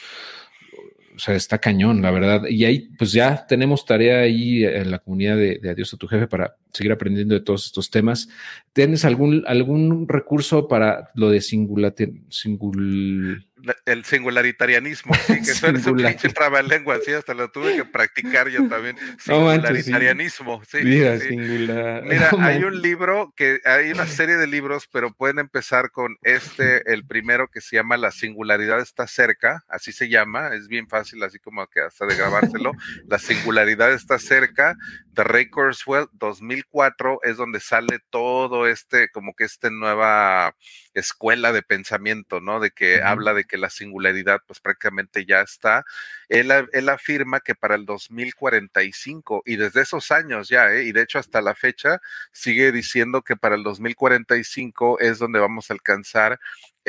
[1.19, 2.43] o sea, está cañón, la verdad.
[2.49, 6.29] Y ahí, pues ya tenemos tarea ahí en la comunidad de, Adiós a tu jefe
[6.29, 8.29] para seguir aprendiendo de todos estos temas.
[8.73, 11.93] ¿Tienes algún, algún recurso para lo de singular,
[12.29, 13.48] singul,
[13.85, 16.29] el singularitarianismo, sí, que suena un pinche
[16.69, 18.97] lengua, sí, hasta lo tuve que practicar yo también.
[19.19, 20.79] Singularitarianismo, sí.
[20.83, 22.03] Mira, singular.
[22.05, 26.93] Mira, hay un libro que hay una serie de libros, pero pueden empezar con este,
[26.93, 31.23] el primero que se llama La singularidad está cerca, así se llama, es bien fácil,
[31.23, 32.73] así como que hasta de grabárselo.
[33.09, 34.77] La singularidad está cerca,
[35.19, 40.55] de Ray Kurzweil, 2004, es donde sale todo este, como que esta nueva
[40.95, 42.61] escuela de pensamiento, ¿no?
[42.61, 45.85] De que habla de que la singularidad pues prácticamente ya está.
[46.29, 50.85] Él, él, afirma que para el 2045 y desde esos años ya, ¿eh?
[50.85, 52.01] y de hecho hasta la fecha
[52.33, 56.39] sigue diciendo que para el 2045 es donde vamos a alcanzar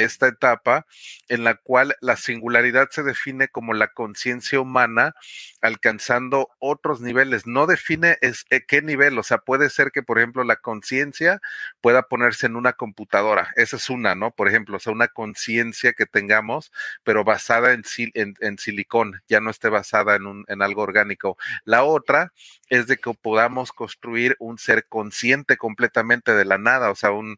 [0.04, 0.86] esta etapa
[1.28, 5.14] en la cual la singularidad se define como la conciencia humana
[5.62, 7.46] alcanzando otros niveles.
[7.46, 11.42] No define es, eh, qué nivel, o sea, puede ser que, por ejemplo, la conciencia
[11.82, 13.52] pueda ponerse en una computadora.
[13.56, 14.32] Esa es una, ¿no?
[14.32, 16.72] Por ejemplo, o sea, una conciencia que tengamos,
[17.04, 21.38] pero basada en, en, silicón, ya no esté basada en, en algo orgánico.
[21.66, 22.34] La otra
[22.70, 27.38] es de que podamos construir un ser consciente completamente de la nada, o sea, un,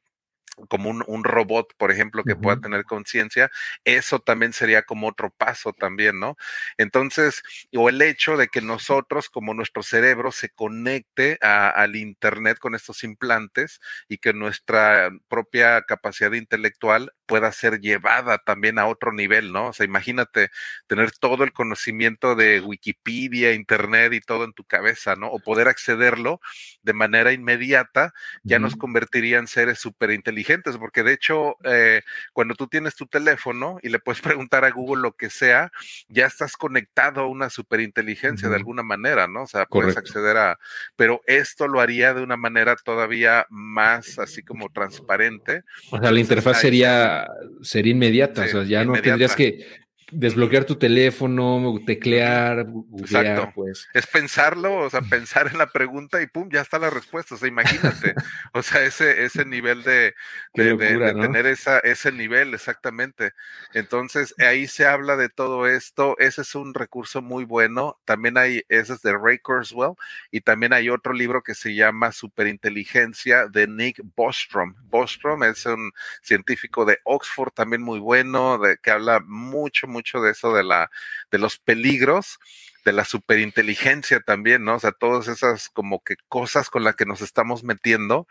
[0.69, 3.51] como un, robot, por ejemplo, que pueda tener conciencia,
[3.83, 6.37] eso también sería como otro paso también, ¿no?
[6.77, 7.43] Entonces,
[7.75, 13.03] o el hecho de que nosotros, como nuestro cerebro, se conecte al Internet con estos
[13.03, 19.67] implantes y que nuestra propia capacidad intelectual pueda ser llevada también a otro nivel, ¿no?
[19.67, 20.51] O sea, imagínate
[20.85, 25.29] tener todo el conocimiento de Wikipedia, Internet y todo en tu cabeza, ¿no?
[25.29, 26.41] O poder accederlo
[26.83, 28.13] de manera inmediata,
[28.43, 32.01] ya nos convertiría en seres súper inteligentes, porque de hecho, eh,
[32.33, 35.71] cuando tú tienes tu teléfono y le puedes preguntar a Google lo que sea,
[36.09, 39.43] ya estás conectado a una superinteligencia de alguna manera, ¿no?
[39.43, 40.59] O sea, puedes acceder a,
[40.97, 45.63] pero esto lo haría de una manera todavía más así como transparente.
[45.91, 47.20] O sea, la interfaz sería
[47.61, 49.65] sería inmediata, o sea, ya no tendrías que
[50.11, 52.67] desbloquear tu teléfono, teclear,
[52.99, 53.51] Exacto.
[53.55, 53.87] pues.
[53.93, 57.35] Es pensarlo, o sea, pensar en la pregunta y pum, ya está la respuesta.
[57.35, 58.13] O sea, imagínate.
[58.53, 60.13] o sea, ese, ese nivel de,
[60.53, 63.33] de, tener esa, ese nivel, exactamente.
[63.73, 66.15] Entonces, ahí se habla de todo esto.
[66.19, 67.99] Ese es un recurso muy bueno.
[68.05, 69.93] También hay, ese es de Ray Kurzweil,
[70.31, 74.75] y también hay otro libro que se llama Superinteligencia de Nick Bostrom.
[74.89, 80.21] Bostrom es un científico de Oxford, también muy bueno, de, que habla mucho, mucho mucho
[80.21, 80.89] de eso de la,
[81.31, 82.39] de los peligros,
[82.83, 84.75] de la superinteligencia también, ¿no?
[84.75, 88.27] O sea, todas esas como que cosas con las que nos estamos metiendo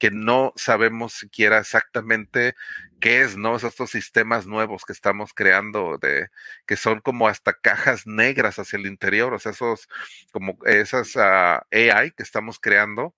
[0.00, 2.54] que no sabemos siquiera exactamente
[3.00, 3.56] qué es, ¿no?
[3.56, 6.28] estos sistemas nuevos que estamos creando, de,
[6.66, 9.88] que son como hasta cajas negras hacia el interior, o sea, esos,
[10.32, 13.14] como esas ah, AI que estamos creando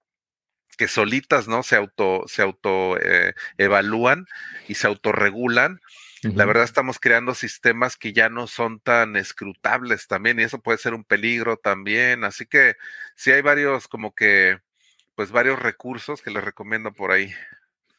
[0.77, 1.63] que solitas, ¿no?
[1.63, 4.27] Se auto, se auto eh, evalúan
[4.69, 5.81] y se autorregulan
[6.25, 10.79] la verdad estamos creando sistemas que ya no son tan escrutables también y eso puede
[10.79, 12.25] ser un peligro también.
[12.25, 12.75] Así que
[13.15, 14.59] sí hay varios como que,
[15.15, 17.33] pues varios recursos que les recomiendo por ahí.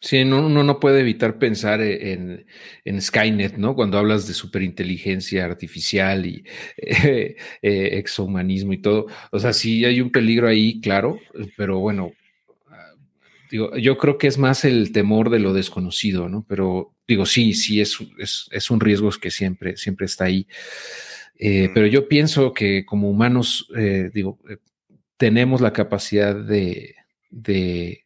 [0.01, 2.45] Sí, uno no puede evitar pensar e,
[2.83, 3.75] en, Skynet, ¿no?
[3.75, 6.43] Cuando hablas de superinteligencia artificial y
[6.77, 9.07] eh, exhumanismo y todo.
[9.31, 11.19] O sea, sí hay un peligro ahí, claro,
[11.57, 12.13] pero bueno,
[13.55, 16.45] digo, yo creo que es más el temor de lo desconocido, ¿no?
[16.47, 17.97] Pero digo, sí, sí, es,
[18.51, 20.45] es, un riesgo que siempre, siempre está ahí.
[21.37, 24.57] Eh, pero yo pienso que como humanos, eh, digo, eh,
[25.15, 26.95] tenemos la capacidad de,
[27.29, 28.04] de,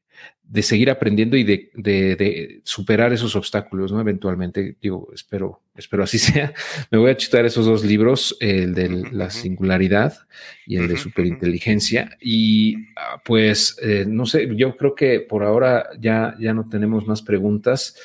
[0.62, 4.02] seguir aprendiendo y de, superar esos obstáculos, ¿no?
[4.02, 6.54] Eventualmente, digo, espero, espero así sea.
[6.90, 10.18] Me voy a chutar esos dos libros, el de la singularidad
[10.66, 12.18] y el de superinteligencia.
[12.20, 13.78] Y ah, pues,
[14.08, 17.96] no sé, yo creo que por ahora ya, ya no tenemos más preguntas.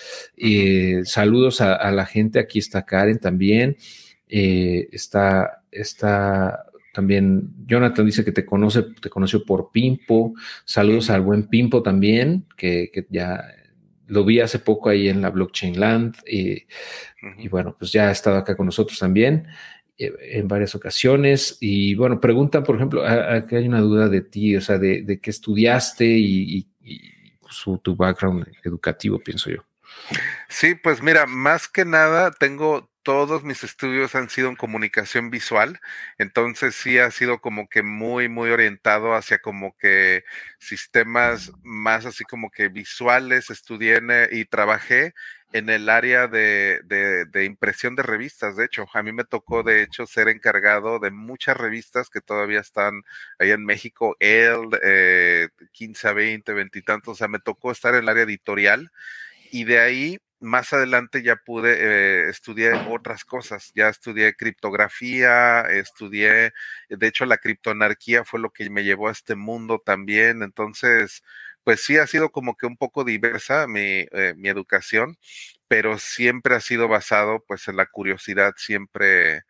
[1.05, 3.77] saludos a, la gente, aquí está Karen también.
[4.29, 10.33] está, está también Jonathan dice que te conoce, te conoció por Pimpo.
[10.65, 13.45] Saludos al buen Pimpo también, que, ya
[14.07, 16.19] lo vi hace poco ahí en la Blockchain Land.
[16.25, 16.65] Y,
[17.49, 19.49] bueno, pues ya ha estado acá con nosotros también
[19.99, 21.59] eh, en varias ocasiones.
[21.61, 25.19] Y bueno, preguntan, por ejemplo, aquí hay una duda de ti, o sea, de, de
[25.19, 26.69] qué estudiaste y,
[27.51, 29.65] su, tu background educativo, pienso yo.
[30.49, 35.81] Sí, pues mira, más que nada tengo todos mis estudios han sido en comunicación visual,
[36.19, 40.25] entonces sí ha sido como que muy, muy orientado hacia como que
[40.59, 44.01] sistemas más así como que visuales, estudié
[44.33, 45.15] y trabajé
[45.53, 49.83] en el área de, de, impresión de revistas, de hecho, a mí me tocó de
[49.83, 53.03] hecho ser encargado de muchas revistas que todavía están
[53.39, 57.71] ahí en México, el eh, 15 a 20, 20 y tantos, o sea, me tocó
[57.71, 58.91] estar en el área editorial
[59.53, 66.53] y de ahí más adelante ya pude eh, estudiar otras cosas, ya estudié criptografía, estudié,
[66.89, 71.23] de hecho la criptoanarquía fue lo que me llevó a este mundo también, entonces,
[71.65, 75.19] pues sí ha sido como que un poco diversa mi, eh, mi educación,
[75.69, 79.43] pero siempre ha sido basado pues en la curiosidad siempre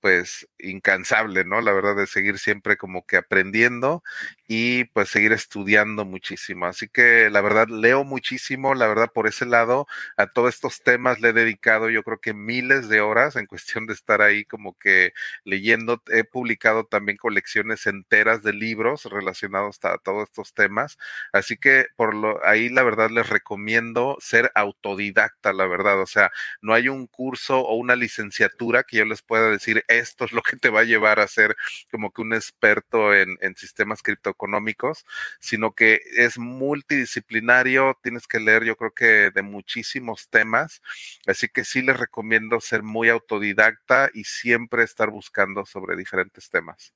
[0.00, 1.60] pues incansable, ¿no?
[1.60, 4.02] La verdad de seguir siempre como que aprendiendo
[4.46, 6.66] y pues seguir estudiando muchísimo.
[6.66, 11.20] Así que la verdad leo muchísimo, la verdad por ese lado a todos estos temas
[11.20, 14.76] le he dedicado yo creo que miles de horas en cuestión de estar ahí como
[14.78, 15.12] que
[15.44, 16.02] leyendo.
[16.08, 20.98] He publicado también colecciones enteras de libros relacionados a todos estos temas.
[21.32, 26.00] Así que por lo ahí la verdad les recomiendo ser autodidacta, la verdad.
[26.00, 26.30] O sea,
[26.62, 30.42] no hay un curso o una licenciatura que yo les pueda decir esto es lo
[30.42, 31.56] que te va a llevar a ser
[31.90, 35.04] como que un experto en, sistemas cripto económicos,
[35.40, 40.82] sino que es multidisciplinario, tienes que leer yo creo que de muchísimos temas,
[41.26, 46.92] así que sí les recomiendo ser muy autodidacta y siempre estar buscando sobre diferentes temas.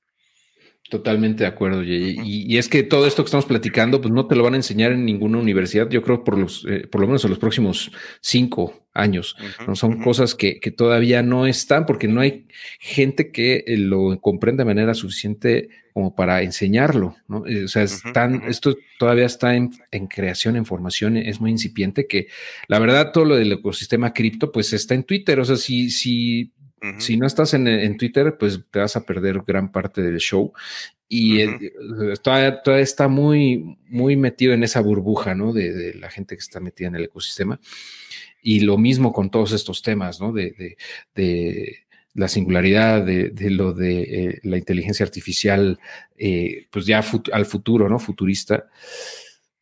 [0.89, 4.35] Totalmente de acuerdo, y, y, es que todo esto que estamos platicando, pues no te
[4.35, 7.23] lo van a enseñar en ninguna universidad, yo creo por los, eh, por lo menos
[7.23, 7.91] en los próximos
[8.21, 9.35] cinco años.
[9.67, 9.75] ¿no?
[9.75, 12.45] Son cosas que, que, todavía no están porque no hay
[12.79, 17.45] gente que eh, lo comprenda de manera suficiente como para enseñarlo, ¿no?
[17.45, 22.07] Eh, o sea, están, esto todavía está en, en, creación, en formación, es muy incipiente
[22.07, 22.27] que
[22.67, 26.51] la verdad todo lo del ecosistema cripto pues está en Twitter, o sea, si, si
[26.97, 30.51] si no estás en, Twitter, pues te vas a perder gran parte del show.
[31.07, 31.45] Y
[32.23, 35.53] todavía, está muy, muy metido en esa burbuja, ¿no?
[35.53, 37.59] De, la gente que está metida en el ecosistema.
[38.41, 40.33] Y lo mismo con todos estos temas, ¿no?
[40.33, 40.77] De,
[42.15, 45.79] la singularidad, de, lo de eh, la inteligencia artificial,
[46.17, 47.99] eh, pues ya al futuro, ¿no?
[47.99, 48.67] Futurista.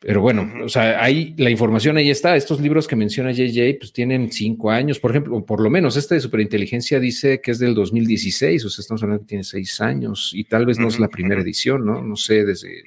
[0.03, 2.35] Pero bueno, o sea, ahí la información ahí está.
[2.35, 6.15] Estos libros que menciona JJ, pues tienen cinco años, por ejemplo, por lo menos este
[6.15, 10.31] de superinteligencia dice que es del 2016, o sea, estamos hablando que tiene seis años
[10.33, 12.01] y tal vez no es la primera edición, ¿no?
[12.01, 12.81] No sé, desde,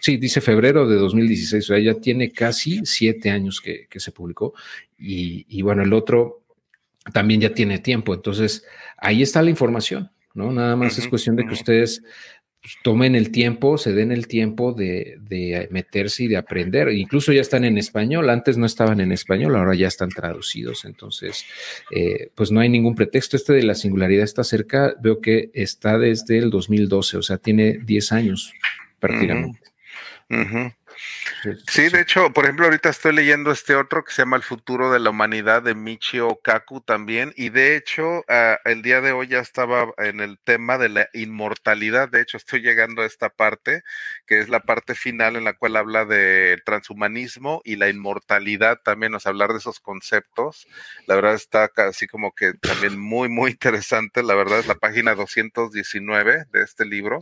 [0.00, 4.12] sí, dice febrero de 2016, o sea, ya tiene casi siete años que, que se
[4.12, 4.54] publicó.
[4.98, 6.44] Y, y bueno, el otro
[7.12, 8.64] también ya tiene tiempo, entonces
[8.96, 10.50] ahí está la información, ¿no?
[10.50, 12.02] Nada más es cuestión de que ustedes
[12.64, 15.18] pues, tomen el tiempo, se den el tiempo de,
[15.70, 16.88] meterse y de aprender.
[16.88, 20.86] Incluso ya están en español, antes no estaban en español, ahora ya están traducidos.
[20.86, 21.44] Entonces,
[21.90, 23.36] eh, pues no hay ningún pretexto.
[23.36, 27.80] Este de la singularidad está cerca, veo que está desde el 2012, o sea, tiene
[27.84, 28.54] 10 años
[28.98, 29.60] prácticamente.
[31.68, 34.90] Sí, de hecho, por ejemplo, ahorita estoy leyendo este otro que se llama El futuro
[34.90, 39.28] de la humanidad de Michio Kaku también, y de hecho, ah, el día de hoy
[39.28, 43.82] ya estaba en el tema de la inmortalidad, de hecho, estoy llegando a esta parte,
[44.26, 49.14] que es la parte final en la cual habla de transhumanismo y la inmortalidad también,
[49.14, 50.66] o sea, hablar de esos conceptos,
[51.06, 55.14] la verdad está así como que también muy, muy interesante, la verdad es la página
[55.14, 57.20] 219 de este libro,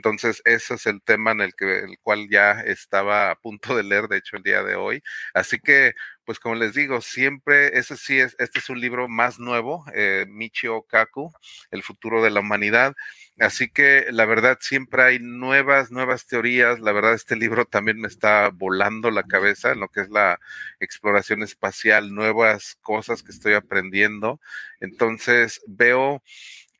[0.00, 3.82] entonces, ese es el tema en el, que, el cual ya estaba a punto de
[3.82, 5.02] leer, de hecho, el día de hoy.
[5.34, 5.92] Así que,
[6.24, 10.24] pues como les digo, siempre, ese sí es, este es un libro más nuevo, eh,
[10.26, 11.30] Michio Kaku,
[11.70, 12.94] El futuro de la humanidad.
[13.38, 16.80] Así que la verdad siempre hay nuevas, nuevas teorías.
[16.80, 20.40] La verdad este libro también me está volando la cabeza en lo que es la
[20.80, 24.40] exploración espacial, nuevas cosas que estoy aprendiendo.
[24.80, 26.22] Entonces veo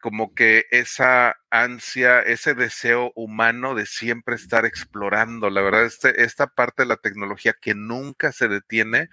[0.00, 5.50] como que esa ansia, ese deseo humano de siempre estar explorando.
[5.50, 9.10] La verdad, este, esta parte de la tecnología que nunca se detiene,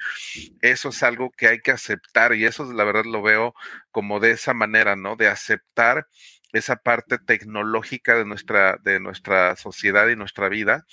[0.62, 3.54] eso es algo que hay que aceptar y eso la verdad lo veo
[3.92, 5.16] como de esa manera, ¿no?
[5.16, 6.08] De aceptar
[6.54, 10.86] esa parte tecnológica de nuestra, de nuestra sociedad y nuestra vida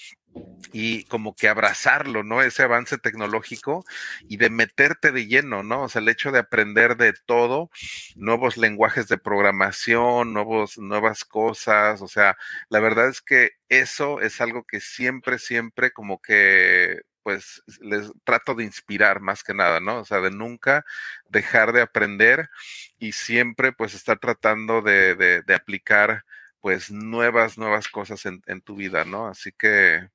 [0.73, 2.43] y como que abrazarlo, ¿no?
[2.43, 3.85] Ese avance tecnológico
[4.29, 5.83] y de meterte de lleno, ¿no?
[5.85, 7.71] O sea, el hecho de aprender de todo,
[8.17, 12.37] nuevos lenguajes de programación, nuevos, nuevas cosas, o sea,
[12.69, 18.55] la verdad es que eso es algo que siempre, siempre como que pues les trato
[18.55, 20.01] de inspirar más que nada, ¿no?
[20.01, 20.85] O sea, de nunca
[21.29, 22.51] dejar de aprender
[22.99, 26.25] y siempre pues estar tratando de, de, de aplicar
[26.65, 29.27] pues nuevas, nuevas cosas en, en, tu vida, ¿no?
[29.27, 30.09] Así que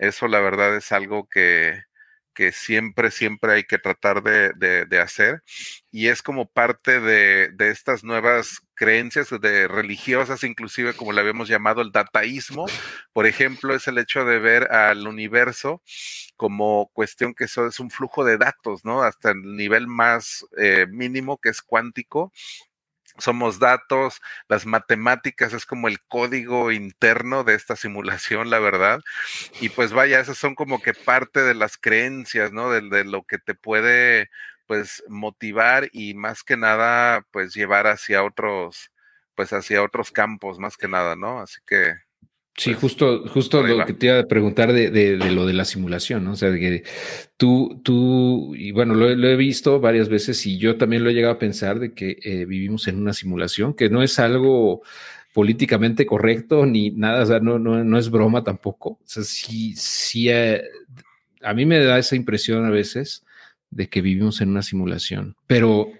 [0.00, 1.80] eso la verdad es algo que,
[2.34, 5.44] que siempre, siempre hay que tratar de, de, hacer.
[5.92, 11.46] Y es como parte de, de, estas nuevas creencias de religiosas, inclusive como le habíamos
[11.46, 12.66] llamado el dataísmo.
[13.12, 15.82] Por ejemplo, es el hecho de ver al universo
[16.34, 19.04] como cuestión que eso es un flujo de datos, ¿no?
[19.04, 22.32] Hasta el nivel más eh, mínimo que es cuántico
[23.18, 29.00] somos datos, las matemáticas es como el código interno de esta simulación, la verdad.
[29.60, 32.70] Y pues vaya, esas son como que parte de las creencias, ¿no?
[32.70, 34.30] De, de, lo que te puede,
[34.66, 38.90] pues, motivar y más que nada, pues, llevar hacia otros,
[39.34, 41.40] pues, hacia otros campos, más que nada, ¿no?
[41.40, 41.94] Así que
[42.54, 45.64] Sí, pues, justo, justo lo que te iba a preguntar de, de, lo de la
[45.64, 46.32] simulación, ¿no?
[46.32, 46.84] O sea, de que
[47.38, 51.34] tú, tú, y bueno, lo, he visto varias veces y yo también lo he llegado
[51.34, 54.82] a pensar de que eh, vivimos en una simulación, que no es algo
[55.32, 58.90] políticamente correcto ni nada, o sea, no, no, no es broma tampoco.
[58.90, 60.62] O sea, sí, sí, eh,
[61.42, 63.24] a mí me da esa impresión a veces
[63.70, 65.90] de que vivimos en una simulación, pero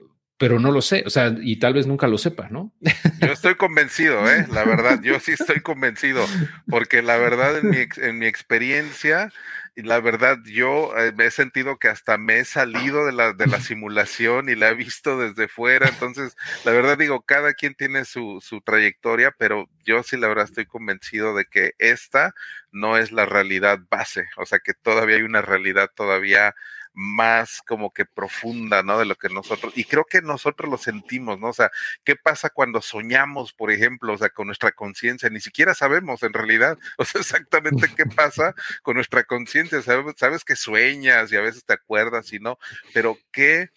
[0.42, 2.72] pero no lo sé, o sea, y tal vez nunca lo sepa, ¿no?
[3.20, 4.44] Yo estoy convencido, ¿eh?
[4.50, 6.26] La verdad, yo sí estoy convencido,
[6.68, 9.32] porque la verdad en mi, en mi experiencia,
[9.76, 13.60] la verdad yo eh, he sentido que hasta me he salido de la, de la
[13.60, 18.40] simulación y la he visto desde fuera, entonces la verdad digo, cada quien tiene su,
[18.42, 22.34] su trayectoria, pero yo sí la verdad estoy convencido de que esta
[22.72, 26.52] no es la realidad base, o sea que todavía hay una realidad todavía
[26.94, 28.98] más como que profunda, ¿no?
[28.98, 31.48] De lo que nosotros, y creo que nosotros lo sentimos, ¿no?
[31.48, 31.70] O sea,
[32.04, 35.30] ¿qué pasa cuando soñamos, por ejemplo, o sea, con nuestra conciencia?
[35.30, 40.44] Ni siquiera sabemos en realidad, o sea, exactamente qué pasa con nuestra conciencia, sabes, sabes
[40.44, 42.58] que sueñas y a veces te acuerdas y no,
[42.92, 43.70] pero ¿qué?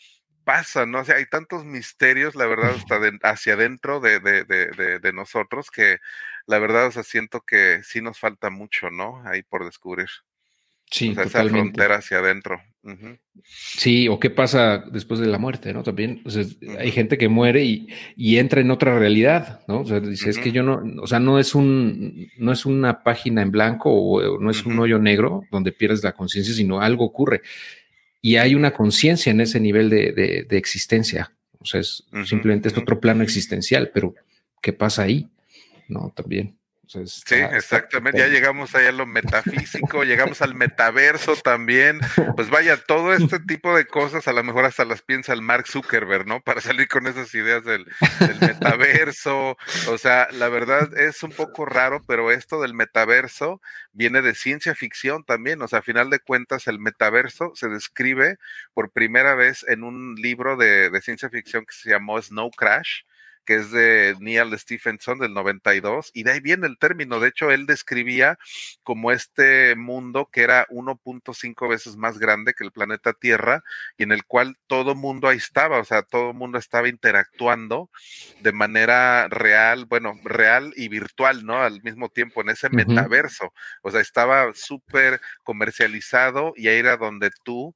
[0.46, 1.00] pasa, ¿no?
[1.00, 5.72] O sea, hay tantos misterios, la verdad, hasta hacia adentro de, de, de, de, nosotros
[5.72, 5.98] que
[6.46, 9.24] la verdad, o sea, siento que sí nos falta mucho, ¿no?
[9.28, 10.08] Ahí por descubrir.
[10.92, 12.62] Sí, o sea, esa frontera hacia adentro.
[13.44, 15.82] Sí, o qué pasa después de la muerte, ¿no?
[15.82, 16.44] También, o sea,
[16.78, 19.82] hay gente que muere y, y, entra en otra realidad, ¿no?
[19.82, 23.02] O sea, dice, es que yo no, o sea, no es un, no es una
[23.04, 27.06] página en blanco o no es un hoyo negro donde pierdes la conciencia, sino algo
[27.06, 27.42] ocurre.
[28.22, 31.32] Y hay una conciencia en ese nivel de, de, de, existencia.
[31.60, 34.14] O sea, es, simplemente es otro plano existencial, pero
[34.62, 35.28] ¿qué pasa ahí?
[35.88, 36.56] No, también
[36.88, 38.20] sí, exactamente.
[38.20, 42.00] Ya llegamos allá a lo metafísico, llegamos al metaverso también.
[42.36, 45.68] Pues vaya, todo este tipo de cosas a lo mejor hasta las piensa el Mark
[45.68, 46.42] Zuckerberg, ¿no?
[46.42, 47.86] Para salir con esas ideas del,
[48.42, 49.58] metaverso.
[49.88, 54.76] O sea, la verdad es un poco raro, pero esto del metaverso viene de ciencia
[54.76, 55.62] ficción también.
[55.62, 58.38] O sea, a final de cuentas, el metaverso se describe
[58.74, 63.02] por primera vez en un libro de, de ciencia ficción que se llamó Snow Crash
[63.46, 67.20] que es de Neil Stephenson del 92, y de ahí viene el término.
[67.20, 68.38] De hecho, él describía
[68.84, 73.64] como este mundo que era 1.5 veces más grande que el planeta Tierra
[73.98, 77.90] y en el cual todo mundo ahí estaba, o sea, todo mundo estaba interactuando
[78.42, 81.62] de manera real, bueno, real y virtual, ¿no?
[81.62, 83.54] Al mismo tiempo, en ese metaverso.
[83.82, 87.76] O sea, estaba súper comercializado y ahí era donde tú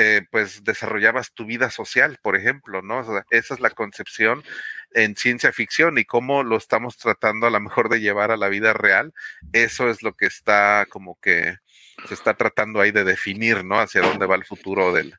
[0.00, 2.98] eh, pues desarrollabas tu vida social, por ejemplo, ¿no?
[2.98, 4.44] O sea, esa es la concepción
[4.92, 8.48] en ciencia ficción y cómo lo estamos tratando a lo mejor de llevar a la
[8.48, 9.12] vida real,
[9.52, 11.56] eso es lo que está como que
[12.06, 13.80] se está tratando ahí de definir, ¿no?
[13.80, 15.14] Hacia dónde va el futuro del,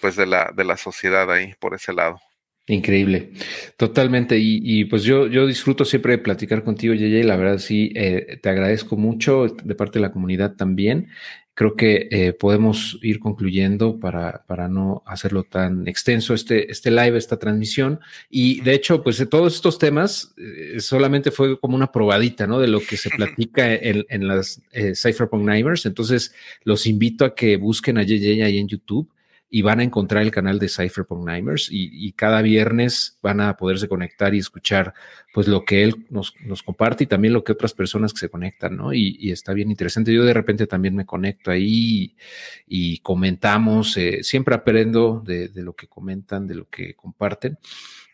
[0.00, 2.20] pues de la, de la sociedad ahí, por ese lado.
[2.68, 3.30] Increíble,
[3.76, 4.36] totalmente.
[4.38, 7.22] Y, pues yo, yo disfruto siempre de platicar contigo, Yeye.
[7.22, 11.08] La verdad sí, eh, te agradezco mucho de parte de la comunidad también
[11.56, 17.16] creo que eh, podemos ir concluyendo para, para no hacerlo tan extenso este, este live,
[17.16, 17.98] esta transmisión.
[18.28, 22.60] Y de hecho, pues de todos estos temas eh, solamente fue como una probadita, ¿no?
[22.60, 25.86] De lo que se platica en, en las eh, Cypherpunk Nightmares.
[25.86, 29.08] Entonces, los invito a que busquen a JJ ahí en YouTube
[29.48, 33.88] y van a encontrar el canal de Cypherpunk Nightmares y, cada viernes van a poderse
[33.88, 34.92] conectar y escuchar
[35.32, 38.28] pues lo que él nos, nos comparte y también lo que otras personas que se
[38.28, 38.92] conectan, ¿no?
[38.92, 40.12] Y, está bien interesante.
[40.12, 42.16] Yo de repente también me conecto ahí
[42.66, 47.58] y, comentamos, eh, siempre aprendo de, lo que comentan, de lo que comparten.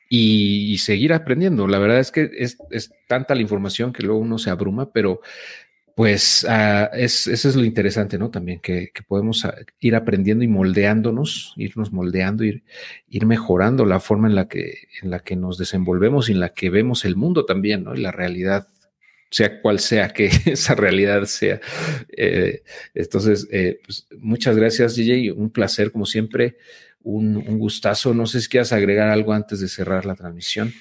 [0.08, 1.66] Y, seguir aprendiendo.
[1.66, 5.22] La verdad es que es, es, tanta la información que luego uno se abruma, pero
[5.94, 8.30] pues uh, es, eso es lo interesante, ¿no?
[8.30, 12.62] También que, que, podemos ah, ir aprendiendo y moldeándonos, irnos moldeando, ir,
[13.08, 16.50] ir mejorando la forma en la, que, en la que nos desenvolvemos y en la
[16.50, 17.94] que vemos el mundo también, ¿no?
[17.94, 18.68] Y la realidad,
[19.30, 21.60] sea cual sea que esa realidad sea.
[22.16, 22.62] Eh,
[22.94, 25.32] entonces, eh, pues, muchas gracias, DJ.
[25.32, 26.56] Un placer, como siempre,
[27.02, 28.14] un, un gustazo.
[28.14, 30.72] No sé si quieras agregar algo antes de cerrar la transmisión.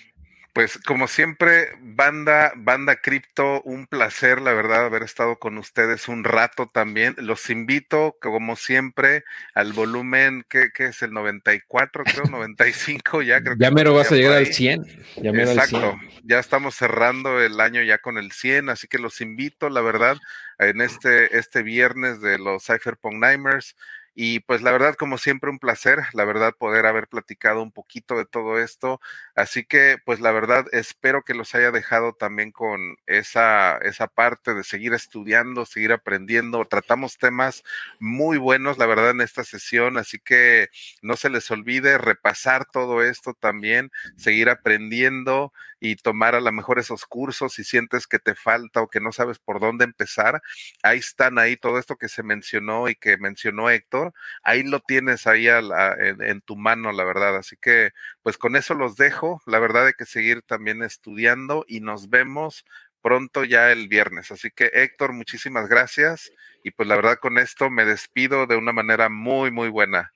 [0.54, 6.26] Pues como siempre, banda, banda cripto, un placer, la verdad, haber estado con ustedes un
[6.26, 7.16] rato también.
[7.18, 9.24] Los invito, como siempre,
[9.54, 13.56] al volumen, que, es el 94, creo, 95, ya creo.
[13.58, 14.84] Ya mero vas a llegar al 100.
[15.22, 19.70] Ya Exacto, ya estamos cerrando el año ya con el 100, así que los invito,
[19.70, 20.18] la verdad,
[20.60, 23.76] en este, este viernes de los Cypherpunk Nightmares
[24.14, 28.18] Y pues la verdad, como siempre, un placer, la verdad, poder haber platicado un poquito
[28.18, 29.00] de todo esto.
[29.36, 34.54] Así que, pues la verdad, espero que los haya dejado también con esa, esa parte
[34.54, 36.66] de seguir estudiando, seguir aprendiendo.
[36.66, 37.64] Tratamos temas
[38.00, 39.98] muy buenos, la verdad, en esta sesión.
[39.98, 40.70] Así que
[41.02, 46.78] no se les olvide repasar todo esto también, seguir aprendiendo y tomar a lo mejor
[46.78, 50.42] esos cursos si sientes que te falta o que no sabes por dónde empezar.
[50.84, 54.14] Ahí están, ahí todo esto que se mencionó y que mencionó Héctor,
[54.44, 57.36] ahí lo tienes ahí en, tu mano, la verdad.
[57.36, 57.92] Así que
[58.22, 59.42] pues con eso los dejo.
[59.48, 62.64] La verdad hay que seguir también estudiando y nos vemos
[63.02, 64.32] pronto ya el viernes.
[64.32, 66.32] Así que Héctor, muchísimas gracias.
[66.64, 70.14] Y pues la verdad con esto me despido de una manera muy, muy buena.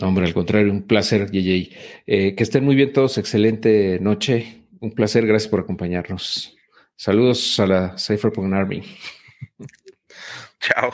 [0.00, 1.70] Hombre, al contrario, un placer, JJ.
[2.06, 4.62] Eh, que estén muy bien todos, excelente noche.
[4.80, 6.56] Un placer, gracias por acompañarnos.
[6.96, 8.82] Saludos a la Cypherpunk Army.
[10.60, 10.92] Chao.